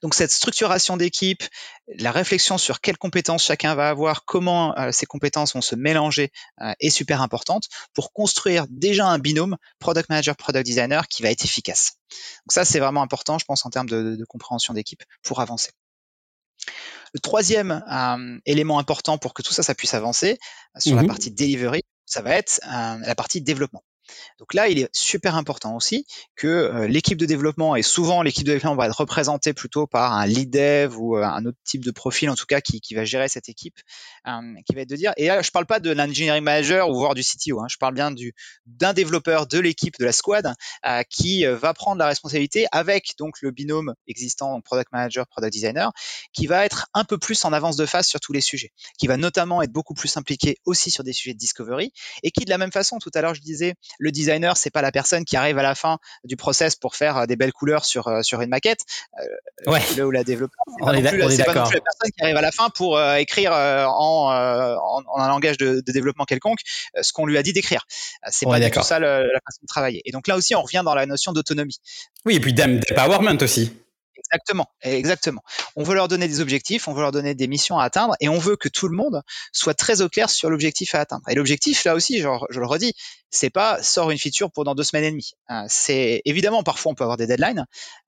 Donc 0.01 0.13
cette 0.13 0.31
structuration 0.31 0.97
d'équipe, 0.97 1.43
la 1.87 2.11
réflexion 2.11 2.57
sur 2.57 2.81
quelles 2.81 2.97
compétences 2.97 3.43
chacun 3.43 3.75
va 3.75 3.89
avoir, 3.89 4.25
comment 4.25 4.77
euh, 4.77 4.91
ces 4.91 5.05
compétences 5.05 5.53
vont 5.53 5.61
se 5.61 5.75
mélanger 5.75 6.31
euh, 6.61 6.73
est 6.79 6.89
super 6.89 7.21
importante 7.21 7.67
pour 7.93 8.13
construire 8.13 8.65
déjà 8.69 9.07
un 9.07 9.19
binôme 9.19 9.57
product 9.79 10.09
manager 10.09 10.35
product 10.35 10.65
designer 10.65 11.07
qui 11.07 11.23
va 11.23 11.31
être 11.31 11.45
efficace. 11.45 11.93
Donc 12.45 12.51
ça 12.51 12.65
c'est 12.65 12.79
vraiment 12.79 13.01
important, 13.01 13.37
je 13.39 13.45
pense 13.45 13.65
en 13.65 13.69
termes 13.69 13.89
de, 13.89 14.15
de 14.15 14.25
compréhension 14.25 14.73
d'équipe 14.73 15.03
pour 15.23 15.39
avancer. 15.39 15.71
Le 17.13 17.19
troisième 17.19 17.83
euh, 17.91 18.39
élément 18.45 18.79
important 18.79 19.17
pour 19.17 19.33
que 19.33 19.41
tout 19.41 19.53
ça 19.53 19.63
ça 19.63 19.75
puisse 19.75 19.93
avancer 19.93 20.37
sur 20.77 20.95
la 20.95 21.03
mmh 21.03 21.07
partie 21.07 21.31
delivery, 21.31 21.83
ça 22.05 22.21
va 22.21 22.35
être 22.35 22.59
la 22.63 23.15
partie 23.15 23.41
développement. 23.41 23.83
Donc 24.39 24.53
là, 24.53 24.67
il 24.67 24.79
est 24.79 24.89
super 24.95 25.35
important 25.35 25.75
aussi 25.75 26.05
que 26.35 26.47
euh, 26.47 26.87
l'équipe 26.87 27.17
de 27.17 27.25
développement, 27.25 27.75
et 27.75 27.81
souvent 27.81 28.21
l'équipe 28.21 28.45
de 28.45 28.51
développement 28.51 28.75
va 28.75 28.87
être 28.87 28.99
représentée 28.99 29.53
plutôt 29.53 29.87
par 29.87 30.13
un 30.13 30.25
lead 30.25 30.49
dev 30.49 30.97
ou 30.97 31.17
euh, 31.17 31.23
un 31.23 31.45
autre 31.45 31.57
type 31.63 31.83
de 31.83 31.91
profil, 31.91 32.29
en 32.29 32.35
tout 32.35 32.45
cas, 32.45 32.61
qui, 32.61 32.81
qui 32.81 32.95
va 32.95 33.05
gérer 33.05 33.27
cette 33.27 33.49
équipe, 33.49 33.77
euh, 34.27 34.31
qui 34.65 34.75
va 34.75 34.81
être 34.81 34.89
de 34.89 34.95
dire, 34.95 35.13
et 35.17 35.27
là, 35.27 35.41
je 35.41 35.51
parle 35.51 35.65
pas 35.65 35.79
de 35.79 35.91
l'engineering 35.91 36.43
manager 36.43 36.89
ou 36.89 36.95
voire 36.95 37.13
du 37.13 37.23
CTO, 37.23 37.59
hein, 37.59 37.67
je 37.69 37.77
parle 37.77 37.93
bien 37.93 38.11
du 38.11 38.33
d'un 38.65 38.93
développeur 38.93 39.47
de 39.47 39.59
l'équipe, 39.59 39.97
de 39.99 40.05
la 40.05 40.11
squad, 40.11 40.53
qui 41.09 41.45
va 41.45 41.73
prendre 41.73 41.99
la 41.99 42.07
responsabilité 42.07 42.65
avec 42.71 43.15
donc 43.17 43.41
le 43.41 43.51
binôme 43.51 43.93
existant, 44.07 44.59
product 44.61 44.91
manager, 44.91 45.27
product 45.27 45.53
designer, 45.53 45.91
qui 46.33 46.47
va 46.47 46.65
être 46.65 46.87
un 46.93 47.03
peu 47.03 47.17
plus 47.17 47.43
en 47.45 47.53
avance 47.53 47.75
de 47.75 47.85
phase 47.85 48.07
sur 48.07 48.19
tous 48.19 48.33
les 48.33 48.41
sujets, 48.41 48.71
qui 48.97 49.07
va 49.07 49.17
notamment 49.17 49.61
être 49.61 49.71
beaucoup 49.71 49.93
plus 49.93 50.15
impliqué 50.17 50.57
aussi 50.65 50.91
sur 50.91 51.03
des 51.03 51.13
sujets 51.13 51.33
de 51.33 51.39
discovery, 51.39 51.91
et 52.23 52.31
qui 52.31 52.45
de 52.45 52.49
la 52.49 52.57
même 52.57 52.71
façon, 52.71 52.99
tout 52.99 53.11
à 53.13 53.21
l'heure 53.21 53.35
je 53.35 53.41
disais, 53.41 53.75
le 54.01 54.11
designer, 54.11 54.57
c'est 54.57 54.71
pas 54.71 54.81
la 54.81 54.91
personne 54.91 55.25
qui 55.25 55.37
arrive 55.37 55.59
à 55.59 55.63
la 55.63 55.75
fin 55.75 55.99
du 56.23 56.35
process 56.35 56.75
pour 56.75 56.95
faire 56.95 57.17
euh, 57.17 57.25
des 57.27 57.35
belles 57.35 57.53
couleurs 57.53 57.85
sur 57.85 58.07
euh, 58.07 58.23
sur 58.23 58.41
une 58.41 58.49
maquette. 58.49 58.79
Euh, 59.19 59.71
ouais. 59.71 59.81
Là 59.95 60.07
où 60.07 60.11
la 60.11 60.23
développeur, 60.23 60.57
c'est 60.67 60.85
pas, 60.85 60.93
non 60.93 61.01
plus, 61.01 61.19
pas 61.19 61.53
non 61.53 61.67
plus 61.67 61.75
la 61.75 61.81
personne 61.81 62.11
qui 62.17 62.23
arrive 62.23 62.37
à 62.37 62.41
la 62.41 62.51
fin 62.51 62.69
pour 62.69 62.99
écrire 63.15 63.51
en, 63.51 63.93
en, 64.33 65.03
en, 65.05 65.21
un 65.21 65.27
langage 65.27 65.57
de, 65.57 65.83
de 65.85 65.91
développement 65.91 66.25
quelconque 66.25 66.59
ce 66.99 67.13
qu'on 67.13 67.27
lui 67.27 67.37
a 67.37 67.43
dit 67.43 67.53
d'écrire. 67.53 67.85
C'est 68.29 68.47
pas 68.47 68.59
du 68.59 68.71
tout 68.71 68.81
ça 68.81 68.99
la 68.99 69.19
façon 69.45 69.59
de 69.61 69.67
travailler. 69.67 70.01
Et 70.05 70.11
donc 70.11 70.27
là 70.27 70.35
aussi, 70.35 70.55
on 70.55 70.63
revient 70.63 70.81
dans 70.83 70.95
la 70.95 71.05
notion 71.05 71.31
d'autonomie. 71.31 71.79
Oui, 72.25 72.35
et 72.35 72.39
puis 72.39 72.53
d'empowerment 72.53 73.37
aussi. 73.41 73.71
Exactement, 74.33 74.67
exactement. 74.81 75.41
On 75.75 75.83
veut 75.83 75.93
leur 75.93 76.07
donner 76.07 76.27
des 76.29 76.39
objectifs, 76.39 76.87
on 76.87 76.93
veut 76.93 77.01
leur 77.01 77.11
donner 77.11 77.35
des 77.35 77.47
missions 77.47 77.77
à 77.79 77.83
atteindre, 77.83 78.15
et 78.21 78.29
on 78.29 78.37
veut 78.39 78.55
que 78.55 78.69
tout 78.69 78.87
le 78.87 78.95
monde 78.95 79.21
soit 79.51 79.73
très 79.73 80.01
au 80.01 80.07
clair 80.07 80.29
sur 80.29 80.49
l'objectif 80.49 80.95
à 80.95 81.01
atteindre. 81.01 81.23
Et 81.27 81.35
l'objectif, 81.35 81.83
là 81.83 81.95
aussi, 81.95 82.19
genre, 82.21 82.47
je 82.49 82.61
le 82.61 82.65
redis, 82.65 82.93
c'est 83.29 83.49
pas 83.49 83.83
sort 83.83 84.09
une 84.09 84.17
feature 84.17 84.49
pour 84.49 84.63
dans 84.63 84.73
deux 84.73 84.83
semaines 84.83 85.03
et 85.03 85.11
demie. 85.11 85.31
Euh, 85.49 85.63
c'est 85.67 86.21
évidemment 86.23 86.63
parfois 86.63 86.93
on 86.93 86.95
peut 86.95 87.03
avoir 87.03 87.17
des 87.17 87.27
deadlines, 87.27 87.65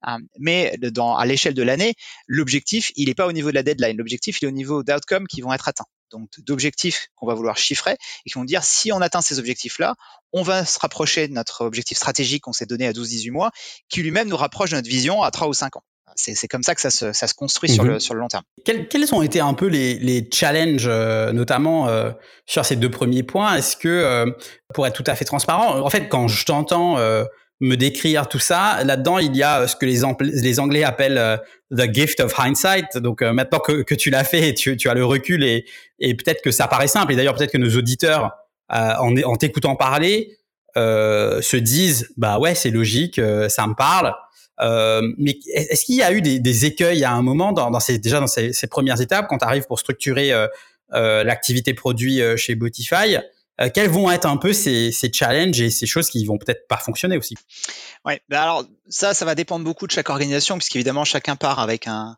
euh, 0.08 0.18
mais 0.38 0.74
dans, 0.78 1.14
à 1.14 1.26
l'échelle 1.26 1.54
de 1.54 1.62
l'année, 1.62 1.94
l'objectif 2.26 2.90
il 2.96 3.08
n'est 3.08 3.14
pas 3.14 3.26
au 3.26 3.32
niveau 3.32 3.50
de 3.50 3.54
la 3.54 3.62
deadline. 3.62 3.96
L'objectif 3.98 4.40
il 4.40 4.46
est 4.46 4.48
au 4.48 4.52
niveau 4.52 4.82
d'outcomes 4.82 5.26
qui 5.26 5.42
vont 5.42 5.52
être 5.52 5.68
atteints. 5.68 5.86
Donc 6.10 6.28
d'objectifs 6.38 7.08
qu'on 7.16 7.26
va 7.26 7.34
vouloir 7.34 7.56
chiffrer 7.58 7.96
et 8.24 8.30
qui 8.30 8.34
vont 8.38 8.44
dire 8.44 8.62
si 8.64 8.92
on 8.92 9.00
atteint 9.00 9.20
ces 9.20 9.38
objectifs-là, 9.38 9.94
on 10.32 10.42
va 10.42 10.64
se 10.64 10.78
rapprocher 10.78 11.28
de 11.28 11.32
notre 11.34 11.64
objectif 11.64 11.98
stratégique 11.98 12.42
qu'on 12.44 12.52
s'est 12.52 12.66
donné 12.66 12.86
à 12.86 12.92
12-18 12.92 13.30
mois, 13.32 13.50
qui 13.88 14.02
lui-même 14.02 14.28
nous 14.28 14.36
rapproche 14.36 14.70
de 14.70 14.76
notre 14.76 14.88
vision 14.88 15.22
à 15.22 15.30
3 15.30 15.48
ou 15.48 15.54
5 15.54 15.76
ans 15.76 15.82
c'est 16.16 16.48
comme 16.48 16.62
ça 16.62 16.74
que 16.74 16.80
ça 16.80 16.90
se, 16.90 17.12
ça 17.12 17.26
se 17.26 17.34
construit 17.34 17.68
sur, 17.68 17.84
le, 17.84 17.94
mhm. 17.94 18.00
sur 18.00 18.14
le 18.14 18.20
long 18.20 18.28
terme. 18.28 18.44
Quels, 18.64 18.88
quels 18.88 19.12
ont 19.14 19.22
été 19.22 19.40
un 19.40 19.54
peu 19.54 19.66
les, 19.66 19.94
les 19.98 20.28
challenges, 20.32 20.86
euh, 20.86 21.32
notamment 21.32 21.88
euh, 21.88 22.10
sur 22.46 22.64
ces 22.64 22.76
deux 22.76 22.90
premiers 22.90 23.22
points? 23.22 23.56
Est-ce 23.56 23.76
que, 23.76 23.88
euh, 23.88 24.26
pour 24.72 24.86
être 24.86 24.94
tout 24.94 25.10
à 25.10 25.14
fait 25.14 25.24
transparent, 25.24 25.80
en 25.80 25.90
fait, 25.90 26.08
quand 26.08 26.28
je 26.28 26.44
t'entends 26.44 26.98
me 27.60 27.76
décrire 27.76 28.28
tout 28.28 28.40
ça, 28.40 28.82
là-dedans, 28.84 29.18
il 29.18 29.34
y 29.36 29.42
a 29.42 29.66
ce 29.66 29.76
que 29.76 29.86
les, 29.86 30.02
les 30.20 30.60
Anglais 30.60 30.84
appellent 30.84 31.40
the 31.70 31.92
gift 31.92 32.20
of 32.20 32.34
hindsight. 32.38 32.96
Donc 32.96 33.22
maintenant 33.22 33.60
que, 33.60 33.82
que 33.82 33.94
tu 33.94 34.10
l'as 34.10 34.24
fait, 34.24 34.54
tu, 34.54 34.76
tu 34.76 34.88
as 34.88 34.94
le 34.94 35.04
recul 35.04 35.44
et, 35.44 35.64
et 35.98 36.14
peut-être 36.14 36.42
que 36.42 36.50
ça 36.50 36.66
paraît 36.66 36.88
simple. 36.88 37.12
Et 37.12 37.16
d'ailleurs, 37.16 37.34
peut-être 37.34 37.52
que 37.52 37.58
nos 37.58 37.76
auditeurs, 37.76 38.32
en, 38.68 39.16
en 39.16 39.36
t'écoutant 39.36 39.76
parler, 39.76 40.36
se 40.76 41.56
disent, 41.56 42.12
bah 42.16 42.38
ouais, 42.38 42.54
c'est 42.54 42.70
logique, 42.70 43.20
ça 43.48 43.66
me 43.66 43.74
parle. 43.74 44.12
Euh, 44.60 45.02
mais 45.18 45.38
est-ce 45.52 45.84
qu'il 45.84 45.96
y 45.96 46.02
a 46.02 46.12
eu 46.12 46.22
des, 46.22 46.38
des, 46.38 46.64
écueils 46.64 47.04
à 47.04 47.12
un 47.12 47.22
moment 47.22 47.52
dans, 47.52 47.70
dans 47.70 47.80
ces, 47.80 47.98
déjà 47.98 48.20
dans 48.20 48.28
ces, 48.28 48.52
ces 48.52 48.66
premières 48.68 49.00
étapes 49.00 49.26
quand 49.28 49.38
tu 49.38 49.44
arrives 49.44 49.66
pour 49.66 49.80
structurer 49.80 50.32
euh, 50.32 50.46
euh, 50.92 51.24
l'activité 51.24 51.74
produit 51.74 52.20
euh, 52.20 52.36
chez 52.36 52.54
Botify 52.54 53.16
euh, 53.60 53.68
Quels 53.72 53.88
vont 53.88 54.10
être 54.10 54.26
un 54.26 54.36
peu 54.36 54.52
ces, 54.52 54.92
ces, 54.92 55.12
challenges 55.12 55.60
et 55.60 55.70
ces 55.70 55.86
choses 55.86 56.08
qui 56.08 56.24
vont 56.24 56.38
peut-être 56.38 56.68
pas 56.68 56.76
fonctionner 56.76 57.16
aussi? 57.16 57.34
Ouais, 58.04 58.20
ben 58.28 58.40
alors 58.40 58.64
ça, 58.88 59.14
ça 59.14 59.24
va 59.24 59.34
dépendre 59.34 59.64
beaucoup 59.64 59.86
de 59.86 59.92
chaque 59.92 60.10
organisation 60.10 60.56
puisqu'évidemment 60.56 61.04
chacun 61.04 61.36
part 61.36 61.58
avec 61.58 61.86
un, 61.86 62.16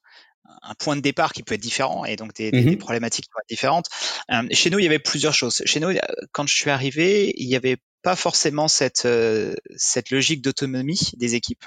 un 0.62 0.74
point 0.74 0.96
de 0.96 1.00
départ 1.00 1.32
qui 1.32 1.42
peut 1.42 1.54
être 1.54 1.60
différent 1.60 2.04
et 2.04 2.16
donc 2.16 2.34
des, 2.34 2.50
des, 2.50 2.62
des 2.62 2.76
mmh 2.76 2.78
problématiques 2.78 3.26
qui 3.26 3.30
vont 3.32 3.40
être 3.40 3.48
différentes. 3.48 3.86
Euh, 4.30 4.42
chez 4.52 4.70
nous, 4.70 4.78
il 4.78 4.84
y 4.84 4.88
avait 4.88 4.98
plusieurs 4.98 5.34
choses. 5.34 5.62
Chez 5.64 5.80
nous, 5.80 5.90
quand 6.32 6.46
je 6.46 6.54
suis 6.54 6.70
arrivé, 6.70 7.32
il 7.36 7.48
y 7.48 7.56
avait 7.56 7.76
pas 8.06 8.14
forcément 8.14 8.68
cette 8.68 9.04
euh, 9.04 9.52
cette 9.74 10.10
logique 10.10 10.40
d'autonomie 10.40 11.10
des 11.16 11.34
équipes. 11.34 11.64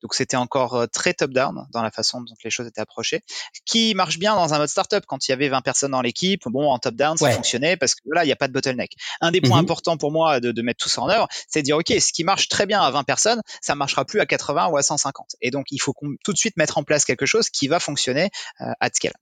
Donc 0.00 0.14
c'était 0.14 0.38
encore 0.38 0.74
euh, 0.74 0.86
très 0.86 1.12
top 1.12 1.32
down 1.32 1.66
dans 1.70 1.82
la 1.82 1.90
façon 1.90 2.22
dont 2.22 2.34
les 2.42 2.48
choses 2.48 2.66
étaient 2.66 2.80
approchées, 2.80 3.20
qui 3.66 3.94
marche 3.94 4.18
bien 4.18 4.34
dans 4.34 4.54
un 4.54 4.58
mode 4.58 4.70
startup 4.70 5.04
quand 5.06 5.28
il 5.28 5.32
y 5.32 5.34
avait 5.34 5.50
20 5.50 5.60
personnes 5.60 5.90
dans 5.90 6.00
l'équipe. 6.00 6.40
Bon, 6.46 6.70
en 6.70 6.78
top 6.78 6.94
down 6.94 7.18
ça 7.18 7.30
fonctionnait 7.32 7.76
parce 7.76 7.94
que 7.94 8.00
là 8.10 8.24
il 8.24 8.26
n'y 8.26 8.32
a 8.32 8.36
pas 8.36 8.48
de 8.48 8.54
bottleneck. 8.54 8.92
Un 9.20 9.32
des 9.32 9.42
points 9.42 9.58
mhm. 9.58 9.64
importants 9.64 9.98
pour 9.98 10.10
moi 10.10 10.40
de, 10.40 10.50
de, 10.50 10.62
mettre 10.62 10.82
tout 10.82 10.88
ça 10.88 11.02
en 11.02 11.10
œuvre, 11.10 11.28
c'est 11.46 11.60
de 11.60 11.66
dire 11.66 11.76
ok, 11.76 11.88
ce 11.88 12.10
qui 12.14 12.24
marche 12.24 12.48
très 12.48 12.64
bien 12.64 12.80
à 12.80 12.90
20 12.90 13.04
personnes, 13.04 13.42
ça 13.60 13.74
marchera 13.74 14.06
plus 14.06 14.20
à 14.20 14.24
80 14.24 14.68
ou 14.68 14.78
à 14.78 14.82
150. 14.82 15.36
Et 15.42 15.50
donc 15.50 15.66
il 15.72 15.78
faut 15.78 15.94
tout 16.24 16.32
de 16.32 16.38
suite 16.38 16.56
mettre 16.56 16.78
en 16.78 16.84
place 16.84 17.04
quelque 17.04 17.26
chose 17.26 17.50
qui 17.50 17.68
va 17.68 17.80
fonctionner 17.80 18.30
euh, 18.62 18.72
à 18.80 18.88
scale. 18.88 19.12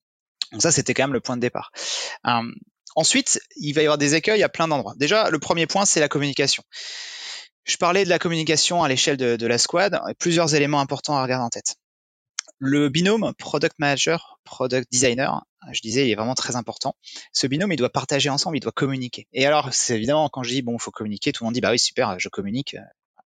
Donc 0.53 0.63
ça, 0.63 0.73
c'était 0.73 0.95
quand 0.95 1.05
même 1.05 1.13
le 1.13 1.21
point 1.21 1.37
de 1.37 1.41
départ. 1.41 1.71
Ensuite, 2.97 3.41
il 3.57 3.73
va 3.73 3.83
y 3.83 3.85
avoir 3.85 3.99
des 3.99 4.15
écueils 4.15 4.43
à 4.43 4.49
plein 4.49 4.69
d'endroits. 4.69 4.95
Déjà, 4.97 5.31
le 5.31 5.39
premier 5.39 5.67
point, 5.67 5.85
c'est 5.85 6.01
la 6.01 6.09
communication. 6.09 6.63
Je 7.65 7.77
parlais 7.77 8.05
de 8.05 8.11
la 8.11 8.19
communication 8.19 8.83
à 8.83 8.89
l'échelle 8.89 9.17
de, 9.17 9.47
la 9.47 9.59
squad, 9.59 10.01
plusieurs 10.19 10.55
éléments 10.55 10.81
importants 10.81 11.17
à 11.17 11.23
regarder 11.23 11.45
en 11.45 11.51
tête. 11.51 11.77
Le 12.59 12.89
binôme 12.89 13.33
product 13.39 13.77
manager, 13.79 14.39
product 14.45 14.91
designer, 14.91 15.45
je 15.73 15.81
disais, 15.81 16.07
il 16.07 16.11
est 16.11 16.15
vraiment 16.15 16.35
très 16.35 16.57
important. 16.57 16.95
Ce 17.33 17.47
binôme, 17.47 17.73
il 17.73 17.77
doit 17.77 17.91
partager 17.91 18.29
ensemble, 18.29 18.57
il 18.57 18.61
doit 18.61 18.73
communiquer. 18.73 19.29
Et 19.33 19.47
alors, 19.47 19.73
c'est 19.73 19.97
évidemment 19.97 20.29
quand 20.29 20.43
je 20.43 20.51
dis 20.51 20.63
bon, 20.63 20.75
il 20.75 20.83
faut 20.83 20.91
communiquer, 20.91 21.33
tout 21.33 21.45
le 21.45 21.47
monde 21.47 21.55
dit 21.55 21.61
bah 21.61 21.71
oui 21.71 21.79
super, 21.79 22.19
je 22.19 22.29
communique, 22.29 22.77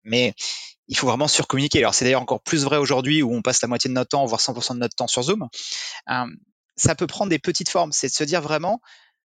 mais 0.04 0.34
il 0.88 0.96
faut 0.96 1.06
vraiment 1.06 1.28
surcommuniquer. 1.28 1.78
Alors 1.78 1.94
c'est 1.94 2.04
d'ailleurs 2.04 2.22
encore 2.22 2.42
plus 2.42 2.64
vrai 2.64 2.76
aujourd'hui 2.76 3.22
où 3.22 3.34
on 3.34 3.42
passe 3.42 3.60
la 3.62 3.68
moitié 3.68 3.88
de 3.88 3.94
notre 3.94 4.10
temps, 4.10 4.24
voire 4.24 4.40
100% 4.40 4.74
de 4.74 4.78
notre 4.78 4.94
temps 4.94 5.06
sur 5.06 5.22
Zoom. 5.22 5.48
Euh, 6.10 6.24
ça 6.76 6.94
peut 6.94 7.06
prendre 7.06 7.30
des 7.30 7.38
petites 7.38 7.68
formes, 7.68 7.92
c'est 7.92 8.08
de 8.08 8.12
se 8.12 8.24
dire 8.24 8.40
vraiment, 8.40 8.80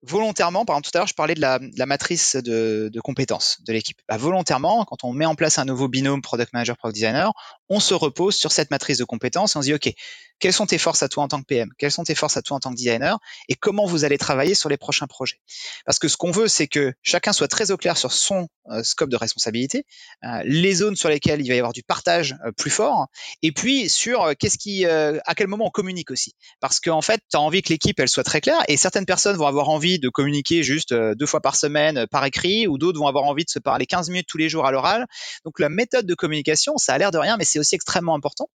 volontairement, 0.03 0.65
par 0.65 0.75
exemple 0.75 0.89
tout 0.91 0.97
à 0.97 0.99
l'heure 0.99 1.07
je 1.07 1.13
parlais 1.13 1.35
de 1.35 1.41
la, 1.41 1.85
matrice 1.85 2.35
de, 2.35 2.89
de, 2.91 3.01
compétences 3.01 3.61
de 3.65 3.73
l'équipe. 3.73 4.01
Bah, 4.07 4.17
volontairement, 4.17 4.85
quand 4.85 5.03
on 5.03 5.13
met 5.13 5.25
en 5.25 5.35
place 5.35 5.59
un 5.59 5.65
nouveau 5.65 5.87
binôme 5.87 6.21
product 6.21 6.53
manager 6.53 6.77
product 6.77 6.95
designer, 6.95 7.31
on 7.71 7.79
se 7.79 7.93
repose 7.93 8.35
sur 8.35 8.51
cette 8.51 8.69
matrice 8.69 8.97
de 8.97 9.05
compétences 9.05 9.55
et 9.55 9.57
on 9.57 9.61
se 9.61 9.67
dit 9.67 9.73
ok, 9.73 9.93
quelles 10.41 10.51
sont 10.51 10.65
tes 10.65 10.77
forces 10.77 11.03
à 11.03 11.07
toi 11.07 11.23
en 11.23 11.27
tant 11.29 11.39
que 11.39 11.45
PM 11.45 11.69
Quelles 11.77 11.91
sont 11.91 12.03
tes 12.03 12.15
forces 12.15 12.35
à 12.35 12.41
toi 12.41 12.57
en 12.57 12.59
tant 12.59 12.71
que 12.71 12.75
designer? 12.75 13.17
Et 13.47 13.55
comment 13.55 13.85
vous 13.85 14.03
allez 14.03 14.17
travailler 14.17 14.55
sur 14.55 14.67
les 14.67 14.75
prochains 14.75 15.07
projets? 15.07 15.39
Parce 15.85 15.97
que 15.99 16.09
ce 16.09 16.17
qu'on 16.17 16.31
veut, 16.31 16.49
c'est 16.49 16.67
que 16.67 16.93
chacun 17.01 17.31
soit 17.31 17.47
très 17.47 17.71
au 17.71 17.77
clair 17.77 17.95
sur 17.95 18.11
son 18.11 18.49
euh, 18.69 18.83
scope 18.83 19.09
de 19.09 19.15
responsabilité, 19.15 19.85
euh, 20.25 20.41
les 20.43 20.73
zones 20.73 20.97
sur 20.97 21.09
lesquelles 21.09 21.41
il 21.41 21.47
va 21.47 21.55
y 21.55 21.59
avoir 21.59 21.71
du 21.71 21.83
partage 21.83 22.35
euh, 22.45 22.51
plus 22.51 22.71
fort, 22.71 23.07
et 23.41 23.51
puis 23.51 23.87
sur 23.87 24.33
qu'est-ce 24.37 24.57
qui, 24.57 24.85
à 24.85 25.35
quel 25.35 25.47
moment 25.47 25.67
on 25.67 25.69
communique 25.69 26.11
aussi. 26.11 26.33
Parce 26.59 26.79
qu'en 26.79 27.01
fait, 27.01 27.21
tu 27.31 27.37
as 27.37 27.41
envie 27.41 27.61
que 27.61 27.69
l'équipe 27.69 27.99
elle 27.99 28.09
soit 28.09 28.23
très 28.23 28.41
claire, 28.41 28.61
et 28.67 28.75
certaines 28.75 29.05
personnes 29.05 29.37
vont 29.37 29.47
avoir 29.47 29.69
envie 29.69 29.99
de 29.99 30.09
communiquer 30.09 30.63
juste 30.63 30.93
deux 30.93 31.25
fois 31.25 31.39
par 31.39 31.55
semaine 31.55 32.05
par 32.11 32.25
écrit, 32.25 32.67
ou 32.67 32.77
d'autres 32.77 32.99
vont 32.99 33.07
avoir 33.07 33.25
envie 33.25 33.45
de 33.45 33.49
se 33.49 33.59
parler 33.59 33.85
15 33.85 34.09
minutes 34.09 34.27
tous 34.27 34.37
les 34.37 34.49
jours 34.49 34.65
à 34.65 34.71
l'oral. 34.71 35.05
Donc 35.45 35.59
la 35.59 35.69
méthode 35.69 36.05
de 36.05 36.15
communication, 36.15 36.77
ça 36.77 36.93
a 36.93 36.97
l'air 36.97 37.11
de 37.11 37.17
rien, 37.17 37.37
mais 37.37 37.45
c'est 37.45 37.60
aussi 37.61 37.75
extrêmement 37.75 38.15
important. 38.15 38.49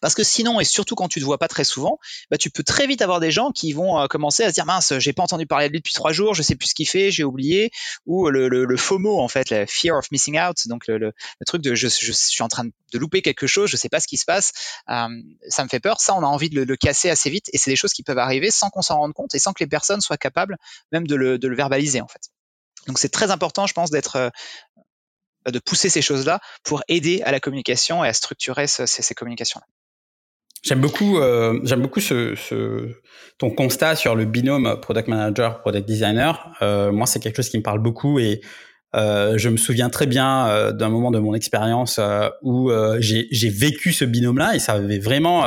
Parce 0.00 0.14
que 0.14 0.24
sinon, 0.24 0.60
et 0.60 0.64
surtout 0.64 0.94
quand 0.94 1.08
tu 1.08 1.20
te 1.20 1.24
vois 1.24 1.38
pas 1.38 1.48
très 1.48 1.64
souvent, 1.64 1.98
bah, 2.30 2.38
tu 2.38 2.50
peux 2.50 2.62
très 2.62 2.86
vite 2.86 3.02
avoir 3.02 3.20
des 3.20 3.30
gens 3.30 3.50
qui 3.50 3.72
vont 3.72 4.00
euh, 4.00 4.06
commencer 4.06 4.42
à 4.42 4.48
se 4.48 4.54
dire 4.54 4.66
mince, 4.66 4.98
j'ai 4.98 5.12
pas 5.12 5.22
entendu 5.22 5.46
parler 5.46 5.68
de 5.68 5.72
lui 5.72 5.80
depuis 5.80 5.94
trois 5.94 6.12
jours, 6.12 6.34
je 6.34 6.42
sais 6.42 6.54
plus 6.54 6.68
ce 6.68 6.74
qu'il 6.74 6.88
fait, 6.88 7.10
j'ai 7.10 7.24
oublié, 7.24 7.70
ou 8.06 8.28
le, 8.28 8.48
le, 8.48 8.64
le, 8.64 8.76
FOMO 8.76 9.20
en 9.20 9.28
fait, 9.28 9.50
la 9.50 9.66
fear 9.66 9.96
of 9.96 10.10
missing 10.10 10.38
out, 10.38 10.56
donc 10.66 10.86
le, 10.86 10.98
le 10.98 11.12
truc 11.46 11.62
de 11.62 11.74
je, 11.74 11.88
suis 11.88 12.42
en 12.42 12.48
train 12.48 12.64
de 12.64 12.98
louper 12.98 13.22
quelque 13.22 13.46
chose, 13.46 13.70
je 13.70 13.76
sais 13.76 13.88
pas 13.88 14.00
ce 14.00 14.06
qui 14.06 14.16
se 14.16 14.24
passe, 14.24 14.52
euh, 14.88 15.08
ça 15.48 15.64
me 15.64 15.68
fait 15.68 15.80
peur. 15.80 16.00
Ça, 16.00 16.14
on 16.14 16.22
a 16.22 16.26
envie 16.26 16.50
de 16.50 16.62
le, 16.62 16.76
casser 16.76 17.10
assez 17.10 17.30
vite, 17.30 17.48
et 17.52 17.58
c'est 17.58 17.70
des 17.70 17.76
choses 17.76 17.92
qui 17.92 18.02
peuvent 18.02 18.18
arriver 18.18 18.50
sans 18.50 18.70
qu'on 18.70 18.82
s'en 18.82 18.98
rende 18.98 19.12
compte 19.12 19.34
et 19.34 19.38
sans 19.38 19.52
que 19.52 19.62
les 19.62 19.68
personnes 19.68 20.00
soient 20.00 20.16
capables 20.16 20.56
même 20.92 21.06
de 21.06 21.14
le, 21.14 21.36
le 21.36 21.56
verbaliser 21.56 22.00
en 22.00 22.08
fait. 22.08 22.30
Donc 22.86 22.98
c'est 22.98 23.10
très 23.10 23.30
important, 23.30 23.66
je 23.66 23.74
pense, 23.74 23.90
d'être 23.90 24.16
euh, 24.16 24.30
de 25.48 25.58
pousser 25.58 25.88
ces 25.88 26.02
choses-là 26.02 26.40
pour 26.64 26.82
aider 26.88 27.22
à 27.22 27.32
la 27.32 27.40
communication 27.40 28.04
et 28.04 28.08
à 28.08 28.12
structurer 28.12 28.66
ces, 28.66 28.86
ces 28.86 29.14
communications-là. 29.14 29.66
J'aime 30.62 30.80
beaucoup, 30.80 31.18
euh, 31.18 31.58
j'aime 31.64 31.80
beaucoup 31.80 32.00
ce, 32.00 32.34
ce, 32.34 32.90
ton 33.38 33.50
constat 33.50 33.96
sur 33.96 34.14
le 34.14 34.26
binôme 34.26 34.78
product 34.82 35.08
manager 35.08 35.60
product 35.62 35.88
designer. 35.88 36.52
Euh, 36.60 36.92
moi, 36.92 37.06
c'est 37.06 37.18
quelque 37.18 37.36
chose 37.36 37.48
qui 37.48 37.56
me 37.56 37.62
parle 37.62 37.78
beaucoup 37.78 38.18
et 38.18 38.42
euh, 38.94 39.38
je 39.38 39.48
me 39.48 39.56
souviens 39.56 39.88
très 39.88 40.06
bien 40.06 40.48
euh, 40.48 40.72
d'un 40.72 40.88
moment 40.88 41.10
de 41.10 41.18
mon 41.18 41.34
expérience 41.34 41.98
euh, 41.98 42.28
où 42.42 42.70
euh, 42.70 42.98
j'ai 43.00 43.48
vécu 43.48 43.92
ce 43.92 44.04
binôme-là 44.04 44.54
et 44.56 44.58
ça 44.58 44.72
avait 44.72 44.98
vraiment 44.98 45.44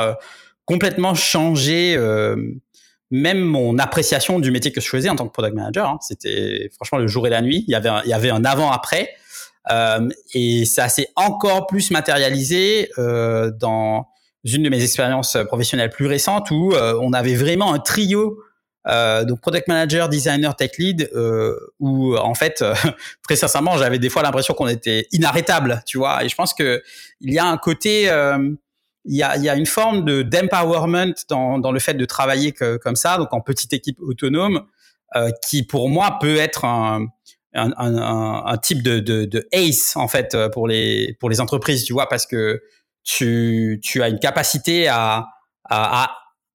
complètement 0.64 1.14
changé 1.14 1.96
même 3.10 3.38
mon 3.38 3.78
appréciation 3.78 4.40
du 4.40 4.50
métier 4.50 4.72
que 4.72 4.80
je 4.80 4.88
faisais 4.88 5.08
en 5.08 5.14
tant 5.14 5.28
que 5.28 5.32
product 5.32 5.54
manager. 5.54 5.88
Hein. 5.88 5.98
C'était 6.00 6.70
franchement 6.74 6.98
le 6.98 7.06
jour 7.06 7.26
et 7.26 7.30
la 7.30 7.42
nuit. 7.42 7.64
Il 7.68 7.70
y 7.70 7.76
avait 7.76 7.90
il 8.04 8.10
y 8.10 8.14
avait 8.14 8.30
un 8.30 8.44
avant-après. 8.44 9.10
Euh, 9.70 10.08
et 10.34 10.64
ça 10.64 10.88
s'est 10.88 11.08
encore 11.16 11.66
plus 11.66 11.90
matérialisé 11.90 12.90
euh, 12.98 13.50
dans 13.50 14.08
une 14.44 14.62
de 14.62 14.68
mes 14.68 14.82
expériences 14.82 15.38
professionnelles 15.46 15.90
plus 15.90 16.06
récentes 16.06 16.50
où 16.50 16.72
euh, 16.72 16.98
on 17.00 17.12
avait 17.14 17.34
vraiment 17.34 17.72
un 17.72 17.78
trio 17.78 18.38
euh, 18.86 19.24
donc 19.24 19.40
product 19.40 19.66
manager, 19.68 20.08
designer, 20.08 20.54
tech 20.56 20.72
lead, 20.78 21.10
euh, 21.14 21.58
où 21.80 22.16
en 22.16 22.34
fait, 22.34 22.60
euh, 22.60 22.74
très 23.22 23.36
sincèrement, 23.36 23.78
j'avais 23.78 23.98
des 23.98 24.10
fois 24.10 24.22
l'impression 24.22 24.54
qu'on 24.54 24.68
était 24.68 25.06
inarrêtable, 25.12 25.82
tu 25.86 25.98
vois. 25.98 26.24
Et 26.24 26.28
je 26.28 26.34
pense 26.34 26.52
que 26.52 26.82
il 27.20 27.32
y 27.32 27.38
a 27.38 27.46
un 27.46 27.56
côté, 27.56 28.04
il 29.06 29.16
y 29.16 29.22
a, 29.22 29.36
il 29.36 29.42
y 29.42 29.48
a 29.48 29.56
une 29.56 29.66
forme 29.66 30.04
de 30.04 30.22
d'empowerment 30.22 31.14
dans, 31.28 31.58
dans 31.58 31.72
le 31.72 31.80
fait 31.80 31.94
de 31.94 32.04
travailler 32.04 32.52
que, 32.52 32.76
comme 32.76 32.96
ça, 32.96 33.16
donc 33.16 33.32
en 33.32 33.40
petite 33.40 33.72
équipe 33.72 34.00
autonome, 34.00 34.66
qui 35.46 35.62
pour 35.62 35.88
moi 35.88 36.18
peut 36.20 36.36
être 36.36 36.64
un, 36.64 37.06
un, 37.54 37.72
un, 37.76 38.42
un 38.46 38.56
type 38.58 38.82
de, 38.82 38.98
de, 38.98 39.24
de, 39.24 39.46
ace 39.52 39.96
en 39.96 40.08
fait 40.08 40.36
pour 40.52 40.68
les 40.68 41.16
pour 41.20 41.30
les 41.30 41.40
entreprises, 41.40 41.84
tu 41.84 41.92
vois, 41.92 42.08
parce 42.08 42.26
que 42.26 42.62
tu 43.04 43.80
tu 43.82 44.02
as 44.02 44.08
une 44.08 44.18
capacité 44.18 44.88
à, 44.88 45.26
à, 45.64 46.04
à 46.04 46.10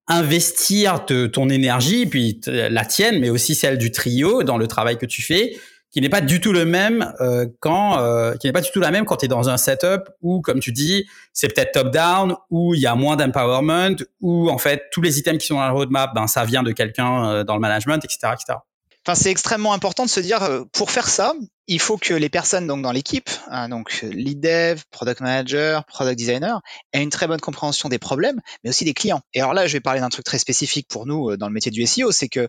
investir 0.10 1.06
te, 1.06 1.28
ton 1.28 1.50
énergie, 1.50 2.06
puis 2.08 2.42
la 2.48 2.84
tienne, 2.84 3.20
mais 3.20 3.30
aussi 3.30 3.56
celle 3.56 3.78
du 3.78 3.92
trio 3.92 4.44
dans 4.44 4.58
le 4.58 4.68
travail 4.68 4.98
que 4.98 5.06
tu 5.06 5.22
fais, 5.22 5.56
qui 5.92 6.02
n'est 6.02 6.10
pas 6.10 6.22
du 6.22 6.40
tout 6.42 6.52
le 6.52 6.66
même 6.66 7.14
euh, 7.22 7.48
quand, 7.60 8.00
euh, 8.00 8.36
qui 8.36 8.48
n'est 8.48 8.54
pas 8.54 8.62
du 8.62 8.70
tout 8.72 8.80
la 8.80 8.92
même 8.92 9.06
quand 9.06 9.18
tu 9.18 9.26
es 9.26 9.28
dans 9.28 9.50
un 9.50 9.58
setup 9.58 10.10
où, 10.22 10.42
comme 10.42 10.60
tu 10.60 10.72
dis, 10.72 11.06
c'est 11.34 11.54
peut-être 11.54 11.72
top 11.72 11.92
down, 11.92 12.36
où 12.50 12.76
il 12.76 12.82
y 12.82 12.88
a 12.88 12.96
moins 12.96 13.16
d'empowerment, 13.16 13.96
où 14.22 14.50
en 14.50 14.58
fait 14.58 14.84
tous 14.92 15.02
les 15.02 15.20
items 15.20 15.40
qui 15.40 15.48
sont 15.48 15.56
dans 15.56 15.62
la 15.62 15.72
roadmap, 15.72 16.14
ben 16.14 16.28
ça 16.28 16.44
vient 16.46 16.64
de 16.64 16.72
quelqu'un 16.72 17.26
euh, 17.30 17.44
dans 17.44 17.56
le 17.56 17.62
management, 17.62 18.04
etc., 18.04 18.34
etc. 18.34 18.60
C'est 19.16 19.32
extrêmement 19.32 19.74
important 19.74 20.06
de 20.06 20.10
se 20.10 20.20
dire, 20.20 20.44
euh, 20.44 20.64
pour 20.72 20.92
faire 20.92 21.10
ça, 21.10 21.34
il 21.68 21.80
faut 21.80 21.98
que 21.98 22.14
les 22.14 22.30
personnes 22.30 22.68
donc 22.68 22.82
dans 22.82 22.92
l'équipe, 22.92 23.30
hein, 23.48 23.70
donc 23.70 24.02
lead 24.02 24.40
dev, 24.40 24.82
product 24.92 25.22
manager, 25.22 25.86
product 25.86 26.18
designer, 26.18 26.62
aient 26.94 27.04
une 27.04 27.10
très 27.10 27.28
bonne 27.28 27.40
compréhension 27.40 27.90
des 27.90 28.00
problèmes, 28.00 28.42
mais 28.64 28.70
aussi 28.70 28.86
des 28.86 28.94
clients. 28.94 29.22
Et 29.34 29.42
alors 29.42 29.54
là, 29.54 29.68
je 29.68 29.74
vais 29.74 29.80
parler 29.80 30.00
d'un 30.00 30.10
truc 30.10 30.26
très 30.26 30.40
spécifique 30.40 30.88
pour 30.88 31.06
nous 31.06 31.32
euh, 31.32 31.38
dans 31.38 31.48
le 31.48 31.54
métier 31.54 31.72
du 31.72 31.86
SEO, 31.86 32.12
c'est 32.12 32.30
que 32.30 32.48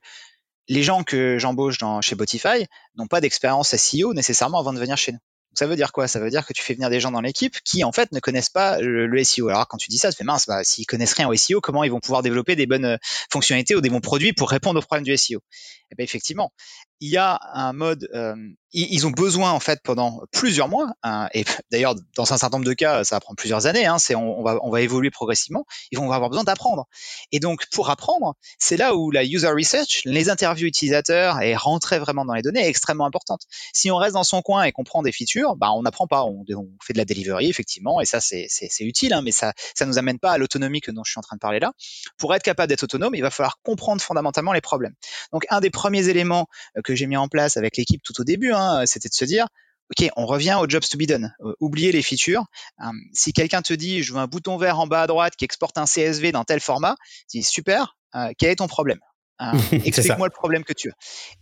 les 0.69 0.83
gens 0.83 1.03
que 1.03 1.39
j'embauche 1.39 1.79
chez 2.01 2.15
Botify 2.15 2.67
n'ont 2.95 3.09
pas 3.09 3.21
d'expérience 3.21 3.75
SEO 3.75 4.15
nécessairement 4.15 4.61
avant 4.61 4.73
de 4.73 4.79
venir 4.79 4.97
chez 4.97 5.13
nous. 5.13 5.19
Ça 5.55 5.67
veut 5.67 5.77
dire 5.77 5.93
quoi? 5.93 6.07
Ça 6.07 6.21
veut 6.21 6.31
dire 6.31 6.47
que 6.47 6.53
tu 6.53 6.63
fais 6.63 6.75
venir 6.75 6.91
des 6.91 7.01
gens 7.01 7.11
dans 7.11 7.21
l'équipe 7.21 7.59
qui 7.65 7.83
en 7.83 7.93
fait 7.93 8.13
ne 8.13 8.21
connaissent 8.21 8.51
pas 8.51 8.81
le, 8.81 9.25
SEO. 9.25 9.49
Alors 9.49 9.67
quand 9.67 9.79
tu 9.79 9.91
dis 9.91 9.99
ça, 9.99 10.11
tu 10.11 10.17
fais 10.17 10.25
mince, 10.25 10.47
bah, 10.47 10.63
s'ils 10.63 10.87
connaissent 10.87 11.15
rien 11.15 11.29
au 11.29 11.35
SEO, 11.35 11.61
comment 11.61 11.83
ils 11.83 11.91
vont 11.91 12.01
pouvoir 12.01 12.23
développer 12.23 12.55
des 12.55 12.67
bonnes 12.67 12.85
euh, 12.85 12.97
fonctionnalités 13.31 13.75
ou 13.75 13.81
des 13.81 13.91
bons 13.91 14.01
produits 14.01 14.33
pour 14.33 14.51
répondre 14.51 14.79
aux 14.79 14.83
problèmes 14.83 15.05
du 15.05 15.17
SEO 15.17 15.43
Eh 15.91 15.97
bien 15.97 16.05
effectivement, 16.05 16.53
il 17.01 17.11
y 17.11 17.17
a 17.17 17.41
un 17.55 17.73
mode, 17.73 18.09
euh, 18.15 18.37
ils 18.73 19.07
ont 19.07 19.11
besoin 19.11 19.51
en 19.51 19.59
fait 19.59 19.81
pendant 19.83 20.23
plusieurs 20.33 20.69
mois, 20.69 20.93
hein, 21.03 21.29
et 21.35 21.45
d'ailleurs 21.73 21.95
dans 22.15 22.33
un 22.33 22.39
certain 22.39 22.59
nombre 22.59 22.69
de 22.69 22.75
cas, 22.75 23.05
ça 23.05 23.17
va 23.17 23.21
prendre 23.21 23.37
plusieurs 23.37 23.67
années. 23.67 23.87
Hein, 23.87 23.99
c'est 23.99 24.15
on, 24.15 24.43
va 24.43 24.59
on 24.63 24.71
va 24.71 24.81
évoluer 24.83 25.11
progressivement. 25.11 25.65
Ils 25.91 25.99
vont 25.99 26.11
avoir 26.13 26.29
besoin 26.31 26.45
d'apprendre. 26.45 26.87
Et 27.33 27.41
donc 27.41 27.67
pour 27.71 27.91
apprendre, 27.91 28.37
c'est 28.59 28.77
là 28.77 28.95
où 28.95 29.11
la 29.11 29.25
user 29.25 29.49
research, 29.49 30.03
les 30.05 30.29
interviews 30.29 30.67
utilisateurs 30.67 31.41
et 31.41 31.57
rentrer 31.57 31.99
vraiment 31.99 32.25
dans 32.25 32.35
les 32.35 32.43
données 32.43 32.61
est 32.61 32.69
extrêmement 32.69 33.07
importante. 33.07 33.43
Si 33.73 33.91
on 33.91 33.97
reste 33.97 34.15
dans 34.15 34.25
son 34.25 34.43
coin 34.43 34.65
et 34.65 34.73
qu'on 34.73 34.85
prend 34.85 35.03
des 35.03 35.13
features, 35.13 35.57
bah 35.57 35.71
on 35.73 35.83
n'apprend 35.83 36.07
pas. 36.07 36.25
On, 36.25 36.45
fait 36.83 36.93
de 36.93 36.99
la 36.99 37.05
delivery 37.05 37.49
effectivement, 37.49 38.01
et 38.01 38.05
ça 38.05 38.21
c'est 38.21 38.47
c'est 38.49 38.85
utile, 38.85 39.13
hein, 39.13 39.23
mais 39.23 39.33
ça 39.33 39.53
ça 39.75 39.87
nous 39.87 39.99
amène 39.99 40.19
pas 40.19 40.33
à 40.33 40.39
l'autonomie 40.39 40.81
que 40.81 40.91
dont 40.91 41.03
je 41.05 41.13
suis 41.13 41.19
en 41.19 41.23
train 41.23 41.37
de 41.37 41.41
parler 41.41 41.61
là. 41.61 41.73
Pour 42.19 42.35
être 42.35 42.43
capable 42.43 42.69
d'être 42.69 42.83
autonome, 42.83 43.15
il 43.15 43.23
va 43.23 43.31
falloir 43.31 43.59
comprendre 43.63 44.03
fondamentalement 44.03 44.53
les 44.53 44.61
problèmes. 44.61 44.95
Donc 45.33 45.47
un 45.49 45.61
des 45.61 45.71
premiers 45.71 46.09
éléments 46.09 46.47
que 46.85 46.90
que 46.93 46.97
j'ai 46.97 47.07
mis 47.07 47.17
en 47.17 47.29
place 47.29 47.57
avec 47.57 47.77
l'équipe 47.77 48.03
tout 48.03 48.21
au 48.21 48.25
début, 48.25 48.53
hein, 48.53 48.83
c'était 48.87 49.09
de 49.09 49.15
se 49.15 49.25
dire, 49.25 49.47
OK, 49.91 50.09
on 50.17 50.27
revient 50.27 50.57
aux 50.61 50.69
jobs 50.69 50.85
to 50.89 50.97
be 50.97 51.07
done. 51.07 51.35
Euh, 51.41 51.53
oubliez 51.61 51.93
les 51.93 52.03
features. 52.03 52.45
Euh, 52.81 52.91
si 53.13 53.33
quelqu'un 53.33 53.63
te 53.63 53.73
dit, 53.73 54.03
je 54.03 54.13
veux 54.13 54.21
un 54.21 54.27
bouton 54.27 54.57
vert 54.57 54.79
en 54.79 54.87
bas 54.87 55.03
à 55.03 55.07
droite 55.07 55.35
qui 55.37 55.45
exporte 55.45 55.79
un 55.79 55.85
CSV 55.85 56.33
dans 56.33 56.45
tel 56.45 56.61
format, 56.61 56.97
tu 57.29 57.39
dis, 57.39 57.43
super, 57.43 57.97
euh, 58.15 58.31
quel 58.39 58.51
est 58.51 58.57
ton 58.57 58.69
problème? 58.69 59.01
Hein, 59.43 59.53
explique-moi 59.73 60.27
le 60.27 60.33
problème 60.33 60.65
que 60.65 60.75
tu 60.75 60.91
as. 60.91 60.95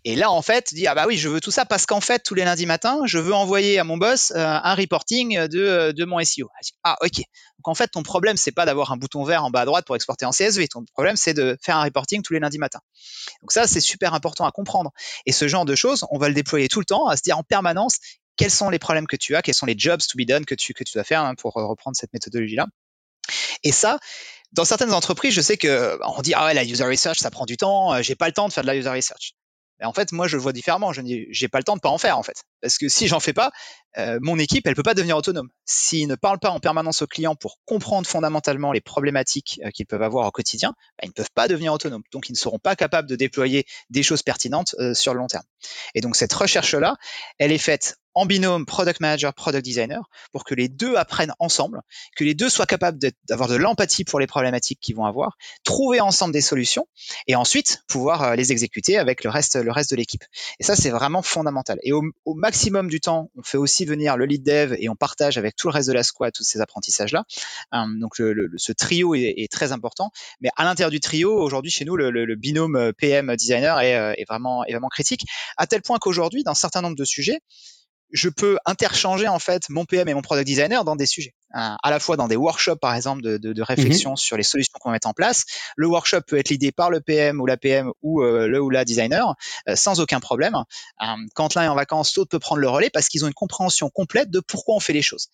Et 0.05 0.15
là, 0.15 0.31
en 0.31 0.41
fait, 0.41 0.73
dis 0.73 0.87
ah 0.87 0.95
bah 0.95 1.07
oui, 1.09 1.19
je 1.19 1.29
veux 1.29 1.41
tout 1.41 1.51
ça 1.51 1.65
parce 1.65 1.85
qu'en 1.85 2.01
fait, 2.01 2.23
tous 2.23 2.35
les 2.35 2.45
lundis 2.45 2.65
matins, 2.65 3.01
je 3.07 3.19
veux 3.19 3.35
envoyer 3.35 3.81
à 3.81 3.85
mon 3.85 3.97
boss 3.97 4.31
euh, 4.31 4.39
un 4.39 4.75
reporting 4.77 5.37
de, 5.49 5.91
de 5.91 6.05
mon 6.05 6.23
SEO. 6.25 6.49
Ah 6.85 6.97
ok. 7.03 7.17
Donc 7.17 7.67
en 7.67 7.75
fait, 7.75 7.89
ton 7.89 8.05
problème 8.05 8.37
c'est 8.37 8.53
pas 8.53 8.67
d'avoir 8.67 8.93
un 8.93 8.97
bouton 8.97 9.25
vert 9.25 9.45
en 9.45 9.51
bas 9.51 9.63
à 9.63 9.65
droite 9.65 9.85
pour 9.85 9.97
exporter 9.97 10.25
en 10.27 10.31
CSV. 10.31 10.69
Ton 10.69 10.85
problème 10.95 11.17
c'est 11.17 11.35
de 11.35 11.59
faire 11.61 11.77
un 11.77 11.83
reporting 11.83 12.23
tous 12.23 12.35
les 12.35 12.39
lundis 12.39 12.59
matins. 12.59 12.81
Donc 13.43 13.51
ça, 13.51 13.67
c'est 13.67 13.81
super 13.81 14.15
important 14.15 14.47
à 14.47 14.53
comprendre. 14.53 14.93
Et 15.27 15.33
ce 15.33 15.49
genre 15.49 15.65
de 15.65 15.75
choses, 15.75 16.07
on 16.13 16.19
va 16.19 16.29
le 16.29 16.35
déployer 16.35 16.69
tout 16.69 16.79
le 16.79 16.87
temps, 16.87 17.09
à 17.09 17.17
se 17.17 17.23
dire 17.23 17.37
en 17.37 17.43
permanence 17.43 17.99
quels 18.37 18.53
sont 18.53 18.71
les 18.71 18.79
problèmes 18.79 19.09
que 19.09 19.17
tu 19.17 19.35
as, 19.35 19.43
quels 19.43 19.57
sont 19.57 19.67
les 19.67 19.77
jobs 19.77 20.01
to 20.01 20.17
be 20.17 20.25
done 20.25 20.45
que 20.45 20.55
tu 20.55 20.73
que 20.73 20.85
tu 20.85 20.93
dois 20.95 21.03
faire 21.03 21.25
hein, 21.25 21.35
pour 21.35 21.55
reprendre 21.55 21.97
cette 21.97 22.13
méthodologie 22.13 22.55
là. 22.55 22.67
Et 23.65 23.73
ça, 23.73 23.99
dans 24.53 24.65
certaines 24.65 24.93
entreprises, 24.93 25.35
je 25.35 25.41
sais 25.41 25.57
que 25.57 25.99
on 26.05 26.23
dit 26.23 26.35
ah 26.35 26.47
ouais 26.47 26.55
la 26.55 26.65
user 26.65 26.85
research 26.85 27.19
ça 27.19 27.31
prend 27.31 27.45
du 27.45 27.57
temps, 27.57 27.95
euh, 27.95 28.03
j'ai 28.03 28.15
pas 28.15 28.27
le 28.27 28.33
temps 28.33 28.49
de 28.49 28.53
faire 28.53 28.63
de 28.63 28.69
la 28.69 28.77
user 28.77 28.91
research. 28.91 29.35
Mais 29.81 29.87
en 29.87 29.93
fait, 29.93 30.11
moi 30.11 30.27
je 30.27 30.37
le 30.37 30.43
vois 30.43 30.53
différemment. 30.53 30.93
Je 30.93 31.03
j'ai 31.31 31.47
pas 31.47 31.59
le 31.59 31.65
temps 31.65 31.77
de 31.77 31.81
pas 31.81 31.89
en 31.89 31.99
faire 31.99 32.19
en 32.19 32.25
fait, 32.25 32.43
parce 32.61 32.79
que 32.79 32.89
si 32.89 33.07
j'en 33.07 33.21
fais 33.21 33.33
pas, 33.33 33.53
euh, 33.97 34.19
mon 34.21 34.37
équipe 34.39 34.67
elle 34.67 34.75
peut 34.75 34.83
pas 34.83 34.95
devenir 34.95 35.17
autonome. 35.17 35.49
S'ils 35.67 36.09
ne 36.09 36.17
parlent 36.17 36.41
pas 36.41 36.51
en 36.51 36.59
permanence 36.59 37.03
aux 37.03 37.07
clients 37.07 37.37
pour 37.37 37.59
comprendre 37.65 38.09
fondamentalement 38.09 38.73
les 38.73 38.81
problématiques 38.81 39.61
euh, 39.65 39.71
qu'ils 39.71 39.87
peuvent 39.87 40.03
avoir 40.03 40.27
au 40.27 40.31
quotidien, 40.33 40.71
bah, 40.71 41.05
ils 41.05 41.09
ne 41.09 41.13
peuvent 41.13 41.31
pas 41.33 41.47
devenir 41.47 41.73
autonomes. 41.73 42.03
Donc 42.13 42.29
ils 42.29 42.33
ne 42.33 42.39
seront 42.39 42.59
pas 42.59 42.75
capables 42.75 43.09
de 43.09 43.15
déployer 43.15 43.67
des 43.91 44.03
choses 44.03 44.23
pertinentes 44.23 44.75
sur 44.95 45.15
le 45.15 45.21
long 45.21 45.29
terme. 45.29 45.45
Et 45.95 46.01
donc 46.01 46.17
cette 46.17 46.33
recherche 46.33 46.75
là, 46.75 46.97
elle 47.39 47.53
est 47.53 47.59
faite 47.59 47.99
en 48.19 48.27
binôme 48.27 48.67
product 48.67 48.99
manager, 48.99 49.33
product 49.33 49.65
designer, 49.65 50.11
pour 50.33 50.43
que 50.43 50.53
les 50.53 50.69
deux 50.69 50.97
apprennent 50.97 51.33
ensemble, 51.39 51.83
que 52.17 52.25
les 52.25 52.35
deux 52.35 52.51
soient 52.51 52.67
capables 52.67 52.99
d'avoir 53.29 53.49
de 53.49 53.55
l'empathie 53.55 54.03
pour 54.03 54.19
les 54.19 54.27
problématiques 54.27 54.81
qu'ils 54.81 54.97
vont 54.97 55.05
avoir, 55.05 55.37
trouver 55.63 56.01
ensemble 56.01 56.33
des 56.33 56.41
solutions 56.41 56.89
et 57.29 57.37
ensuite 57.37 57.85
pouvoir 57.87 58.25
euh, 58.25 58.35
les 58.35 58.51
exécuter 58.51 58.99
avec 58.99 59.23
le 59.23 59.31
reste, 59.31 59.55
le 59.55 59.71
reste 59.71 59.93
de 59.93 59.97
l'équipe. 59.97 60.25
Et 60.59 60.65
ça, 60.65 60.75
c'est 60.75 60.91
vraiment 60.91 61.23
fondamental. 61.23 61.79
Et 61.85 61.93
au, 61.93 62.03
maximum 62.35 62.89
du 62.89 62.99
temps, 62.99 63.31
on 63.37 63.43
fait 63.45 63.57
aussi 63.57 63.85
venir 63.85 64.17
le 64.17 64.25
lead 64.25 64.43
dev 64.43 64.75
et 64.81 64.89
on 64.89 64.97
partage 64.97 65.39
avec 65.39 65.55
tout 65.55 65.69
le 65.69 65.75
reste 65.75 65.89
de 65.89 65.93
la 65.95 66.03
squad 66.03 66.33
tous 66.33 66.43
ces 66.43 66.61
apprentissages-là. 66.61 67.23
Hum, 67.71 68.01
donc 68.01 68.17
ce 68.17 68.73
trio 68.73 69.15
est, 69.15 69.49
très 69.49 69.71
important. 69.71 70.11
Mais 70.41 70.51
à 70.57 70.65
l'intérieur 70.65 70.91
du 70.91 70.99
trio, 70.99 71.33
aujourd'hui 71.41 71.71
chez 71.71 71.85
nous, 71.85 71.95
le, 71.95 72.35
binôme 72.35 72.75
euh, 72.75 72.93
PM 72.93 73.35
designer 73.37 73.81
est, 73.81 73.95
euh, 73.95 74.13
est, 74.17 74.25
vraiment, 74.29 74.65
est 74.65 74.73
vraiment 74.73 74.89
critique, 74.89 75.23
à 75.57 75.69
tel 75.69 75.83
point 75.83 75.99
qu'aujourd'hui, 76.01 76.43
dans 76.43 76.51
un 76.51 76.55
certain 76.55 76.83
nombre 76.83 76.97
de 76.97 77.05
sujets, 77.05 77.39
je 78.11 78.29
peux 78.29 78.59
interchanger 78.65 79.29
en 79.29 79.39
fait 79.39 79.69
mon 79.69 79.85
PM 79.85 80.09
et 80.09 80.15
mon 80.15 80.23
product 80.23 80.47
designer 80.47 80.85
dans 80.85 80.97
des 80.97 81.07
sujets, 81.07 81.35
hein, 81.53 81.77
à 81.83 81.91
la 81.91 82.01
fois 82.01 82.17
dans 82.17 82.29
des 82.29 82.37
workshops 82.37 82.79
par 82.81 82.95
exemple 82.95 83.23
de, 83.23 83.37
de, 83.37 83.53
de 83.53 83.63
réflexion 83.63 84.11
mhm. 84.11 84.17
sur 84.17 84.37
les 84.37 84.43
solutions 84.43 84.73
qu'on 84.81 84.89
va 84.91 84.95
mettre 84.95 85.09
en 85.09 85.13
place. 85.13 85.45
Le 85.77 85.87
workshop 85.87 86.23
peut 86.27 86.39
être 86.39 86.49
l'idée 86.51 86.73
par 86.73 86.91
le 86.91 87.01
PM 87.01 87.41
ou 87.41 87.47
la 87.47 87.57
PM 87.57 87.91
ou 88.03 88.23
euh, 88.23 88.47
le 88.49 88.61
ou 88.61 88.71
la 88.71 88.85
designer 88.85 89.35
euh, 89.69 89.77
sans 89.77 90.01
aucun 90.01 90.21
problème. 90.21 90.55
Euh, 90.57 91.07
quand 91.35 91.55
l'un 91.55 91.65
est 91.65 91.69
en 91.69 91.75
vacances, 91.75 92.17
l'autre 92.17 92.31
peut 92.31 92.39
prendre 92.39 92.61
le 92.61 92.69
relais 92.69 92.91
parce 92.91 93.09
qu'ils 93.09 93.25
ont 93.25 93.29
une 93.29 93.35
compréhension 93.35 93.91
complète 93.91 94.31
de 94.31 94.41
pourquoi 94.41 94.77
on 94.77 94.81
fait 94.81 94.93
les 94.93 95.03
choses. 95.03 95.29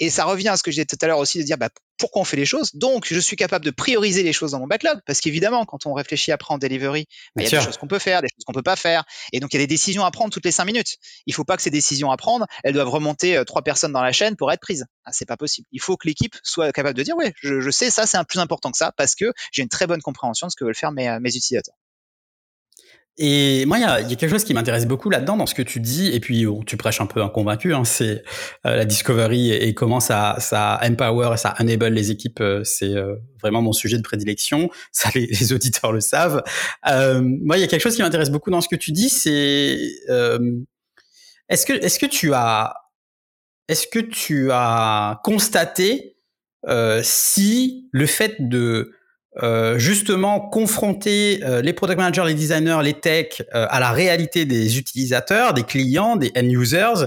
Et 0.00 0.10
ça 0.10 0.24
revient 0.24 0.48
à 0.48 0.56
ce 0.56 0.62
que 0.62 0.70
je 0.70 0.76
disais 0.76 0.86
tout 0.86 0.98
à 1.00 1.06
l'heure 1.06 1.18
aussi 1.18 1.38
de 1.38 1.42
dire 1.44 1.58
bah, 1.58 1.70
pourquoi 1.98 2.22
on 2.22 2.24
fait 2.24 2.36
les 2.36 2.46
choses? 2.46 2.74
Donc, 2.74 3.06
je 3.10 3.18
suis 3.18 3.36
capable 3.36 3.64
de 3.64 3.70
prioriser 3.70 4.22
les 4.22 4.32
choses 4.32 4.52
dans 4.52 4.60
mon 4.60 4.66
backlog 4.66 5.00
parce 5.06 5.20
qu'évidemment, 5.20 5.64
quand 5.64 5.86
on 5.86 5.92
réfléchit 5.92 6.32
après 6.32 6.54
en 6.54 6.58
delivery, 6.58 7.06
bah, 7.34 7.42
il 7.42 7.50
y 7.50 7.54
a 7.54 7.58
des 7.58 7.64
choses 7.64 7.76
qu'on 7.76 7.88
peut 7.88 7.98
faire, 7.98 8.22
des 8.22 8.28
choses 8.28 8.44
qu'on 8.44 8.52
peut 8.52 8.62
pas 8.62 8.76
faire. 8.76 9.04
Et 9.32 9.40
donc, 9.40 9.52
il 9.52 9.56
y 9.56 9.60
a 9.60 9.62
des 9.62 9.66
décisions 9.66 10.04
à 10.04 10.10
prendre 10.10 10.32
toutes 10.32 10.44
les 10.44 10.52
cinq 10.52 10.66
minutes. 10.66 10.96
Il 11.26 11.34
faut 11.34 11.44
pas 11.44 11.56
que 11.56 11.62
ces 11.62 11.70
décisions 11.70 12.10
à 12.10 12.16
prendre, 12.16 12.46
elles 12.62 12.74
doivent 12.74 12.88
remonter 12.90 13.36
euh, 13.36 13.44
trois 13.44 13.62
personnes 13.62 13.92
dans 13.92 14.02
la 14.02 14.12
chaîne 14.12 14.36
pour 14.36 14.52
être 14.52 14.60
prises. 14.60 14.86
Ah, 15.04 15.10
c'est 15.12 15.26
pas 15.26 15.36
possible. 15.36 15.66
Il 15.72 15.80
faut 15.80 15.96
que 15.96 16.06
l'équipe 16.06 16.36
soit 16.42 16.72
capable 16.72 16.96
de 16.96 17.02
dire 17.02 17.16
ouais, 17.16 17.32
je, 17.40 17.60
je 17.60 17.70
sais 17.70 17.90
ça, 17.90 18.06
c'est 18.06 18.16
un 18.16 18.24
plus 18.24 18.38
important 18.38 18.70
que 18.70 18.78
ça 18.78 18.92
parce 18.96 19.14
que 19.14 19.32
j'ai 19.52 19.62
une 19.62 19.68
très 19.68 19.86
bonne 19.86 20.02
compréhension 20.02 20.46
de 20.46 20.52
ce 20.52 20.56
que 20.56 20.64
veulent 20.64 20.74
faire 20.74 20.92
mes, 20.92 21.08
euh, 21.08 21.18
mes 21.20 21.34
utilisateurs. 21.34 21.74
Et 23.20 23.66
moi, 23.66 23.78
il 23.78 23.80
y 23.80 23.84
a, 23.84 24.00
y 24.00 24.12
a, 24.12 24.16
quelque 24.16 24.30
chose 24.30 24.44
qui 24.44 24.54
m'intéresse 24.54 24.86
beaucoup 24.86 25.10
là-dedans, 25.10 25.36
dans 25.36 25.46
ce 25.46 25.54
que 25.54 25.62
tu 25.62 25.80
dis, 25.80 26.06
et 26.06 26.20
puis 26.20 26.46
tu 26.66 26.76
prêches 26.76 27.00
un 27.00 27.06
peu 27.06 27.20
un 27.20 27.28
convaincu, 27.28 27.74
hein, 27.74 27.82
c'est 27.84 28.22
euh, 28.64 28.76
la 28.76 28.84
discovery 28.84 29.50
et, 29.50 29.74
comment 29.74 29.98
ça, 29.98 30.36
ça 30.38 30.78
empower 30.84 31.34
et 31.34 31.36
ça 31.36 31.52
enable 31.58 31.88
les 31.88 32.12
équipes. 32.12 32.40
Euh, 32.40 32.62
c'est 32.62 32.94
euh, 32.94 33.16
vraiment 33.42 33.60
mon 33.60 33.72
sujet 33.72 33.96
de 33.96 34.02
prédilection. 34.02 34.70
Ça, 34.92 35.10
les, 35.14 35.26
les 35.26 35.52
auditeurs 35.52 35.92
le 35.92 36.00
savent. 36.00 36.42
moi, 36.84 37.56
il 37.56 37.60
y 37.60 37.64
a 37.64 37.66
quelque 37.66 37.82
chose 37.82 37.96
qui 37.96 38.02
m'intéresse 38.02 38.30
beaucoup 38.30 38.50
dans 38.50 38.60
ce 38.60 38.68
que 38.68 38.76
tu 38.76 38.92
dis, 38.92 39.08
c'est 39.08 39.78
est-ce 41.48 41.66
que, 41.66 41.72
est-ce 41.72 41.98
que 41.98 42.06
tu 42.06 42.32
as, 42.34 42.74
est-ce 43.68 43.86
que 43.86 43.98
tu 43.98 44.50
as 44.52 45.20
constaté 45.24 46.16
si 47.02 47.88
le 47.92 48.06
fait 48.06 48.36
de 48.38 48.92
euh, 49.42 49.78
justement 49.78 50.40
confronter 50.40 51.40
euh, 51.44 51.62
les 51.62 51.72
product 51.72 51.98
managers, 51.98 52.24
les 52.26 52.34
designers, 52.34 52.80
les 52.82 52.94
techs 52.94 53.42
euh, 53.54 53.66
à 53.70 53.78
la 53.78 53.92
réalité 53.92 54.44
des 54.46 54.78
utilisateurs, 54.78 55.54
des 55.54 55.62
clients, 55.62 56.16
des 56.16 56.32
end 56.36 56.48
users. 56.48 57.06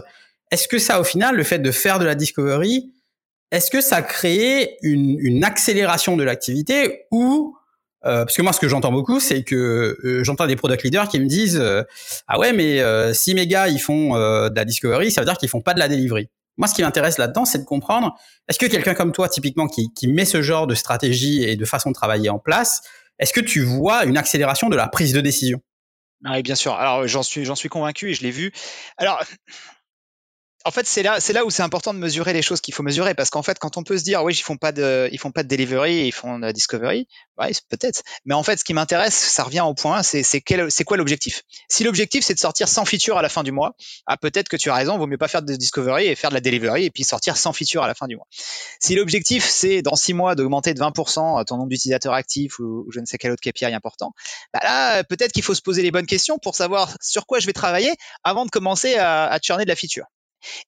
Est-ce 0.49 0.69
que 0.69 0.79
ça, 0.79 1.01
au 1.01 1.03
final, 1.03 1.35
le 1.35 1.43
fait 1.43 1.59
de 1.59 1.71
faire 1.71 1.99
de 1.99 2.05
la 2.05 2.15
discovery, 2.15 2.93
est-ce 3.51 3.69
que 3.69 3.81
ça 3.81 4.01
crée 4.01 4.77
une, 4.81 5.17
une 5.19 5.43
accélération 5.43 6.15
de 6.15 6.23
l'activité 6.23 7.05
ou 7.11 7.55
parce 8.03 8.35
que 8.35 8.41
moi, 8.41 8.51
ce 8.51 8.59
que 8.59 8.67
j'entends 8.67 8.91
beaucoup, 8.91 9.19
c'est 9.19 9.43
que 9.43 10.21
j'entends 10.23 10.47
des 10.47 10.55
product 10.55 10.81
leaders 10.81 11.07
qui 11.07 11.19
me 11.19 11.27
disent 11.27 11.63
ah 12.27 12.39
ouais, 12.39 12.51
mais 12.51 12.81
si 13.13 13.35
mes 13.35 13.45
gars 13.45 13.67
ils 13.67 13.77
font 13.77 14.15
de 14.15 14.55
la 14.55 14.65
discovery, 14.65 15.11
ça 15.11 15.21
veut 15.21 15.25
dire 15.25 15.37
qu'ils 15.37 15.49
font 15.49 15.61
pas 15.61 15.75
de 15.75 15.79
la 15.79 15.87
delivery. 15.87 16.27
Moi, 16.57 16.67
ce 16.67 16.75
qui 16.75 16.81
m'intéresse 16.81 17.17
là-dedans, 17.17 17.45
c'est 17.45 17.59
de 17.59 17.63
comprendre, 17.63 18.15
est-ce 18.47 18.59
que 18.59 18.65
quelqu'un 18.65 18.93
comme 18.93 19.11
toi, 19.11 19.29
typiquement, 19.29 19.67
qui, 19.67 19.93
qui, 19.93 20.07
met 20.07 20.25
ce 20.25 20.41
genre 20.41 20.67
de 20.67 20.75
stratégie 20.75 21.43
et 21.43 21.55
de 21.55 21.65
façon 21.65 21.89
de 21.89 21.95
travailler 21.95 22.29
en 22.29 22.39
place, 22.39 22.81
est-ce 23.19 23.33
que 23.33 23.39
tu 23.39 23.61
vois 23.61 24.05
une 24.05 24.17
accélération 24.17 24.69
de 24.69 24.75
la 24.75 24.87
prise 24.87 25.13
de 25.13 25.21
décision? 25.21 25.61
Ah 26.25 26.33
oui, 26.35 26.43
bien 26.43 26.55
sûr. 26.55 26.73
Alors 26.73 27.07
j'en 27.07 27.23
suis, 27.23 27.45
j'en 27.45 27.55
suis 27.55 27.69
convaincu 27.69 28.11
et 28.11 28.13
je 28.13 28.21
l'ai 28.21 28.31
vu. 28.31 28.51
Alors 28.97 29.23
en 30.65 30.71
fait, 30.71 30.85
c'est 30.85 31.03
là, 31.03 31.19
c'est 31.19 31.33
là 31.33 31.45
où 31.45 31.49
c'est 31.49 31.63
important 31.63 31.93
de 31.93 31.99
mesurer 31.99 32.33
les 32.33 32.41
choses 32.41 32.61
qu'il 32.61 32.73
faut 32.73 32.83
mesurer, 32.83 33.13
parce 33.15 33.29
qu'en 33.29 33.43
fait, 33.43 33.57
quand 33.59 33.77
on 33.77 33.83
peut 33.83 33.97
se 33.97 34.03
dire, 34.03 34.23
oui, 34.23 34.33
ils 34.33 34.41
font 34.41 34.57
pas 34.57 34.71
de, 34.71 35.09
ils 35.11 35.19
font 35.19 35.31
pas 35.31 35.43
de 35.43 35.47
delivery, 35.47 36.07
ils 36.07 36.11
font 36.11 36.37
de 36.37 36.45
la 36.45 36.53
discovery, 36.53 37.07
ouais, 37.39 37.51
peut-être. 37.69 38.03
Mais 38.25 38.33
en 38.33 38.43
fait, 38.43 38.57
ce 38.57 38.63
qui 38.63 38.73
m'intéresse, 38.73 39.15
ça 39.15 39.43
revient 39.43 39.61
au 39.61 39.73
point, 39.73 40.03
c'est, 40.03 40.23
c'est 40.23 40.43
c'est 40.69 40.83
quoi 40.83 40.97
l'objectif? 40.97 41.43
Si 41.69 41.83
l'objectif 41.83 42.23
c'est 42.23 42.33
de 42.33 42.39
sortir 42.39 42.67
100 42.67 42.85
features 42.85 43.17
à 43.17 43.21
la 43.21 43.29
fin 43.29 43.43
du 43.43 43.51
mois, 43.51 43.75
ah 44.05 44.17
peut-être 44.17 44.49
que 44.49 44.57
tu 44.57 44.69
as 44.69 44.75
raison, 44.75 44.97
vaut 44.97 45.07
mieux 45.07 45.17
pas 45.17 45.27
faire 45.27 45.41
de 45.41 45.55
discovery 45.55 46.07
et 46.07 46.15
faire 46.15 46.29
de 46.29 46.35
la 46.35 46.41
delivery 46.41 46.85
et 46.85 46.91
puis 46.91 47.03
sortir 47.03 47.37
100 47.37 47.53
features 47.53 47.83
à 47.83 47.87
la 47.87 47.95
fin 47.95 48.07
du 48.07 48.15
mois. 48.15 48.27
Si 48.79 48.95
l'objectif 48.95 49.47
c'est 49.47 49.81
dans 49.81 49.95
6 49.95 50.13
mois 50.13 50.35
d'augmenter 50.35 50.73
de 50.73 50.79
20% 50.79 51.45
ton 51.45 51.57
nombre 51.57 51.69
d'utilisateurs 51.69 52.13
actifs 52.13 52.59
ou, 52.59 52.85
je 52.91 52.99
ne 52.99 53.05
sais 53.05 53.17
quel 53.17 53.31
autre 53.31 53.41
KPI 53.41 53.65
important, 53.65 54.13
bah 54.53 54.59
là, 54.63 55.03
peut-être 55.03 55.31
qu'il 55.31 55.43
faut 55.43 55.55
se 55.55 55.61
poser 55.61 55.81
les 55.81 55.91
bonnes 55.91 56.05
questions 56.05 56.37
pour 56.37 56.55
savoir 56.55 56.95
sur 57.01 57.25
quoi 57.25 57.39
je 57.39 57.45
vais 57.47 57.53
travailler 57.53 57.93
avant 58.23 58.45
de 58.45 58.49
commencer 58.51 58.95
à, 58.95 59.27
à 59.27 59.39
churner 59.39 59.63
de 59.63 59.69
la 59.69 59.75
feature. 59.75 60.05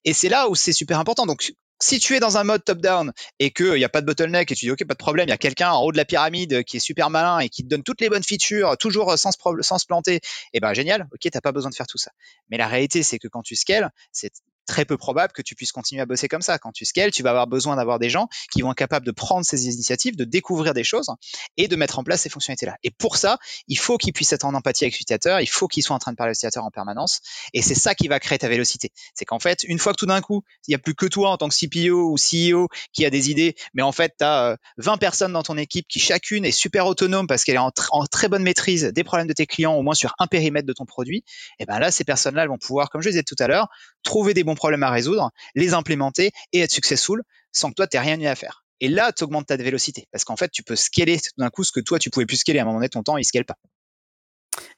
Et 0.04 0.12
c'est 0.12 0.28
là 0.28 0.48
où 0.48 0.54
c'est 0.54 0.72
super 0.72 0.98
important. 0.98 1.26
Donc, 1.26 1.54
si 1.80 1.98
tu 1.98 2.14
es 2.14 2.20
dans 2.20 2.38
un 2.38 2.44
mode 2.44 2.64
top-down 2.64 3.12
et 3.38 3.50
qu'il 3.50 3.74
n'y 3.74 3.84
a 3.84 3.88
pas 3.88 4.00
de 4.00 4.06
bottleneck 4.06 4.50
et 4.50 4.54
tu 4.54 4.66
dis 4.66 4.70
ok 4.70 4.84
pas 4.86 4.94
de 4.94 4.98
problème, 4.98 5.26
il 5.28 5.30
y 5.30 5.34
a 5.34 5.38
quelqu'un 5.38 5.70
en 5.70 5.82
haut 5.82 5.92
de 5.92 5.96
la 5.96 6.04
pyramide 6.04 6.62
qui 6.64 6.76
est 6.76 6.80
super 6.80 7.10
malin 7.10 7.40
et 7.40 7.48
qui 7.48 7.62
te 7.62 7.68
donne 7.68 7.82
toutes 7.82 8.00
les 8.00 8.08
bonnes 8.08 8.22
features, 8.22 8.76
toujours 8.78 9.18
sans 9.18 9.32
se, 9.32 9.38
sans 9.60 9.78
se 9.78 9.86
planter, 9.86 10.16
et 10.16 10.20
eh 10.54 10.60
ben 10.60 10.72
génial, 10.72 11.08
ok 11.12 11.30
t'as 11.30 11.40
pas 11.40 11.52
besoin 11.52 11.70
de 11.70 11.74
faire 11.74 11.86
tout 11.86 11.98
ça. 11.98 12.12
Mais 12.48 12.56
la 12.56 12.68
réalité 12.68 13.02
c'est 13.02 13.18
que 13.18 13.28
quand 13.28 13.42
tu 13.42 13.56
scales, 13.56 13.90
c'est 14.12 14.32
très 14.66 14.84
peu 14.84 14.96
probable 14.96 15.32
que 15.32 15.42
tu 15.42 15.54
puisses 15.54 15.72
continuer 15.72 16.02
à 16.02 16.06
bosser 16.06 16.28
comme 16.28 16.42
ça. 16.42 16.58
Quand 16.58 16.72
tu 16.72 16.84
scales, 16.84 17.10
tu 17.10 17.22
vas 17.22 17.30
avoir 17.30 17.46
besoin 17.46 17.76
d'avoir 17.76 17.98
des 17.98 18.10
gens 18.10 18.28
qui 18.52 18.62
vont 18.62 18.70
être 18.70 18.78
capables 18.78 19.06
de 19.06 19.12
prendre 19.12 19.44
ces 19.44 19.66
initiatives, 19.66 20.16
de 20.16 20.24
découvrir 20.24 20.74
des 20.74 20.84
choses 20.84 21.08
et 21.56 21.68
de 21.68 21.76
mettre 21.76 21.98
en 21.98 22.04
place 22.04 22.22
ces 22.22 22.28
fonctionnalités-là. 22.28 22.76
Et 22.82 22.90
pour 22.90 23.16
ça, 23.16 23.38
il 23.68 23.78
faut 23.78 23.98
qu'ils 23.98 24.12
puissent 24.12 24.32
être 24.32 24.44
en 24.44 24.54
empathie 24.54 24.84
avec 24.84 24.94
l'utilisateur, 24.94 25.40
il 25.40 25.48
faut 25.48 25.68
qu'ils 25.68 25.82
soient 25.82 25.96
en 25.96 25.98
train 25.98 26.12
de 26.12 26.16
parler 26.16 26.30
à 26.30 26.32
l'utilisateur 26.32 26.64
en 26.64 26.70
permanence. 26.70 27.20
Et 27.52 27.62
c'est 27.62 27.74
ça 27.74 27.94
qui 27.94 28.08
va 28.08 28.20
créer 28.20 28.38
ta 28.38 28.48
vélocité. 28.48 28.90
C'est 29.14 29.24
qu'en 29.24 29.38
fait, 29.38 29.64
une 29.64 29.78
fois 29.78 29.92
que 29.92 29.98
tout 29.98 30.06
d'un 30.06 30.20
coup, 30.20 30.42
il 30.66 30.70
n'y 30.70 30.74
a 30.74 30.78
plus 30.78 30.94
que 30.94 31.06
toi 31.06 31.30
en 31.30 31.36
tant 31.36 31.48
que 31.48 31.54
CPO 31.54 32.10
ou 32.10 32.16
CEO 32.16 32.68
qui 32.92 33.04
a 33.04 33.10
des 33.10 33.30
idées, 33.30 33.54
mais 33.74 33.82
en 33.82 33.92
fait, 33.92 34.14
tu 34.18 34.24
as 34.24 34.56
20 34.78 34.98
personnes 34.98 35.32
dans 35.32 35.42
ton 35.42 35.56
équipe 35.56 35.86
qui 35.88 36.00
chacune 36.00 36.44
est 36.44 36.52
super 36.52 36.86
autonome 36.86 37.26
parce 37.26 37.44
qu'elle 37.44 37.56
est 37.56 37.58
en, 37.58 37.72
très 38.10 38.28
bonne 38.28 38.42
maîtrise 38.42 38.84
des 38.84 39.04
problèmes 39.04 39.26
de 39.26 39.32
tes 39.32 39.46
clients, 39.46 39.74
au 39.74 39.82
moins 39.82 39.94
sur 39.94 40.14
un 40.18 40.26
périmètre 40.26 40.66
de 40.66 40.72
ton 40.72 40.84
produit, 40.84 41.24
et 41.58 41.66
ben 41.66 41.78
là, 41.78 41.90
ces 41.90 42.04
personnes-là 42.04 42.46
vont 42.46 42.58
pouvoir, 42.58 42.90
comme 42.90 43.02
je 43.02 43.08
disais 43.08 43.22
tout 43.22 43.36
à 43.38 43.46
l'heure, 43.46 43.68
trouver 44.02 44.34
des 44.34 44.44
bons 44.44 44.53
problèmes 44.54 44.82
à 44.82 44.90
résoudre, 44.90 45.30
les 45.54 45.74
implémenter 45.74 46.30
et 46.52 46.60
être 46.60 46.72
successful 46.72 47.22
sans 47.52 47.70
que 47.70 47.74
toi, 47.74 47.86
tu 47.86 47.98
rien 47.98 48.20
eu 48.20 48.26
à 48.26 48.34
faire. 48.34 48.64
Et 48.80 48.88
là, 48.88 49.12
tu 49.12 49.24
augmentes 49.24 49.46
ta 49.46 49.56
vélocité 49.56 50.06
parce 50.12 50.24
qu'en 50.24 50.36
fait, 50.36 50.50
tu 50.50 50.62
peux 50.62 50.76
scaler 50.76 51.18
tout 51.18 51.30
d'un 51.38 51.50
coup 51.50 51.64
ce 51.64 51.72
que 51.72 51.80
toi, 51.80 51.98
tu 51.98 52.10
pouvais 52.10 52.26
plus 52.26 52.38
scaler 52.38 52.58
à 52.58 52.62
un 52.62 52.64
moment 52.64 52.78
donné, 52.78 52.88
ton 52.88 53.02
temps, 53.02 53.16
il 53.16 53.24
scale 53.24 53.44
pas. 53.44 53.56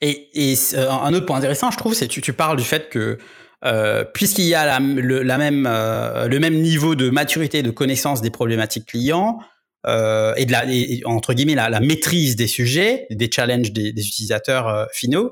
Et, 0.01 0.29
euh, 0.73 0.89
un 0.89 1.13
autre 1.13 1.25
point 1.25 1.37
intéressant, 1.37 1.71
je 1.71 1.77
trouve, 1.77 1.93
c'est 1.93 2.07
que 2.07 2.19
tu, 2.19 2.33
parles 2.33 2.57
du 2.57 2.63
fait 2.63 2.89
que 2.89 3.17
euh, 3.65 4.03
puisqu'il 4.05 4.45
y 4.45 4.55
a 4.55 4.65
la, 4.65 4.79
le, 4.79 5.23
même, 5.23 5.67
euh, 5.67 6.27
le 6.27 6.39
même 6.39 6.61
niveau 6.61 6.95
de 6.95 7.09
maturité, 7.09 7.63
de 7.63 7.71
connaissance 7.71 8.21
des 8.21 8.29
problématiques 8.29 8.85
clients, 8.85 9.39
et 9.85 10.45
de 10.45 10.51
la, 10.51 10.65
entre 11.05 11.33
guillemets, 11.33 11.55
la, 11.55 11.79
maîtrise 11.79 12.35
des 12.35 12.47
sujets, 12.47 13.07
des 13.09 13.29
challenges 13.33 13.71
des 13.71 13.91
utilisateurs 13.91 14.85
finaux, 14.91 15.31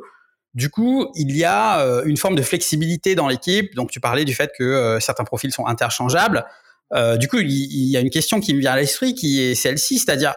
du 0.55 0.69
coup, 0.69 1.11
il 1.15 1.35
y 1.35 1.43
a 1.43 1.81
euh, 1.81 2.03
une 2.05 2.15
forme 2.15 2.35
de 2.35 2.41
flexibilité 2.41 3.13
dans 3.13 3.27
l'équipe. 3.27 3.75
Donc, 3.75 3.91
tu 3.91 3.99
parlais 3.99 4.23
du 4.23 4.33
fait 4.33 4.51
que 4.57 4.63
euh, 4.63 4.99
certains 5.01 5.25
profils 5.25 5.51
sont 5.51 5.67
interchangeables. 5.67 6.45
Euh, 6.93 7.17
du 7.17 7.27
coup, 7.27 7.37
il, 7.39 7.89
y 7.89 7.97
a 7.97 7.99
une 7.99 8.09
question 8.09 8.39
qui 8.39 8.53
me 8.53 8.61
vient 8.61 8.71
à 8.71 8.77
l'esprit 8.77 9.15
qui 9.15 9.41
est 9.41 9.53
celle-ci, 9.53 9.99
c'est-à-dire, 9.99 10.33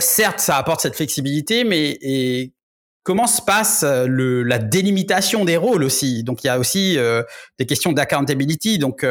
certes, 0.00 0.40
ça 0.40 0.56
apporte 0.56 0.80
cette 0.80 0.94
flexibilité, 0.94 1.64
mais 1.64 1.98
et 2.02 2.52
comment 3.02 3.26
se 3.26 3.40
passe 3.42 3.82
le, 3.82 4.42
la 4.42 4.58
délimitation 4.58 5.44
des 5.44 5.56
rôles 5.56 5.82
aussi? 5.84 6.22
Donc, 6.22 6.44
il 6.44 6.46
y 6.46 6.50
a 6.50 6.58
aussi 6.58 6.98
des 7.58 7.66
questions 7.66 7.92
d'accountability. 7.92 8.78
Donc, 8.78 9.06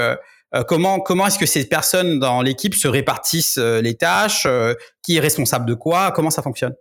comment 0.68 1.00
comment 1.00 1.28
est-ce 1.28 1.40
que 1.40 1.48
ces 1.48 1.68
personnes 1.68 2.20
dans 2.20 2.42
l'équipe 2.44 2.76
se 2.76 2.88
répartissent 2.88 3.58
les 3.58 3.96
tâches? 3.96 4.48
Qui 5.04 5.18
est 5.18 5.20
responsable 5.20 5.66
de 5.66 5.74
quoi? 5.74 6.12
Comment 6.12 6.30
ça 6.30 6.44
fonctionne? 6.44 6.76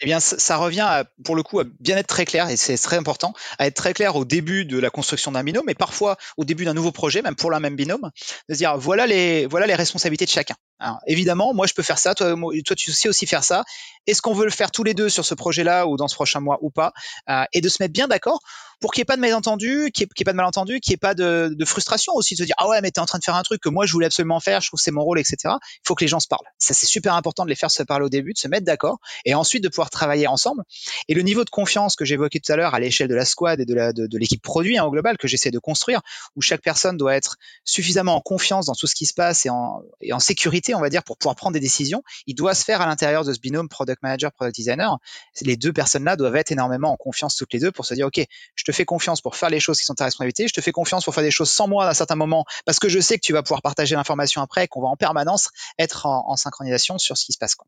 Eh 0.00 0.06
bien, 0.06 0.20
ça, 0.20 0.56
revient 0.56 1.04
pour 1.24 1.36
le 1.36 1.42
coup 1.42 1.60
à 1.60 1.64
bien 1.80 1.96
être 1.96 2.06
très 2.06 2.24
clair, 2.24 2.48
et 2.48 2.56
c'est 2.56 2.76
très 2.78 2.96
important, 2.96 3.34
à 3.58 3.66
être 3.66 3.74
très 3.74 3.92
clair 3.92 4.16
au 4.16 4.24
début 4.24 4.64
de 4.64 4.78
la 4.78 4.90
construction 4.90 5.32
d'un 5.32 5.44
binôme, 5.44 5.64
mais 5.66 5.74
parfois 5.74 6.16
au 6.36 6.44
début 6.44 6.64
d'un 6.64 6.74
nouveau 6.74 6.92
projet, 6.92 7.22
même 7.22 7.36
pour 7.36 7.50
la 7.50 7.60
même 7.60 7.76
binôme, 7.76 8.10
de 8.48 8.54
se 8.54 8.58
dire 8.58 8.76
voilà 8.78 9.06
les, 9.06 9.46
voilà 9.46 9.66
les 9.66 9.74
responsabilités 9.74 10.24
de 10.24 10.30
chacun. 10.30 10.54
Alors, 10.80 10.98
évidemment, 11.06 11.52
moi 11.52 11.66
je 11.66 11.74
peux 11.74 11.82
faire 11.82 11.98
ça, 11.98 12.14
toi, 12.14 12.34
toi 12.34 12.76
tu 12.76 12.92
sais 12.92 13.08
aussi 13.08 13.26
faire 13.26 13.44
ça. 13.44 13.64
Est-ce 14.06 14.22
qu'on 14.22 14.32
veut 14.32 14.46
le 14.46 14.50
faire 14.50 14.70
tous 14.70 14.82
les 14.82 14.94
deux 14.94 15.10
sur 15.10 15.24
ce 15.24 15.34
projet-là 15.34 15.86
ou 15.86 15.96
dans 15.96 16.08
ce 16.08 16.14
prochain 16.14 16.40
mois 16.40 16.58
ou 16.62 16.70
pas 16.70 16.92
euh, 17.28 17.44
Et 17.52 17.60
de 17.60 17.68
se 17.68 17.82
mettre 17.82 17.92
bien 17.92 18.08
d'accord 18.08 18.40
pour 18.80 18.92
qu'il 18.92 19.00
n'y 19.00 19.02
ait 19.02 19.04
pas 19.04 19.16
de 19.16 19.20
malentendu, 19.20 19.90
qu'il 19.92 20.06
n'y 20.06 20.22
ait, 20.22 20.24
pas 20.24 20.32
de 20.32 20.36
malentendu, 20.36 20.80
qu'il 20.80 20.92
n'y 20.92 20.94
ait 20.94 20.96
pas 20.96 21.14
de, 21.14 21.54
frustration 21.66 22.14
aussi, 22.14 22.34
de 22.34 22.38
se 22.38 22.44
dire 22.44 22.54
ah 22.58 22.66
ouais 22.66 22.80
mais 22.80 22.90
t'es 22.90 23.00
en 23.00 23.06
train 23.06 23.18
de 23.18 23.24
faire 23.24 23.34
un 23.34 23.42
truc 23.42 23.60
que 23.60 23.68
moi 23.68 23.84
je 23.84 23.92
voulais 23.92 24.06
absolument 24.06 24.40
faire, 24.40 24.62
je 24.62 24.68
trouve 24.68 24.80
que 24.80 24.84
c'est 24.84 24.90
mon 24.90 25.02
rôle, 25.02 25.20
etc. 25.20 25.36
Il 25.44 25.86
faut 25.86 25.94
que 25.94 26.02
les 26.02 26.08
gens 26.08 26.18
se 26.18 26.28
parlent. 26.28 26.46
Ça 26.58 26.72
c'est 26.72 26.86
super 26.86 27.14
important 27.14 27.44
de 27.44 27.50
les 27.50 27.56
faire 27.56 27.70
se 27.70 27.82
parler 27.82 28.06
au 28.06 28.08
début, 28.08 28.32
de 28.32 28.38
se 28.38 28.48
mettre 28.48 28.64
d'accord 28.64 28.98
et 29.26 29.34
ensuite 29.34 29.62
de 29.62 29.68
pouvoir 29.68 29.90
travailler 29.90 30.26
ensemble. 30.26 30.62
Et 31.08 31.14
le 31.14 31.20
niveau 31.20 31.44
de 31.44 31.50
confiance 31.50 31.94
que 31.94 32.06
j'évoquais 32.06 32.40
tout 32.40 32.50
à 32.52 32.56
l'heure 32.56 32.74
à 32.74 32.80
l'échelle 32.80 33.08
de 33.08 33.14
la 33.14 33.26
squad 33.26 33.60
et 33.60 33.66
de 33.66 34.18
l'équipe 34.18 34.42
produit 34.42 34.78
hein, 34.78 34.84
au 34.84 34.90
global 34.90 35.18
que 35.18 35.28
j'essaie 35.28 35.50
de 35.50 35.58
construire, 35.58 36.00
où 36.36 36.40
chaque 36.40 36.62
personne 36.62 36.96
doit 36.96 37.14
être 37.14 37.36
suffisamment 37.64 38.16
en 38.16 38.20
confiance 38.22 38.66
dans 38.66 38.74
tout 38.74 38.86
ce 38.86 38.94
qui 38.94 39.04
se 39.04 39.14
passe 39.14 39.44
et 39.44 39.50
en 39.50 40.18
sécurité, 40.18 40.69
on 40.74 40.80
va 40.80 40.90
dire, 40.90 41.02
pour 41.02 41.16
pouvoir 41.18 41.36
prendre 41.36 41.54
des 41.54 41.60
décisions, 41.60 42.02
il 42.26 42.34
doit 42.34 42.54
se 42.54 42.64
faire 42.64 42.80
à 42.80 42.86
l'intérieur 42.86 43.24
de 43.24 43.32
ce 43.32 43.40
binôme 43.40 43.68
product 43.68 44.02
manager, 44.02 44.32
product 44.32 44.56
designer. 44.56 44.98
Les 45.42 45.56
deux 45.56 45.72
personnes-là 45.72 46.16
doivent 46.16 46.36
être 46.36 46.52
énormément 46.52 46.92
en 46.92 46.96
confiance 46.96 47.36
toutes 47.36 47.52
les 47.52 47.58
deux 47.58 47.72
pour 47.72 47.86
se 47.86 47.94
dire 47.94 48.06
ok, 48.06 48.20
je 48.54 48.64
te 48.64 48.72
fais 48.72 48.84
confiance 48.84 49.20
pour 49.20 49.36
faire 49.36 49.50
les 49.50 49.60
choses 49.60 49.78
qui 49.78 49.84
sont 49.84 49.94
ta 49.94 50.04
responsabilité. 50.04 50.48
Je 50.48 50.52
te 50.52 50.60
fais 50.60 50.72
confiance 50.72 51.04
pour 51.04 51.14
faire 51.14 51.24
des 51.24 51.30
choses 51.30 51.50
sans 51.50 51.68
moi 51.68 51.86
à 51.86 51.90
un 51.90 51.94
certain 51.94 52.16
moment 52.16 52.44
parce 52.64 52.78
que 52.78 52.88
je 52.88 53.00
sais 53.00 53.16
que 53.16 53.24
tu 53.24 53.32
vas 53.32 53.42
pouvoir 53.42 53.62
partager 53.62 53.94
l'information 53.94 54.42
après, 54.42 54.68
qu'on 54.68 54.82
va 54.82 54.88
en 54.88 54.96
permanence 54.96 55.50
être 55.78 56.06
en, 56.06 56.36
synchronisation 56.36 56.98
sur 56.98 57.16
ce 57.16 57.24
qui 57.24 57.32
se 57.32 57.38
passe. 57.38 57.54
Quoi. 57.54 57.66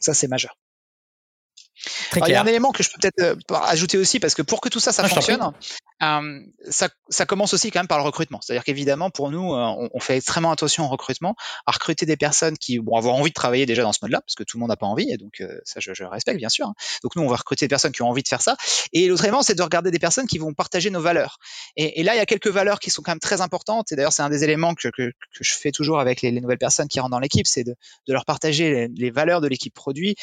Ça, 0.00 0.14
c'est 0.14 0.28
majeur. 0.28 0.56
Il 2.16 2.28
y 2.28 2.34
a 2.34 2.42
un 2.42 2.46
élément 2.46 2.72
que 2.72 2.82
je 2.82 2.90
peux 2.90 2.98
peut-être 3.00 3.20
euh, 3.20 3.56
ajouter 3.64 3.98
aussi 3.98 4.20
parce 4.20 4.34
que 4.34 4.42
pour 4.42 4.60
que 4.60 4.68
tout 4.68 4.80
ça, 4.80 4.92
ça 4.92 5.06
fonctionne, 5.08 5.52
euh, 6.02 6.40
ça, 6.70 6.88
ça, 7.10 7.26
commence 7.26 7.52
aussi 7.52 7.70
quand 7.70 7.80
même 7.80 7.86
par 7.86 7.98
le 7.98 8.04
recrutement. 8.04 8.40
C'est-à-dire 8.40 8.64
qu'évidemment, 8.64 9.10
pour 9.10 9.30
nous, 9.30 9.52
euh, 9.52 9.58
on, 9.58 9.90
on, 9.92 10.00
fait 10.00 10.16
extrêmement 10.16 10.50
attention 10.50 10.84
au 10.84 10.88
recrutement, 10.88 11.34
à 11.66 11.72
recruter 11.72 12.06
des 12.06 12.16
personnes 12.16 12.56
qui 12.56 12.78
vont 12.78 12.96
avoir 12.96 13.14
envie 13.14 13.28
de 13.28 13.34
travailler 13.34 13.66
déjà 13.66 13.82
dans 13.82 13.92
ce 13.92 13.98
mode-là, 14.02 14.22
parce 14.22 14.34
que 14.34 14.42
tout 14.42 14.56
le 14.56 14.60
monde 14.60 14.70
n'a 14.70 14.76
pas 14.76 14.86
envie, 14.86 15.10
et 15.10 15.18
donc 15.18 15.40
euh, 15.40 15.60
ça, 15.64 15.78
je, 15.80 15.92
je, 15.92 16.04
respecte 16.04 16.38
bien 16.38 16.48
sûr. 16.48 16.68
Hein. 16.68 16.74
Donc 17.02 17.16
nous, 17.16 17.22
on 17.22 17.28
va 17.28 17.36
recruter 17.36 17.66
des 17.66 17.68
personnes 17.68 17.92
qui 17.92 18.02
ont 18.02 18.08
envie 18.08 18.22
de 18.22 18.28
faire 18.28 18.40
ça. 18.40 18.56
Et 18.92 19.08
l'autre 19.08 19.24
élément, 19.24 19.42
c'est 19.42 19.54
de 19.54 19.62
regarder 19.62 19.90
des 19.90 19.98
personnes 19.98 20.26
qui 20.26 20.38
vont 20.38 20.54
partager 20.54 20.88
nos 20.88 21.02
valeurs. 21.02 21.38
Et, 21.76 22.00
et, 22.00 22.02
là, 22.02 22.14
il 22.14 22.18
y 22.18 22.20
a 22.20 22.26
quelques 22.26 22.48
valeurs 22.48 22.80
qui 22.80 22.90
sont 22.90 23.02
quand 23.02 23.12
même 23.12 23.20
très 23.20 23.42
importantes. 23.42 23.92
Et 23.92 23.96
d'ailleurs, 23.96 24.12
c'est 24.12 24.22
un 24.22 24.30
des 24.30 24.42
éléments 24.42 24.74
que, 24.74 24.88
que, 24.88 25.10
que, 25.10 25.44
je 25.44 25.52
fais 25.52 25.70
toujours 25.70 26.00
avec 26.00 26.22
les, 26.22 26.30
les 26.30 26.40
nouvelles 26.40 26.58
personnes 26.58 26.88
qui 26.88 26.98
rentrent 26.98 27.10
dans 27.10 27.20
l'équipe, 27.20 27.46
c'est 27.46 27.64
de, 27.64 27.74
de, 28.06 28.12
leur 28.12 28.24
partager 28.24 28.70
les, 28.70 28.88
les 28.88 29.10
valeurs 29.10 29.42
de 29.42 29.48
l'équipe 29.48 29.74
produit 29.74 30.16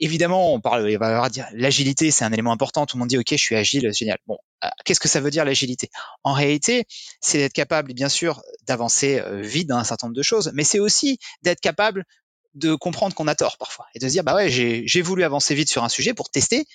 évidemment, 0.00 0.52
on 0.52 0.60
parle, 0.60 0.90
il 0.90 0.98
va 0.98 1.28
dire 1.28 1.46
l'agilité, 1.52 2.10
c'est 2.10 2.24
un 2.24 2.32
élément 2.32 2.52
important. 2.52 2.86
Tout 2.86 2.96
le 2.96 3.00
monde 3.00 3.08
dit, 3.08 3.18
OK, 3.18 3.28
je 3.30 3.36
suis 3.36 3.56
agile, 3.56 3.92
génial. 3.92 4.18
Bon, 4.26 4.38
euh, 4.64 4.68
qu'est-ce 4.84 5.00
que 5.00 5.08
ça 5.08 5.20
veut 5.20 5.30
dire 5.30 5.44
l'agilité? 5.44 5.90
En 6.24 6.32
réalité, 6.32 6.84
c'est 7.20 7.38
d'être 7.38 7.52
capable, 7.52 7.92
bien 7.92 8.08
sûr, 8.08 8.42
d'avancer 8.66 9.20
euh, 9.20 9.40
vite 9.40 9.68
dans 9.68 9.76
un 9.76 9.84
certain 9.84 10.08
nombre 10.08 10.16
de 10.16 10.22
choses, 10.22 10.50
mais 10.54 10.64
c'est 10.64 10.80
aussi 10.80 11.18
d'être 11.42 11.60
capable 11.60 12.04
de 12.54 12.74
comprendre 12.74 13.14
qu'on 13.14 13.28
a 13.28 13.34
tort 13.34 13.56
parfois 13.56 13.86
et 13.94 13.98
de 13.98 14.06
se 14.06 14.12
dire, 14.12 14.24
bah 14.24 14.34
ouais, 14.34 14.50
j'ai 14.50 15.02
voulu 15.02 15.24
avancer 15.24 15.54
vite 15.54 15.70
sur 15.70 15.84
un 15.84 15.88
sujet 15.88 16.12
pour 16.12 16.30
tester, 16.30 16.66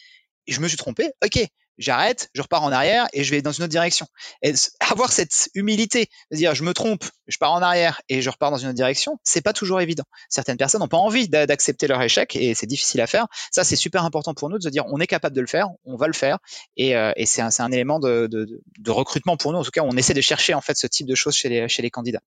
je 0.48 0.60
me 0.60 0.68
suis 0.68 0.78
trompé. 0.78 1.12
Ok, 1.24 1.46
j'arrête, 1.78 2.30
je 2.34 2.42
repars 2.42 2.64
en 2.64 2.72
arrière 2.72 3.08
et 3.14 3.24
je 3.24 3.32
vais 3.32 3.42
dans 3.42 3.52
une 3.52 3.64
autre 3.64 3.72
direction. 3.72 4.08
Et 4.42 4.54
avoir 4.80 5.12
cette 5.12 5.50
humilité 5.54 6.10
dire 6.32 6.56
je 6.56 6.64
me 6.64 6.74
trompe, 6.74 7.06
je 7.28 7.38
pars 7.38 7.54
en 7.54 7.62
arrière 7.62 8.02
et 8.10 8.22
je 8.22 8.30
repars 8.30 8.52
dans 8.52 8.58
une 8.58 8.68
autre 8.68 8.76
direction, 8.76 9.20
c'est 9.24 9.42
pas 9.42 9.54
toujours 9.54 9.82
évident. 9.82 10.04
Certaines 10.30 10.58
personnes 10.58 10.82
n'ont 10.82 10.88
pas 10.88 10.98
envie 10.98 11.28
d'accepter 11.28 11.88
leur 11.88 12.02
échec 12.02 12.36
et 12.36 12.54
c'est 12.54 12.68
difficile 12.68 13.02
à 13.02 13.08
faire. 13.08 13.28
Ça, 13.52 13.64
c'est 13.64 13.76
super 13.76 14.04
important 14.04 14.34
pour 14.34 14.50
nous 14.50 14.58
de 14.58 14.64
se 14.64 14.70
dire 14.70 14.84
on 14.88 15.00
est 15.00 15.08
capable 15.08 15.36
de 15.36 15.42
le 15.42 15.48
faire, 15.48 15.68
on 15.86 15.96
va 15.96 16.08
le 16.08 16.14
faire 16.14 16.40
et, 16.76 16.96
euh, 16.96 17.12
et 17.16 17.26
c'est 17.26 17.42
un, 17.42 17.50
un, 17.60 17.72
élément 17.72 18.00
de, 18.00 18.28
de, 18.28 18.62
de, 18.80 18.92
recrutement 18.92 19.38
pour 19.38 19.52
nous. 19.52 19.60
En 19.60 19.64
tout 19.64 19.72
cas, 19.72 19.82
on 19.84 19.98
essaie 19.98 20.14
de 20.14 20.22
chercher 20.22 20.54
en 20.54 20.62
fait 20.62 20.78
ce 20.78 20.88
type 20.88 21.08
de 21.08 21.16
choses 21.16 21.36
chez 21.36 21.50
les, 21.50 21.68
chez 21.68 21.82
les 21.82 21.90
candidats. 21.90 22.22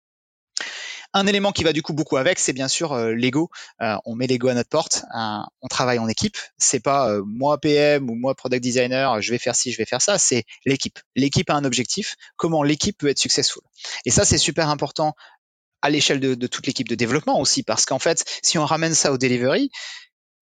Un 1.13 1.27
élément 1.27 1.51
qui 1.51 1.65
va 1.65 1.73
du 1.73 1.83
coup 1.83 1.93
beaucoup 1.93 2.17
avec, 2.19 2.39
c'est 2.39 2.53
bien 2.53 2.69
sûr 2.69 2.93
euh, 2.93 3.13
l'ego. 3.13 3.51
Euh, 3.83 3.97
on 4.05 4.15
met 4.15 4.29
l'ego 4.29 4.49
à 4.49 4.55
notre 4.55 4.69
porte. 4.69 5.05
on 5.13 5.69
travaille 5.69 5.99
en 5.99 6.09
équipe. 6.09 6.37
C'est 6.57 6.81
pas 6.81 7.11
euh, 7.11 7.23
moi 7.27 7.59
PM 7.59 8.09
ou 8.09 8.15
moi 8.15 8.35
product 8.37 8.63
designer, 8.63 9.21
je 9.21 9.31
vais 9.33 9.39
faire 9.39 9.57
ci, 9.57 9.73
je 9.73 9.79
vais 9.79 9.87
faire 9.87 10.03
ça. 10.03 10.19
C'est 10.19 10.45
l'équipe. 10.65 10.99
L'équipe 11.17 11.51
a 11.51 11.55
un 11.55 11.65
objectif. 11.65 12.17
Comment 12.37 12.63
l'équipe 12.63 12.97
peut 12.97 13.09
être 13.09 13.19
successful. 13.19 13.63
Et 14.05 14.11
ça, 14.11 14.25
c'est 14.25 14.39
super 14.39 14.69
important 14.69 15.15
à 15.83 15.91
l'échelle 15.91 16.21
de, 16.21 16.35
de 16.35 16.47
toute 16.47 16.67
l'équipe 16.67 16.89
de 16.89 16.95
développement 16.95 17.41
aussi, 17.41 17.63
parce 17.63 17.87
qu'en 17.87 17.99
fait, 17.99 18.25
si 18.43 18.59
on 18.59 18.67
ramène 18.67 18.95
ça 18.95 19.13
au 19.13 19.19
delivery, 19.19 19.71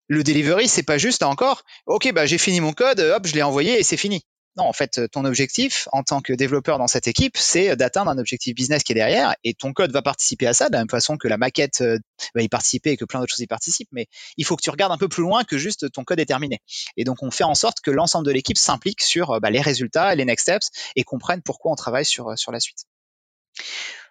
le 0.09 0.25
delivery, 0.25 0.69
c'est 0.69 0.83
pas 0.83 0.99
juste 0.99 1.23
encore, 1.23 1.63
ok, 1.87 2.13
bah 2.13 2.27
j'ai 2.27 2.39
fini 2.39 2.61
mon 2.61 2.73
code, 2.73 2.99
hop, 2.99 3.27
je 3.27 3.35
l'ai 3.35 3.43
envoyé 3.43 3.79
et 3.79 3.83
c'est 3.85 3.97
fini. 3.97 4.25
Non, 4.57 4.65
en 4.65 4.73
fait, 4.73 5.01
ton 5.13 5.25
objectif 5.25 5.89
en 5.93 6.03
tant 6.03 6.21
que 6.21 6.33
développeur 6.33 6.79
dans 6.79 6.89
cette 6.89 7.07
équipe, 7.07 7.37
c'est 7.37 7.77
d'atteindre 7.77 8.11
un 8.11 8.19
objectif 8.19 8.55
business 8.55 8.83
qui 8.83 8.93
est 8.93 8.95
derrière 8.97 9.35
et 9.45 9.55
ton 9.55 9.73
code 9.73 9.93
va 9.93 10.03
participer 10.03 10.49
à 10.49 10.53
ça 10.53 10.69
de 10.69 10.73
la 10.73 10.79
même 10.79 10.91
façon 10.91 11.17
que 11.17 11.29
la 11.29 11.37
maquette 11.37 11.81
euh, 11.81 11.99
va 12.35 12.43
y 12.43 12.49
participer 12.49 12.91
et 12.91 12.97
que 12.97 13.05
plein 13.05 13.21
d'autres 13.21 13.31
choses 13.31 13.45
y 13.45 13.47
participent. 13.47 13.89
Mais 13.93 14.07
il 14.37 14.45
faut 14.45 14.57
que 14.57 14.63
tu 14.63 14.71
regardes 14.71 14.93
un 14.93 14.99
peu 14.99 15.09
plus 15.09 15.23
loin 15.23 15.45
que 15.45 15.59
juste 15.59 15.93
ton 15.93 16.03
code 16.03 16.19
est 16.19 16.27
terminé. 16.27 16.61
Et 16.97 17.05
donc, 17.05 17.23
on 17.23 17.31
fait 17.31 17.45
en 17.45 17.55
sorte 17.55 17.81
que 17.81 17.91
l'ensemble 17.91 18.27
de 18.27 18.33
l'équipe 18.33 18.59
s'implique 18.59 19.03
sur 19.03 19.31
euh, 19.31 19.41
bah, 19.41 19.51
les 19.51 19.61
résultats 19.61 20.15
les 20.15 20.25
next 20.25 20.43
steps 20.43 20.71
et 20.97 21.05
comprenne 21.05 21.43
pourquoi 21.43 21.71
on 21.71 21.77
travaille 21.77 22.05
sur, 22.05 22.37
sur 22.37 22.51
la 22.51 22.59
suite. 22.61 22.87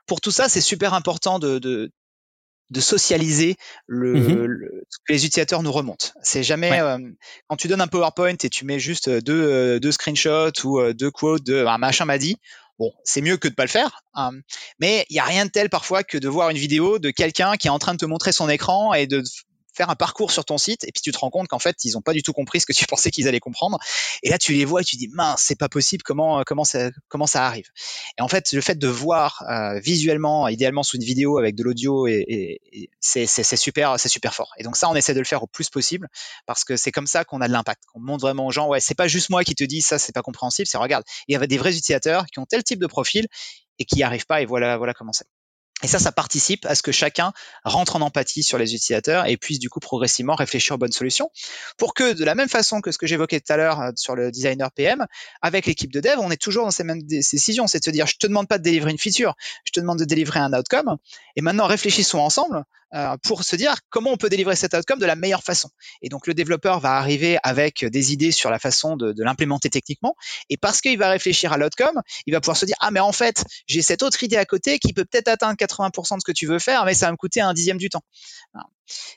Pour 0.05 0.21
tout 0.21 0.31
ça, 0.31 0.47
c'est 0.47 0.61
super 0.61 0.93
important 0.93 1.39
de, 1.39 1.91
de 2.70 2.82
socialiser 2.82 3.55
le, 3.86 4.13
le- 4.47 4.84
ce 4.89 4.97
que 5.05 5.13
les 5.13 5.26
utilisateurs 5.26 5.63
nous 5.63 5.72
remontent. 5.72 6.07
C'est 6.22 6.43
jamais 6.43 6.80
euh, 6.82 6.97
quand 7.47 7.55
tu 7.55 7.68
donnes 7.68 7.82
un 7.82 7.88
PowerPoint 7.88 8.36
et 8.43 8.49
tu 8.49 8.65
mets 8.65 8.80
juste 8.80 9.09
deux, 9.09 9.80
deux 9.80 9.91
screenshots 9.91 10.65
ou 10.65 10.93
deux 10.93 11.11
quotes 11.11 11.43
de 11.45 11.65
un 11.65 11.78
machin 11.78 12.05
m'a 12.05 12.18
dit. 12.18 12.38
Bon, 12.80 12.93
c'est 13.03 13.22
mieux 13.22 13.38
que 13.38 13.47
de 13.47 13.55
pas 13.55 13.63
le 13.63 13.70
faire, 13.70 14.03
hein. 14.13 14.30
mais 14.80 15.03
il 15.09 15.15
y 15.15 15.20
a 15.20 15.24
rien 15.24 15.45
de 15.45 15.49
tel 15.49 15.68
parfois 15.68 16.03
que 16.03 16.15
de 16.15 16.28
voir 16.28 16.51
une 16.51 16.59
vidéo 16.59 16.99
de 16.99 17.09
quelqu'un 17.09 17.55
qui 17.55 17.65
est 17.65 17.72
en 17.72 17.80
train 17.80 17.93
de 17.93 17.97
te 17.97 18.05
montrer 18.05 18.32
son 18.32 18.47
écran 18.49 18.93
et 18.93 19.07
de 19.07 19.24
faire 19.78 19.89
un 19.89 19.95
parcours 19.95 20.32
sur 20.32 20.45
ton 20.45 20.57
site 20.57 20.84
et 20.84 20.91
puis 20.91 21.01
tu 21.01 21.11
te 21.11 21.17
rends 21.17 21.30
compte 21.30 21.47
qu'en 21.47 21.59
fait 21.59 21.78
ils 21.84 21.97
ont 21.97 22.01
pas 22.01 22.13
du 22.13 22.23
tout 22.23 22.34
compris 22.34 22.59
ce 22.59 22.65
que 22.65 22.73
tu 22.73 22.86
pensais 22.88 23.11
qu'ils 23.11 23.28
allaient 23.28 23.39
comprendre 23.39 23.80
et 24.23 24.30
là 24.30 24.38
tu 24.38 24.53
les 24.53 24.65
vois 24.65 24.82
et 24.82 24.84
tu 24.84 24.97
dis 24.97 25.07
mince 25.13 25.41
c'est 25.41 25.57
pas 25.57 25.69
possible 25.69 26.03
comment 26.03 26.43
comment 26.43 26.63
ça 26.63 26.89
comment 27.07 27.28
ça 27.28 27.45
arrive? 27.45 27.69
Et 28.17 28.21
en 28.21 28.28
fait, 28.28 28.51
le 28.53 28.61
fait 28.61 28.78
de 28.78 28.88
voir 28.88 29.43
euh, 29.49 29.80
visuellement, 29.80 30.47
idéalement 30.47 30.84
sous 30.84 30.97
une 30.97 31.03
vidéo 31.03 31.38
avec 31.38 31.55
de 31.55 31.63
l'audio, 31.63 32.07
c'est 32.99 33.28
super, 33.55 33.99
c'est 33.99 34.09
super 34.09 34.34
fort. 34.34 34.53
Et 34.57 34.63
donc 34.63 34.75
ça, 34.78 34.89
on 34.89 34.95
essaie 34.95 35.13
de 35.13 35.19
le 35.19 35.25
faire 35.25 35.43
au 35.43 35.47
plus 35.47 35.69
possible 35.69 36.07
parce 36.45 36.63
que 36.63 36.75
c'est 36.75 36.91
comme 36.91 37.07
ça 37.07 37.25
qu'on 37.25 37.41
a 37.41 37.47
de 37.47 37.53
l'impact. 37.53 37.84
On 37.93 37.99
montre 37.99 38.21
vraiment 38.21 38.47
aux 38.47 38.51
gens, 38.51 38.67
ouais, 38.67 38.80
c'est 38.80 38.95
pas 38.95 39.07
juste 39.07 39.30
moi 39.30 39.43
qui 39.43 39.55
te 39.55 39.63
dis 39.63 39.82
ça, 39.82 39.99
c'est 39.99 40.13
pas 40.13 40.21
compréhensible. 40.21 40.67
C'est 40.67 40.78
regarde, 40.78 41.03
il 41.28 41.34
y 41.34 41.36
avait 41.36 41.47
des 41.47 41.57
vrais 41.57 41.71
utilisateurs 41.78 42.25
qui 42.28 42.39
ont 42.39 42.45
tel 42.45 42.63
type 42.63 42.80
de 42.80 42.88
profil 42.88 43.28
et 43.80 43.86
qui 43.86 43.97
n'y 43.97 44.03
arrivent 44.03 44.25
pas. 44.25 44.41
Et 44.41 44.45
voilà, 44.45 44.78
voilà 44.78 44.93
comment 44.93 45.13
c'est. 45.13 45.25
Et 45.84 45.88
ça, 45.88 45.99
ça 45.99 46.11
participe 46.11 46.65
à 46.65 46.73
ce 46.73 46.82
que 46.82 46.91
chacun 46.91 47.34
rentre 47.63 47.95
en 47.97 48.01
empathie 48.01 48.41
sur 48.41 48.57
les 48.57 48.73
utilisateurs 48.73 49.28
et 49.28 49.38
puisse 49.38 49.59
du 49.59 49.69
coup 49.69 49.80
progressivement 49.80 50.34
réfléchir 50.34 50.73
aux 50.73 50.80
bonnes 50.80 50.91
solutions 50.91 51.30
pour 51.78 51.93
que 51.93 52.13
de 52.13 52.25
la 52.25 52.34
même 52.34 52.49
façon 52.49 52.82
que 52.82 52.91
ce 52.91 52.97
que 52.97 53.05
j'évoquais 53.05 53.39
tout 53.39 53.53
à 53.53 53.57
l'heure 53.57 53.80
euh, 53.82 53.91
sur 53.95 54.15
le 54.15 54.32
designer 54.32 54.71
PM, 54.71 55.05
avec 55.43 55.67
l'équipe 55.67 55.93
de 55.93 55.99
dev, 55.99 56.17
on 56.19 56.32
est 56.32 56.41
toujours 56.41 56.65
dans 56.65 56.71
ces 56.71 56.84
mêmes 56.84 57.03
dé- 57.03 57.19
décisions. 57.32 57.67
C'est 57.67 57.78
de 57.80 57.84
se 57.86 57.91
dire, 57.91 58.07
je 58.07 58.15
te 58.17 58.25
demande 58.25 58.47
pas 58.47 58.57
de 58.57 58.63
délivrer 58.63 58.89
une 58.89 58.97
feature, 58.97 59.36
je 59.65 59.71
te 59.71 59.80
demande 59.80 59.99
de 59.99 60.05
délivrer 60.05 60.39
un 60.39 60.51
outcome. 60.53 60.97
Et 61.36 61.41
maintenant, 61.41 61.67
réfléchissons 61.67 62.19
ensemble 62.19 62.63
pour 63.23 63.43
se 63.43 63.55
dire 63.55 63.75
comment 63.89 64.11
on 64.11 64.17
peut 64.17 64.29
délivrer 64.29 64.55
cet 64.55 64.73
outcome 64.73 64.99
de 64.99 65.05
la 65.05 65.15
meilleure 65.15 65.43
façon. 65.43 65.69
Et 66.01 66.09
donc, 66.09 66.27
le 66.27 66.33
développeur 66.33 66.79
va 66.79 66.93
arriver 66.93 67.38
avec 67.43 67.85
des 67.85 68.13
idées 68.13 68.31
sur 68.31 68.49
la 68.49 68.59
façon 68.59 68.95
de, 68.95 69.13
de 69.13 69.23
l'implémenter 69.23 69.69
techniquement. 69.69 70.15
Et 70.49 70.57
parce 70.57 70.81
qu'il 70.81 70.97
va 70.97 71.09
réfléchir 71.09 71.53
à 71.53 71.57
l'outcome, 71.57 72.01
il 72.25 72.33
va 72.33 72.41
pouvoir 72.41 72.57
se 72.57 72.65
dire, 72.65 72.75
ah, 72.79 72.91
mais 72.91 72.99
en 72.99 73.11
fait, 73.11 73.43
j'ai 73.67 73.81
cette 73.81 74.03
autre 74.03 74.23
idée 74.23 74.38
à 74.38 74.45
côté 74.45 74.79
qui 74.79 74.93
peut 74.93 75.05
peut-être 75.05 75.27
atteindre 75.27 75.55
80% 75.57 76.15
de 76.15 76.19
ce 76.21 76.25
que 76.25 76.31
tu 76.31 76.47
veux 76.47 76.59
faire, 76.59 76.85
mais 76.85 76.93
ça 76.93 77.07
va 77.07 77.11
me 77.11 77.17
coûter 77.17 77.41
un 77.41 77.53
dixième 77.53 77.77
du 77.77 77.89
temps. 77.89 78.03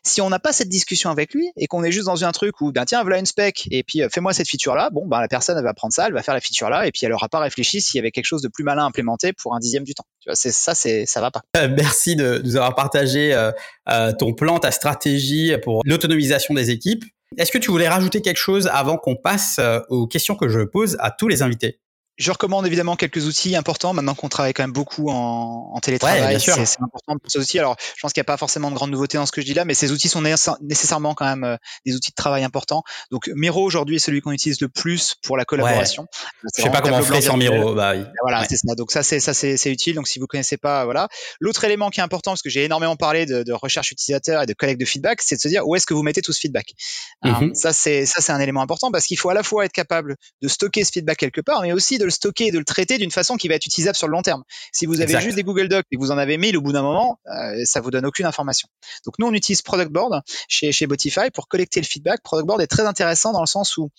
Si 0.02 0.20
on 0.20 0.28
n'a 0.28 0.38
pas 0.38 0.52
cette 0.52 0.68
discussion 0.68 1.10
avec 1.10 1.34
lui 1.34 1.50
et 1.56 1.66
qu'on 1.66 1.82
est 1.84 1.92
juste 1.92 2.06
dans 2.06 2.24
un 2.24 2.32
truc 2.32 2.60
où, 2.60 2.72
ben 2.72 2.84
tiens, 2.84 3.02
voilà 3.02 3.18
une 3.18 3.26
spec 3.26 3.68
et 3.70 3.82
puis 3.82 4.02
euh, 4.02 4.08
fais-moi 4.12 4.32
cette 4.32 4.48
feature-là, 4.48 4.90
bon, 4.90 5.06
ben 5.06 5.20
la 5.20 5.28
personne 5.28 5.56
elle 5.56 5.64
va 5.64 5.74
prendre 5.74 5.92
ça, 5.92 6.06
elle 6.06 6.12
va 6.12 6.22
faire 6.22 6.34
la 6.34 6.40
feature-là 6.40 6.86
et 6.86 6.92
puis 6.92 7.04
elle 7.04 7.12
aura 7.12 7.28
pas 7.28 7.40
réfléchi 7.40 7.80
s'il 7.80 7.98
y 7.98 8.00
avait 8.00 8.10
quelque 8.10 8.24
chose 8.24 8.42
de 8.42 8.48
plus 8.48 8.64
malin 8.64 8.84
à 8.84 8.86
implémenter 8.86 9.32
pour 9.32 9.54
un 9.54 9.58
dixième 9.58 9.84
du 9.84 9.94
temps. 9.94 10.04
Tu 10.20 10.28
vois, 10.28 10.34
ça, 10.34 10.74
ça 10.74 11.20
va 11.20 11.30
pas. 11.30 11.42
Euh, 11.56 11.68
Merci 11.76 12.16
de 12.16 12.40
nous 12.44 12.56
avoir 12.56 12.74
partagé 12.74 13.32
euh, 13.32 14.12
ton 14.18 14.34
plan, 14.34 14.58
ta 14.58 14.70
stratégie 14.70 15.52
pour 15.62 15.82
l'autonomisation 15.84 16.54
des 16.54 16.70
équipes. 16.70 17.04
Est-ce 17.38 17.52
que 17.52 17.58
tu 17.58 17.70
voulais 17.70 17.88
rajouter 17.88 18.22
quelque 18.22 18.38
chose 18.38 18.68
avant 18.72 18.96
qu'on 18.96 19.16
passe 19.16 19.60
aux 19.88 20.08
questions 20.08 20.34
que 20.34 20.48
je 20.48 20.60
pose 20.60 20.96
à 20.98 21.12
tous 21.12 21.28
les 21.28 21.42
invités? 21.42 21.78
Je 22.20 22.30
recommande 22.30 22.66
évidemment 22.66 22.96
quelques 22.96 23.24
outils 23.26 23.56
importants 23.56 23.94
maintenant 23.94 24.14
qu'on 24.14 24.28
travaille 24.28 24.52
quand 24.52 24.62
même 24.62 24.72
beaucoup 24.72 25.08
en, 25.08 25.14
en 25.14 25.74
Ouais, 25.74 25.80
télétravail. 25.80 26.38
sûr. 26.38 26.54
c'est 26.54 26.82
important 26.82 27.16
pour 27.18 27.30
ces 27.30 27.38
outils. 27.38 27.58
Alors, 27.58 27.76
je 27.96 28.00
pense 28.02 28.12
qu'il 28.12 28.20
n'y 28.20 28.24
a 28.26 28.30
pas 28.32 28.36
forcément 28.36 28.70
de 28.70 28.74
grande 28.76 28.90
nouveauté 28.90 29.16
dans 29.16 29.24
ce 29.24 29.32
que 29.32 29.40
je 29.40 29.46
dis 29.46 29.54
là, 29.54 29.64
mais 29.64 29.72
ces 29.72 29.90
outils 29.90 30.08
sont 30.10 30.20
nécess- 30.20 30.54
nécessairement 30.60 31.14
quand 31.14 31.24
même 31.24 31.44
euh, 31.44 31.56
des 31.86 31.96
outils 31.96 32.10
de 32.10 32.14
travail 32.14 32.44
importants. 32.44 32.82
Donc, 33.10 33.28
Miro 33.34 33.64
aujourd'hui 33.64 33.96
est 33.96 34.00
celui 34.00 34.20
qu'on 34.20 34.32
utilise 34.32 34.60
le 34.60 34.68
plus 34.68 35.14
pour 35.22 35.38
la 35.38 35.46
collaboration. 35.46 36.06
Je 36.42 36.48
C'est 36.54 36.62
sais 36.62 36.70
pas 36.70 36.82
comment 36.82 36.98
on 36.98 37.02
ferait 37.02 37.22
sans. 37.22 37.38
Miro. 37.38 37.74
Bah 37.74 37.92
oui. 37.96 38.04
Voilà, 38.22 38.40
Ouais. 38.40 38.46
c'est 38.50 38.56
ça. 38.58 38.74
Donc 38.74 38.92
ça, 38.92 39.02
c'est 39.02 39.18
ça, 39.18 39.32
c'est 39.32 39.56
c'est 39.56 39.72
utile. 39.72 39.94
Donc 39.94 40.06
si 40.06 40.18
vous 40.18 40.26
connaissez 40.26 40.58
pas, 40.58 40.84
voilà. 40.84 41.08
L'autre 41.40 41.64
élément 41.64 41.88
qui 41.88 42.00
est 42.00 42.02
important, 42.02 42.32
parce 42.32 42.42
que 42.42 42.50
j'ai 42.50 42.64
énormément 42.64 42.96
parlé 42.96 43.24
de, 43.24 43.42
de 43.42 43.52
recherche 43.54 43.92
utilisateur 43.92 44.42
et 44.42 44.46
de 44.46 44.52
collecte 44.52 44.78
de 44.78 44.84
feedback, 44.84 45.22
c'est 45.22 45.36
de 45.36 45.40
se 45.40 45.48
dire 45.48 45.66
où 45.66 45.74
est-ce 45.74 45.86
que 45.86 45.94
vous 45.94 46.02
mettez 46.02 46.20
tout 46.20 46.34
ce 46.34 46.40
feedback. 46.40 46.74
Alors, 47.22 47.40
Mhm. 47.44 47.54
ça, 47.54 47.72
c'est 47.72 48.04
ça, 48.04 48.20
c'est 48.20 48.32
un 48.32 48.40
élément 48.40 48.60
important 48.60 48.90
parce 48.90 49.06
qu'il 49.06 49.18
faut 49.18 49.30
à 49.30 49.34
la 49.34 49.42
fois 49.42 49.64
être 49.64 49.72
capable 49.72 50.16
de 50.42 50.48
stocker 50.48 50.84
ce 50.84 50.92
feedback 50.92 51.16
quelque 51.16 51.40
part, 51.40 51.62
mais 51.62 51.72
aussi 51.72 51.96
de 51.96 52.09
le 52.10 52.14
stocker 52.14 52.46
et 52.48 52.50
de 52.50 52.58
le 52.58 52.64
traiter 52.64 52.98
d'une 52.98 53.10
façon 53.10 53.36
qui 53.36 53.48
va 53.48 53.54
être 53.54 53.66
utilisable 53.66 53.96
sur 53.96 54.06
le 54.06 54.12
long 54.12 54.22
terme. 54.22 54.42
Si 54.72 54.86
vous 54.86 54.94
avez 54.94 55.04
Exact. 55.04 55.20
juste 55.22 55.36
des 55.36 55.42
Google 55.42 55.68
Docs 55.68 55.86
et 55.90 55.96
que 55.96 56.00
vous 56.00 56.10
en 56.10 56.18
avez 56.18 56.36
1000 56.36 56.56
au 56.56 56.60
bout 56.60 56.72
d'un 56.72 56.82
moment, 56.82 57.18
euh, 57.26 57.62
ça 57.64 57.80
vous 57.80 57.90
donne 57.90 58.04
aucune 58.06 58.26
information. 58.26 58.68
Donc 59.06 59.14
nous, 59.18 59.26
on 59.26 59.32
utilise 59.32 59.62
Product 59.62 59.90
Board 59.90 60.22
chez 60.48 60.72
chez 60.72 60.86
Botify 60.86 61.30
pour 61.32 61.48
collecter 61.48 61.80
le 61.80 61.86
feedback. 61.86 62.22
Product 62.22 62.46
Board 62.46 62.60
est 62.60 62.66
très 62.66 62.86
intéressant 62.86 63.32
dans 63.32 63.40
le 63.40 63.46
sens 63.46 63.76
où 63.76 63.90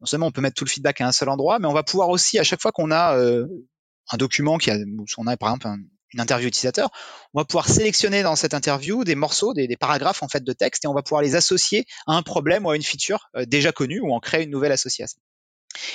non 0.00 0.06
seulement 0.06 0.26
on 0.26 0.30
peut 0.32 0.42
mettre 0.42 0.56
tout 0.56 0.64
le 0.64 0.70
feedback 0.70 1.00
à 1.00 1.06
un 1.06 1.12
seul 1.12 1.28
endroit, 1.30 1.58
mais 1.58 1.66
on 1.66 1.72
va 1.72 1.82
pouvoir 1.82 2.10
aussi, 2.10 2.38
à 2.38 2.44
chaque 2.44 2.60
fois 2.60 2.70
qu'on 2.72 2.90
a 2.90 3.16
euh, 3.16 3.46
un 4.12 4.16
document 4.18 4.58
qui 4.58 4.70
a, 4.70 4.76
on 5.16 5.26
a 5.26 5.36
par 5.38 5.48
exemple 5.50 5.68
un- 5.68 5.78
une 6.12 6.20
interview 6.20 6.46
utilisateur, 6.48 6.90
on 7.34 7.40
va 7.40 7.44
pouvoir 7.44 7.68
sélectionner 7.68 8.22
dans 8.22 8.36
cette 8.36 8.54
interview 8.54 9.02
des 9.04 9.16
morceaux, 9.16 9.54
des, 9.54 9.66
des 9.66 9.76
paragraphes 9.76 10.22
en 10.22 10.28
fait 10.28 10.44
de 10.44 10.52
texte, 10.52 10.84
et 10.84 10.88
on 10.88 10.94
va 10.94 11.02
pouvoir 11.02 11.20
les 11.22 11.34
associer 11.34 11.84
à 12.06 12.12
un 12.14 12.22
problème 12.22 12.64
ou 12.64 12.70
à 12.70 12.76
une 12.76 12.82
feature 12.82 13.28
euh, 13.36 13.44
déjà 13.44 13.72
connue, 13.72 14.00
ou 14.00 14.12
en 14.14 14.20
créer 14.20 14.44
une 14.44 14.50
nouvelle 14.50 14.72
association. 14.72 15.18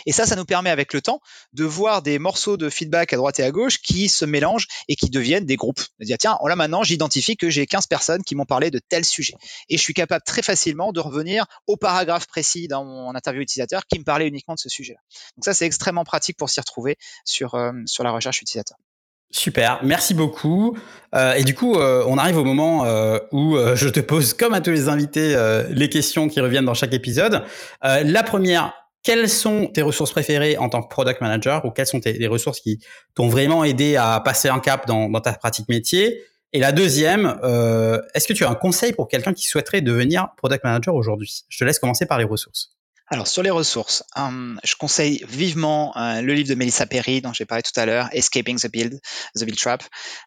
Et 0.06 0.12
ça, 0.12 0.26
ça 0.26 0.36
nous 0.36 0.46
permet 0.46 0.70
avec 0.70 0.94
le 0.94 1.02
temps 1.02 1.22
de 1.54 1.64
voir 1.64 2.02
des 2.02 2.20
morceaux 2.20 2.58
de 2.58 2.70
feedback 2.70 3.14
à 3.14 3.18
droite 3.18 3.40
et 3.40 3.44
à 3.44 3.52
gauche 3.52 3.82
qui 3.82 4.10
se 4.10 4.26
mélangent 4.26 4.68
et 4.88 4.96
qui 4.96 5.10
deviennent 5.10 5.46
des 5.46 5.56
groupes. 5.56 5.82
De 6.00 6.06
dire, 6.06 6.18
tiens, 6.18 6.38
là 6.46 6.56
maintenant, 6.56 6.84
j'identifie 6.84 7.38
que 7.38 7.50
j'ai 7.50 7.66
15 7.66 7.88
personnes 7.88 8.24
qui 8.24 8.36
m'ont 8.36 8.46
parlé 8.46 8.72
de 8.72 8.80
tel 8.80 9.06
sujet. 9.06 9.34
Et 9.70 9.78
je 9.78 9.82
suis 9.82 9.94
capable 9.94 10.24
très 10.26 10.42
facilement 10.42 10.92
de 10.92 11.00
revenir 11.00 11.46
au 11.68 11.78
paragraphe 11.78 12.28
précis 12.28 12.68
dans 12.68 12.84
mon 12.84 13.16
interview 13.16 13.42
utilisateur 13.42 13.86
qui 13.88 14.00
me 14.00 14.04
parlait 14.04 14.28
uniquement 14.28 14.56
de 14.56 14.60
ce 14.60 14.70
sujet-là. 14.70 15.00
Donc 15.38 15.46
ça, 15.46 15.54
c'est 15.54 15.66
extrêmement 15.66 16.04
pratique 16.04 16.38
pour 16.38 16.50
s'y 16.50 16.60
retrouver 16.60 16.98
sur, 17.26 17.56
euh, 17.56 17.72
sur 17.86 18.04
la 18.04 18.12
recherche 18.12 18.42
utilisateur. 18.42 18.78
Super, 19.34 19.80
merci 19.82 20.14
beaucoup. 20.14 20.78
Euh, 21.16 21.36
et 21.36 21.46
du 21.46 21.56
coup, 21.56 21.76
euh, 21.76 22.04
on 22.06 22.18
arrive 22.18 22.38
au 22.38 22.44
moment 22.44 22.82
où 23.32 23.58
je 23.76 23.88
te 23.88 24.02
pose, 24.02 24.34
comme 24.34 24.54
à 24.54 24.60
tous 24.60 24.72
les 24.72 24.90
invités, 24.90 25.36
les 25.70 25.90
questions 25.90 26.28
qui 26.28 26.42
reviennent 26.42 26.66
dans 26.66 26.74
chaque 26.74 26.94
épisode. 26.94 27.46
La 27.82 28.24
première, 28.24 28.74
quelles 29.04 29.30
sont 29.30 29.68
tes 29.68 29.82
ressources 29.82 30.12
préférées 30.12 30.58
en 30.58 30.70
tant 30.70 30.82
que 30.82 30.90
product 30.90 31.22
manager 31.22 31.66
ou 31.66 31.72
quelles 31.72 31.88
sont 31.88 32.02
les 32.06 32.28
ressources 32.28 32.60
qui 32.60 32.80
t'ont 33.16 33.28
vraiment 33.28 33.64
aidé 33.64 33.96
à 33.96 34.22
passer 34.24 34.50
un 34.50 34.60
cap 34.60 34.86
dans, 34.88 35.10
dans 35.10 35.22
ta 35.22 35.34
pratique 35.34 35.70
métier? 35.70 36.24
Et 36.54 36.60
la 36.60 36.72
deuxième, 36.72 37.40
euh, 37.44 38.02
est-ce 38.14 38.28
que 38.28 38.34
tu 38.34 38.44
as 38.44 38.50
un 38.50 38.56
conseil 38.56 38.92
pour 38.94 39.08
quelqu'un 39.08 39.34
qui 39.34 39.48
souhaiterait 39.48 39.82
devenir 39.82 40.28
product 40.38 40.64
manager 40.64 40.94
aujourd'hui? 40.96 41.44
Je 41.48 41.58
te 41.58 41.64
laisse 41.64 41.80
commencer 41.80 42.06
par 42.06 42.18
les 42.18 42.26
ressources. 42.26 42.76
Alors 43.14 43.28
sur 43.28 43.44
les 43.44 43.50
ressources, 43.50 44.06
hum, 44.16 44.58
je 44.64 44.74
conseille 44.76 45.26
vivement 45.28 45.94
euh, 45.98 46.22
le 46.22 46.34
livre 46.34 46.48
de 46.48 46.56
Melissa 46.56 46.86
Perry 46.86 47.20
dont 47.20 47.34
j'ai 47.34 47.44
parlé 47.44 47.62
tout 47.62 47.78
à 47.78 47.86
l'heure, 47.86 48.08
Escaping 48.14 48.58
the 48.58 48.72
Build, 48.72 49.02
the 49.36 49.44
Build 49.44 49.60
Trap. 49.60 49.84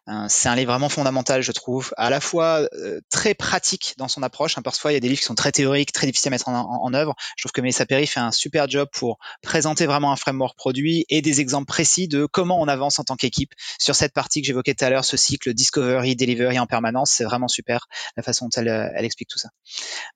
Euh, 0.07 0.27
c'est 0.29 0.49
un 0.49 0.55
livre 0.55 0.71
vraiment 0.71 0.87
fondamental, 0.87 1.41
je 1.41 1.51
trouve, 1.51 1.95
à 1.97 2.11
la 2.11 2.19
fois 2.19 2.59
euh, 2.75 3.01
très 3.09 3.33
pratique 3.33 3.95
dans 3.97 4.07
son 4.07 4.21
approche. 4.21 4.59
Hein, 4.59 4.61
parfois, 4.61 4.91
il 4.91 4.93
y 4.93 4.97
a 4.97 4.99
des 4.99 5.09
livres 5.09 5.19
qui 5.19 5.25
sont 5.25 5.33
très 5.33 5.51
théoriques, 5.51 5.93
très 5.93 6.05
difficiles 6.05 6.27
à 6.27 6.29
mettre 6.29 6.47
en, 6.47 6.59
en, 6.59 6.93
œuvre. 6.93 7.15
Je 7.35 7.41
trouve 7.41 7.53
que 7.53 7.61
Melissa 7.61 7.87
Perry 7.87 8.05
fait 8.05 8.19
un 8.19 8.31
super 8.31 8.69
job 8.69 8.87
pour 8.91 9.17
présenter 9.41 9.87
vraiment 9.87 10.11
un 10.11 10.15
framework 10.15 10.55
produit 10.55 11.07
et 11.09 11.23
des 11.23 11.41
exemples 11.41 11.65
précis 11.65 12.07
de 12.07 12.27
comment 12.27 12.61
on 12.61 12.67
avance 12.67 12.99
en 12.99 13.03
tant 13.03 13.15
qu'équipe 13.15 13.53
sur 13.79 13.95
cette 13.95 14.13
partie 14.13 14.41
que 14.41 14.45
j'évoquais 14.45 14.75
tout 14.75 14.85
à 14.85 14.91
l'heure, 14.91 15.05
ce 15.05 15.17
cycle 15.17 15.55
discovery, 15.55 16.15
delivery 16.15 16.59
en 16.59 16.67
permanence. 16.67 17.09
C'est 17.09 17.23
vraiment 17.23 17.47
super 17.47 17.87
la 18.15 18.21
façon 18.21 18.45
dont 18.45 18.61
elle, 18.61 19.05
explique 19.05 19.29
tout 19.29 19.39
ça. 19.39 19.49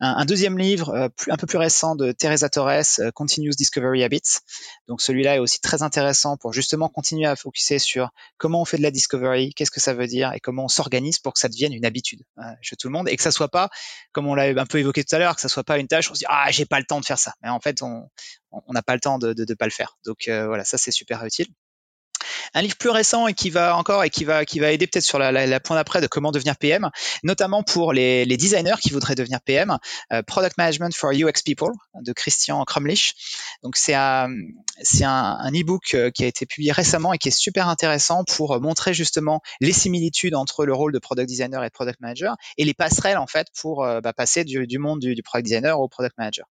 Un, 0.01 0.25
deuxième 0.25 0.59
livre, 0.59 1.09
un 1.29 1.37
peu 1.37 1.47
plus 1.47 1.57
récent 1.57 1.95
de 1.95 2.11
Teresa 2.11 2.47
Euh, 2.67 3.11
Continuous 3.13 3.53
Discovery 3.57 4.03
Habits. 4.03 4.39
Donc 4.87 5.01
celui-là 5.01 5.35
est 5.35 5.39
aussi 5.39 5.59
très 5.59 5.83
intéressant 5.83 6.37
pour 6.37 6.53
justement 6.53 6.89
continuer 6.89 7.25
à 7.25 7.35
focuser 7.35 7.79
sur 7.79 8.09
comment 8.37 8.61
on 8.61 8.65
fait 8.65 8.77
de 8.77 8.83
la 8.83 8.91
discovery, 8.91 9.53
qu'est-ce 9.53 9.71
que 9.71 9.79
ça 9.79 9.93
veut 9.93 10.07
dire 10.07 10.33
et 10.33 10.39
comment 10.39 10.65
on 10.65 10.67
s'organise 10.67 11.19
pour 11.19 11.33
que 11.33 11.39
ça 11.39 11.49
devienne 11.49 11.73
une 11.73 11.85
habitude 11.85 12.23
euh, 12.37 12.43
chez 12.61 12.75
tout 12.75 12.87
le 12.87 12.93
monde 12.93 13.09
et 13.09 13.15
que 13.15 13.23
ça 13.23 13.31
soit 13.31 13.49
pas, 13.49 13.69
comme 14.11 14.27
on 14.27 14.35
l'a 14.35 14.49
un 14.61 14.65
peu 14.65 14.79
évoqué 14.79 15.03
tout 15.03 15.15
à 15.15 15.19
l'heure, 15.19 15.35
que 15.35 15.41
ça 15.41 15.49
soit 15.49 15.63
pas 15.63 15.77
une 15.77 15.87
tâche 15.87 16.09
où 16.09 16.11
on 16.11 16.15
se 16.15 16.19
dit 16.19 16.25
ah 16.29 16.49
j'ai 16.51 16.65
pas 16.65 16.79
le 16.79 16.85
temps 16.85 16.99
de 16.99 17.05
faire 17.05 17.19
ça. 17.19 17.33
Mais 17.41 17.49
en 17.49 17.59
fait 17.59 17.81
on 17.81 18.09
n'a 18.69 18.81
pas 18.81 18.93
le 18.93 19.01
temps 19.01 19.19
de, 19.19 19.33
de 19.33 19.53
pas 19.53 19.65
le 19.65 19.71
faire. 19.71 19.97
Donc 20.05 20.27
euh, 20.27 20.47
voilà, 20.47 20.63
ça 20.65 20.77
c'est 20.77 20.91
super 20.91 21.23
utile 21.25 21.47
un 22.53 22.61
livre 22.61 22.77
plus 22.77 22.89
récent 22.89 23.27
et 23.27 23.33
qui 23.33 23.49
va 23.49 23.75
encore 23.75 24.03
et 24.03 24.09
qui 24.09 24.25
va 24.25 24.45
qui 24.45 24.59
va 24.59 24.71
aider 24.71 24.87
peut-être 24.87 25.03
sur 25.03 25.19
la, 25.19 25.31
la, 25.31 25.47
la 25.47 25.59
point 25.59 25.75
d'après 25.75 26.01
de 26.01 26.07
comment 26.07 26.31
devenir 26.31 26.57
PM, 26.57 26.89
notamment 27.23 27.63
pour 27.63 27.93
les, 27.93 28.25
designers 28.37 28.75
qui 28.81 28.91
voudraient 28.91 29.15
devenir 29.15 29.41
PM, 29.41 29.77
euh, 30.13 30.21
Product 30.23 30.57
Management 30.57 30.95
for 30.95 31.11
UX 31.11 31.41
People 31.45 31.71
de 32.01 32.13
Christian 32.13 32.63
Crumlich. 32.65 33.13
Donc 33.63 33.75
c'est 33.75 33.93
un 33.93 34.29
c'est 34.81 35.03
un, 35.03 35.51
e-book 35.51 35.93
euh, 35.93 36.11
qui 36.11 36.23
a 36.23 36.27
été 36.27 36.45
publié 36.45 36.71
récemment 36.71 37.13
et 37.13 37.17
qui 37.17 37.27
est 37.29 37.37
super 37.37 37.67
intéressant 37.67 38.23
pour 38.23 38.59
montrer 38.61 38.93
justement 38.93 39.41
les 39.61 39.73
similitudes 39.73 40.35
entre 40.35 40.65
le 40.65 40.73
rôle 40.73 40.93
de 40.93 40.99
product 40.99 41.27
designer 41.27 41.63
et 41.63 41.69
product 41.69 41.99
manager 41.99 42.35
et 42.57 42.65
les 42.65 42.73
passerelles 42.73 43.17
en 43.17 43.27
fait 43.27 43.47
pour 43.59 43.83
euh, 43.83 44.01
bah, 44.01 44.13
passer 44.13 44.43
du, 44.43 44.79
monde 44.79 44.99
du 44.99 45.23
product 45.23 45.45
designer 45.45 45.79
au 45.79 45.87
product 45.87 46.17
manager 46.17 46.45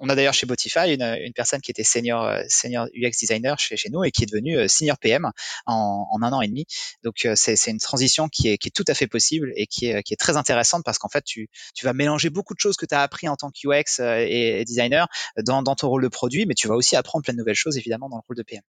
on 0.00 0.08
a 0.08 0.14
d'ailleurs 0.14 0.34
chez 0.34 0.46
Botify 0.46 0.92
une, 0.92 1.32
personne 1.34 1.60
qui 1.60 1.70
était 1.70 1.84
senior, 1.84 2.28
UX 2.94 3.10
designer 3.18 3.58
chez, 3.58 3.76
chez 3.76 3.90
nous 3.90 4.02
et 4.02 4.10
qui 4.10 4.24
est 4.24 4.26
devenue 4.26 4.68
senior 4.68 4.98
PM 4.98 5.30
en, 5.66 6.06
en 6.10 6.22
un 6.22 6.32
an 6.32 6.40
et 6.40 6.48
demi. 6.48 6.66
Donc 7.04 7.26
c'est 7.34 7.70
une 7.70 7.78
transition 7.78 8.28
qui 8.28 8.48
est, 8.48 8.74
tout 8.74 8.84
à 8.88 8.94
fait 8.94 9.06
possible 9.06 9.52
et 9.56 9.66
qui 9.66 9.86
est, 9.86 10.16
très 10.18 10.36
intéressante 10.36 10.84
parce 10.84 10.98
qu'en 10.98 11.08
fait 11.08 11.24
tu, 11.24 11.48
tu 11.74 11.84
vas 11.84 11.92
mélanger 11.92 12.30
beaucoup 12.30 12.54
de 12.54 12.60
choses 12.60 12.76
que 12.76 12.86
tu 12.86 12.94
as 12.94 13.02
appris 13.02 13.28
en 13.28 13.36
tant 13.36 13.50
que 13.50 13.66
UX 13.66 14.00
et, 14.00 14.64
designer 14.64 15.06
dans, 15.38 15.62
dans 15.62 15.74
ton 15.74 15.88
rôle 15.88 16.02
de 16.02 16.08
produit, 16.08 16.46
mais 16.46 16.54
tu 16.54 16.68
vas 16.68 16.74
aussi 16.74 16.96
apprendre 16.96 17.24
plein 17.24 17.34
de 17.34 17.38
nouvelles 17.38 17.54
choses 17.54 17.76
évidemment 17.76 18.08
dans 18.08 18.16
le 18.16 18.22
rôle 18.26 18.36
de 18.36 18.42
PM. 18.42 18.62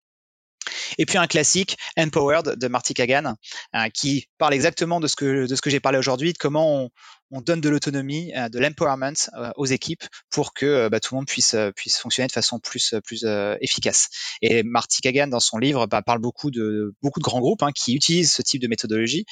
Et 0.98 1.06
puis 1.06 1.18
un 1.18 1.28
classique, 1.28 1.78
Empowered 1.98 2.58
de 2.58 2.68
Marty 2.68 2.94
Kagan, 2.94 3.36
euh, 3.76 3.90
qui 3.94 4.28
parle 4.38 4.54
exactement 4.54 5.00
de 5.00 5.08
ce 5.08 5.16
que, 5.16 5.48
de 5.48 5.56
ce 5.56 5.62
que 5.62 5.70
j'ai 5.70 5.80
parlé 5.80 5.98
aujourd'hui, 5.98 6.34
de 6.34 6.38
comment 6.38 6.84
on, 6.84 6.90
on 7.32 7.42
donne 7.42 7.62
de 7.62 7.70
l'autonomie, 7.70 8.34
euh, 8.36 8.50
de 8.50 8.60
l'empowerment 8.60 9.14
euh, 9.38 9.52
aux 9.56 9.66
équipes 9.66 10.04
pour 10.30 10.54
que 10.54 10.88
bah, 10.90 11.00
tout 11.00 11.14
le 11.14 11.20
monde 11.20 11.28
puisse, 11.28 11.56
puisse 11.76 11.98
fonctionner 11.98 12.28
de 12.28 12.32
façon 12.32 12.60
plus, 12.60 12.96
plus 13.04 13.26
efficace. 13.62 14.10
Et 14.42 14.64
Marty 14.64 15.02
Kagan, 15.02 15.28
dans 15.28 15.40
son 15.40 15.58
livre, 15.58 15.88
bah, 15.88 16.02
parle 16.02 16.20
beaucoup 16.20 16.52
de, 16.52 16.94
beaucoup 17.02 17.20
de 17.20 17.24
grands 17.24 17.40
groupes 17.40 17.64
hein, 17.64 17.72
qui 17.72 17.96
utilisent 17.96 18.34
ce 18.34 18.42
type 18.42 18.62
de 18.62 18.68
méthodologie 18.68 19.26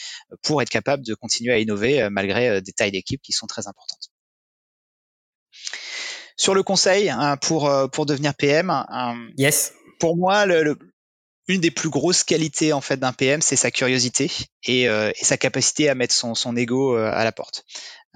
pour 0.44 0.62
être 0.62 0.70
capable 0.70 1.04
de 1.06 1.14
continuer 1.14 1.54
à 1.54 1.60
innover 1.60 2.08
malgré 2.12 2.62
des 2.62 2.72
tailles 2.72 2.92
d'équipe 2.92 3.22
qui 3.22 3.32
sont 3.32 3.48
très 3.48 3.68
importantes. 3.68 4.10
Sur 6.36 6.54
le 6.54 6.62
conseil 6.62 7.10
hein, 7.10 7.38
pour, 7.38 7.72
pour 7.92 8.06
devenir 8.06 8.36
PM, 8.36 8.72
yes. 9.38 9.74
pour 10.00 10.18
moi, 10.18 10.46
le, 10.46 10.64
le, 10.64 10.78
une 11.48 11.62
des 11.62 11.72
plus 11.72 11.90
grosses 11.90 12.24
qualités 12.24 12.74
en 12.74 12.82
fait 12.82 12.98
d'un 12.98 13.14
PM, 13.14 13.42
c'est 13.42 13.56
sa 13.56 13.72
curiosité 13.72 14.30
et, 14.64 14.90
euh, 14.90 15.12
et, 15.20 15.24
sa 15.24 15.38
capacité 15.38 15.90
à 15.90 15.96
mettre 15.96 16.14
son, 16.14 16.36
son 16.36 16.56
ego 16.56 16.98
euh, 16.98 17.10
à 17.12 17.24
la 17.24 17.32
porte. 17.32 17.66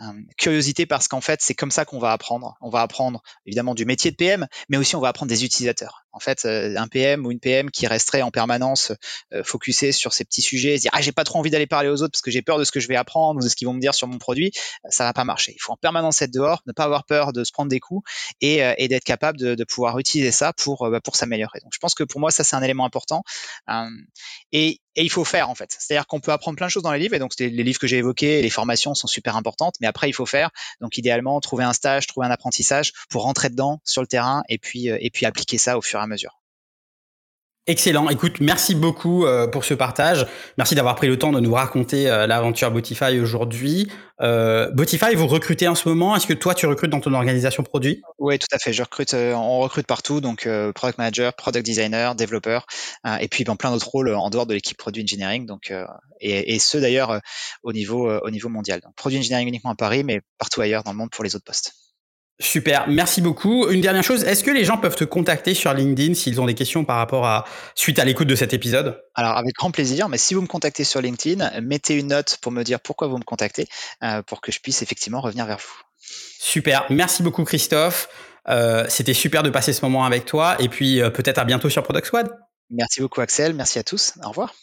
Euh, 0.01 0.13
curiosité 0.37 0.85
parce 0.85 1.07
qu'en 1.07 1.21
fait, 1.21 1.41
c'est 1.41 1.53
comme 1.53 1.71
ça 1.71 1.85
qu'on 1.85 1.99
va 1.99 2.11
apprendre. 2.11 2.55
On 2.61 2.69
va 2.69 2.81
apprendre 2.81 3.21
évidemment 3.45 3.75
du 3.75 3.85
métier 3.85 4.11
de 4.11 4.15
PM, 4.15 4.47
mais 4.69 4.77
aussi 4.77 4.95
on 4.95 4.99
va 4.99 5.09
apprendre 5.09 5.29
des 5.29 5.45
utilisateurs. 5.45 6.05
En 6.11 6.19
fait, 6.19 6.45
euh, 6.45 6.75
un 6.77 6.87
PM 6.87 7.25
ou 7.25 7.31
une 7.31 7.39
PM 7.39 7.69
qui 7.69 7.87
resterait 7.87 8.21
en 8.21 8.31
permanence 8.31 8.91
euh, 9.33 9.43
focusé 9.43 9.91
sur 9.91 10.13
ces 10.13 10.25
petits 10.25 10.41
sujets, 10.41 10.77
se 10.77 10.81
dire 10.81 10.91
ah 10.93 11.01
j'ai 11.01 11.11
pas 11.11 11.23
trop 11.23 11.39
envie 11.39 11.51
d'aller 11.51 11.67
parler 11.67 11.89
aux 11.89 12.01
autres 12.01 12.11
parce 12.11 12.21
que 12.21 12.31
j'ai 12.31 12.41
peur 12.41 12.57
de 12.57 12.63
ce 12.63 12.71
que 12.71 12.79
je 12.79 12.87
vais 12.87 12.95
apprendre 12.95 13.39
ou 13.39 13.43
de 13.43 13.49
ce 13.49 13.55
qu'ils 13.55 13.67
vont 13.67 13.73
me 13.73 13.79
dire 13.79 13.93
sur 13.93 14.07
mon 14.07 14.17
produit, 14.17 14.51
ça 14.89 15.03
va 15.03 15.13
pas 15.13 15.23
marcher. 15.23 15.53
Il 15.55 15.61
faut 15.61 15.73
en 15.73 15.77
permanence 15.77 16.21
être 16.21 16.33
dehors, 16.33 16.61
ne 16.65 16.73
pas 16.73 16.83
avoir 16.83 17.05
peur 17.05 17.31
de 17.31 17.43
se 17.43 17.51
prendre 17.51 17.69
des 17.69 17.79
coups 17.79 18.03
et, 18.41 18.87
d'être 18.87 19.03
capable 19.03 19.37
de, 19.37 19.55
de, 19.55 19.63
pouvoir 19.63 19.99
utiliser 19.99 20.31
ça 20.31 20.51
pour 20.53 20.89
bah, 20.89 20.99
pour 20.99 21.15
s'améliorer. 21.15 21.59
Donc 21.61 21.71
je 21.73 21.79
pense 21.79 21.93
que 21.93 22.03
pour 22.03 22.19
moi 22.19 22.31
ça 22.31 22.43
c'est 22.43 22.55
un 22.55 22.63
élément 22.63 22.85
important. 22.85 23.23
et 24.51 24.80
et 24.95 25.03
il 25.03 25.09
faut 25.09 25.25
faire 25.25 25.49
en 25.49 25.55
fait. 25.55 25.75
C'est-à-dire 25.77 26.07
qu'on 26.07 26.19
peut 26.19 26.31
apprendre 26.31 26.57
plein 26.57 26.67
de 26.67 26.71
choses 26.71 26.83
dans 26.83 26.91
les 26.91 26.99
livres, 26.99 27.15
et 27.15 27.19
donc 27.19 27.33
les 27.39 27.49
livres 27.49 27.79
que 27.79 27.87
j'ai 27.87 27.97
évoqués, 27.97 28.41
les 28.41 28.49
formations 28.49 28.93
sont 28.93 29.07
super 29.07 29.35
importantes, 29.35 29.75
mais 29.81 29.87
après 29.87 30.09
il 30.09 30.13
faut 30.13 30.25
faire. 30.25 30.49
Donc 30.81 30.97
idéalement, 30.97 31.39
trouver 31.39 31.63
un 31.63 31.73
stage, 31.73 32.07
trouver 32.07 32.27
un 32.27 32.31
apprentissage 32.31 32.93
pour 33.09 33.23
rentrer 33.23 33.49
dedans 33.49 33.81
sur 33.83 34.01
le 34.01 34.07
terrain 34.07 34.43
et 34.49 34.57
puis 34.57 34.87
et 34.87 35.09
puis 35.11 35.25
appliquer 35.25 35.57
ça 35.57 35.77
au 35.77 35.81
fur 35.81 35.99
et 35.99 36.03
à 36.03 36.07
mesure. 36.07 36.40
Excellent. 37.67 38.09
Écoute, 38.09 38.41
merci 38.41 38.73
beaucoup 38.73 39.23
euh, 39.23 39.45
pour 39.45 39.65
ce 39.65 39.75
partage. 39.75 40.25
Merci 40.57 40.73
d'avoir 40.73 40.95
pris 40.95 41.07
le 41.07 41.19
temps 41.19 41.31
de 41.31 41.39
nous 41.39 41.53
raconter 41.53 42.09
euh, 42.09 42.25
l'aventure 42.25 42.71
Botify 42.71 43.19
aujourd'hui. 43.19 43.87
Euh, 44.19 44.71
Botify, 44.71 45.13
vous 45.13 45.27
recrutez 45.27 45.67
en 45.67 45.75
ce 45.75 45.87
moment. 45.87 46.15
Est-ce 46.15 46.25
que 46.25 46.33
toi, 46.33 46.55
tu 46.55 46.65
recrutes 46.65 46.89
dans 46.89 47.01
ton 47.01 47.13
organisation 47.13 47.61
produit? 47.61 48.01
Oui, 48.17 48.39
tout 48.39 48.47
à 48.51 48.57
fait. 48.57 48.73
Je 48.73 48.81
recrute. 48.81 49.13
Euh, 49.13 49.35
on 49.35 49.59
recrute 49.59 49.85
partout, 49.85 50.21
donc 50.21 50.49
product 50.73 50.97
manager, 50.97 51.35
product 51.35 51.63
designer, 51.63 52.15
développeur, 52.15 52.65
et 53.19 53.27
puis 53.27 53.43
dans 53.43 53.55
plein 53.55 53.71
d'autres 53.71 53.89
rôles 53.89 54.11
en 54.11 54.31
dehors 54.31 54.47
de 54.47 54.55
l'équipe 54.55 54.77
produit 54.77 55.03
engineering. 55.03 55.45
Donc, 55.45 55.71
et, 56.19 56.55
et 56.55 56.59
ce 56.59 56.79
d'ailleurs 56.79 57.19
au 57.61 57.73
niveau 57.73 58.11
au 58.11 58.29
niveau 58.31 58.49
mondial. 58.49 58.81
Produit 58.95 59.19
engineering 59.19 59.47
uniquement 59.47 59.71
à 59.71 59.75
Paris, 59.75 60.03
mais 60.03 60.21
partout 60.39 60.61
ailleurs 60.61 60.83
dans 60.83 60.91
le 60.91 60.97
monde 60.97 61.11
pour 61.11 61.23
les 61.23 61.35
autres 61.35 61.45
postes. 61.45 61.80
Super, 62.41 62.87
merci 62.87 63.21
beaucoup. 63.21 63.69
Une 63.69 63.81
dernière 63.81 64.03
chose, 64.03 64.23
est-ce 64.23 64.43
que 64.43 64.49
les 64.49 64.65
gens 64.65 64.77
peuvent 64.77 64.95
te 64.95 65.03
contacter 65.03 65.53
sur 65.53 65.71
LinkedIn 65.73 66.15
s'ils 66.15 66.41
ont 66.41 66.47
des 66.47 66.55
questions 66.55 66.83
par 66.83 66.97
rapport 66.97 67.25
à 67.25 67.45
suite 67.75 67.99
à 67.99 68.03
l'écoute 68.03 68.27
de 68.27 68.35
cet 68.35 68.51
épisode? 68.51 68.99
Alors 69.13 69.37
avec 69.37 69.53
grand 69.53 69.69
plaisir, 69.69 70.09
mais 70.09 70.17
si 70.17 70.33
vous 70.33 70.41
me 70.41 70.47
contactez 70.47 70.83
sur 70.83 71.01
LinkedIn, 71.01 71.61
mettez 71.61 71.93
une 71.93 72.07
note 72.07 72.39
pour 72.41 72.51
me 72.51 72.63
dire 72.63 72.79
pourquoi 72.79 73.07
vous 73.07 73.19
me 73.19 73.23
contactez, 73.23 73.67
euh, 74.03 74.23
pour 74.23 74.41
que 74.41 74.51
je 74.51 74.59
puisse 74.59 74.81
effectivement 74.81 75.21
revenir 75.21 75.45
vers 75.45 75.59
vous. 75.59 75.83
Super, 76.39 76.85
merci 76.89 77.21
beaucoup 77.21 77.43
Christophe. 77.43 78.09
Euh, 78.49 78.85
C'était 78.89 79.13
super 79.13 79.43
de 79.43 79.51
passer 79.51 79.71
ce 79.71 79.85
moment 79.85 80.03
avec 80.03 80.25
toi 80.25 80.55
et 80.59 80.67
puis 80.67 80.99
euh, 80.99 81.11
peut-être 81.11 81.37
à 81.37 81.43
bientôt 81.43 81.69
sur 81.69 81.83
Product 81.83 82.07
Squad. 82.07 82.27
Merci 82.71 83.01
beaucoup 83.01 83.21
Axel, 83.21 83.53
merci 83.53 83.77
à 83.77 83.83
tous, 83.83 84.13
au 84.25 84.29
revoir. 84.29 84.55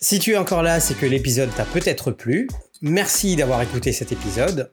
Si 0.00 0.20
tu 0.20 0.32
es 0.32 0.36
encore 0.36 0.62
là, 0.62 0.78
c'est 0.78 0.94
que 0.94 1.06
l'épisode 1.06 1.50
t'a 1.56 1.64
peut-être 1.64 2.12
plu. 2.12 2.48
Merci 2.82 3.34
d'avoir 3.34 3.60
écouté 3.62 3.92
cet 3.92 4.12
épisode. 4.12 4.72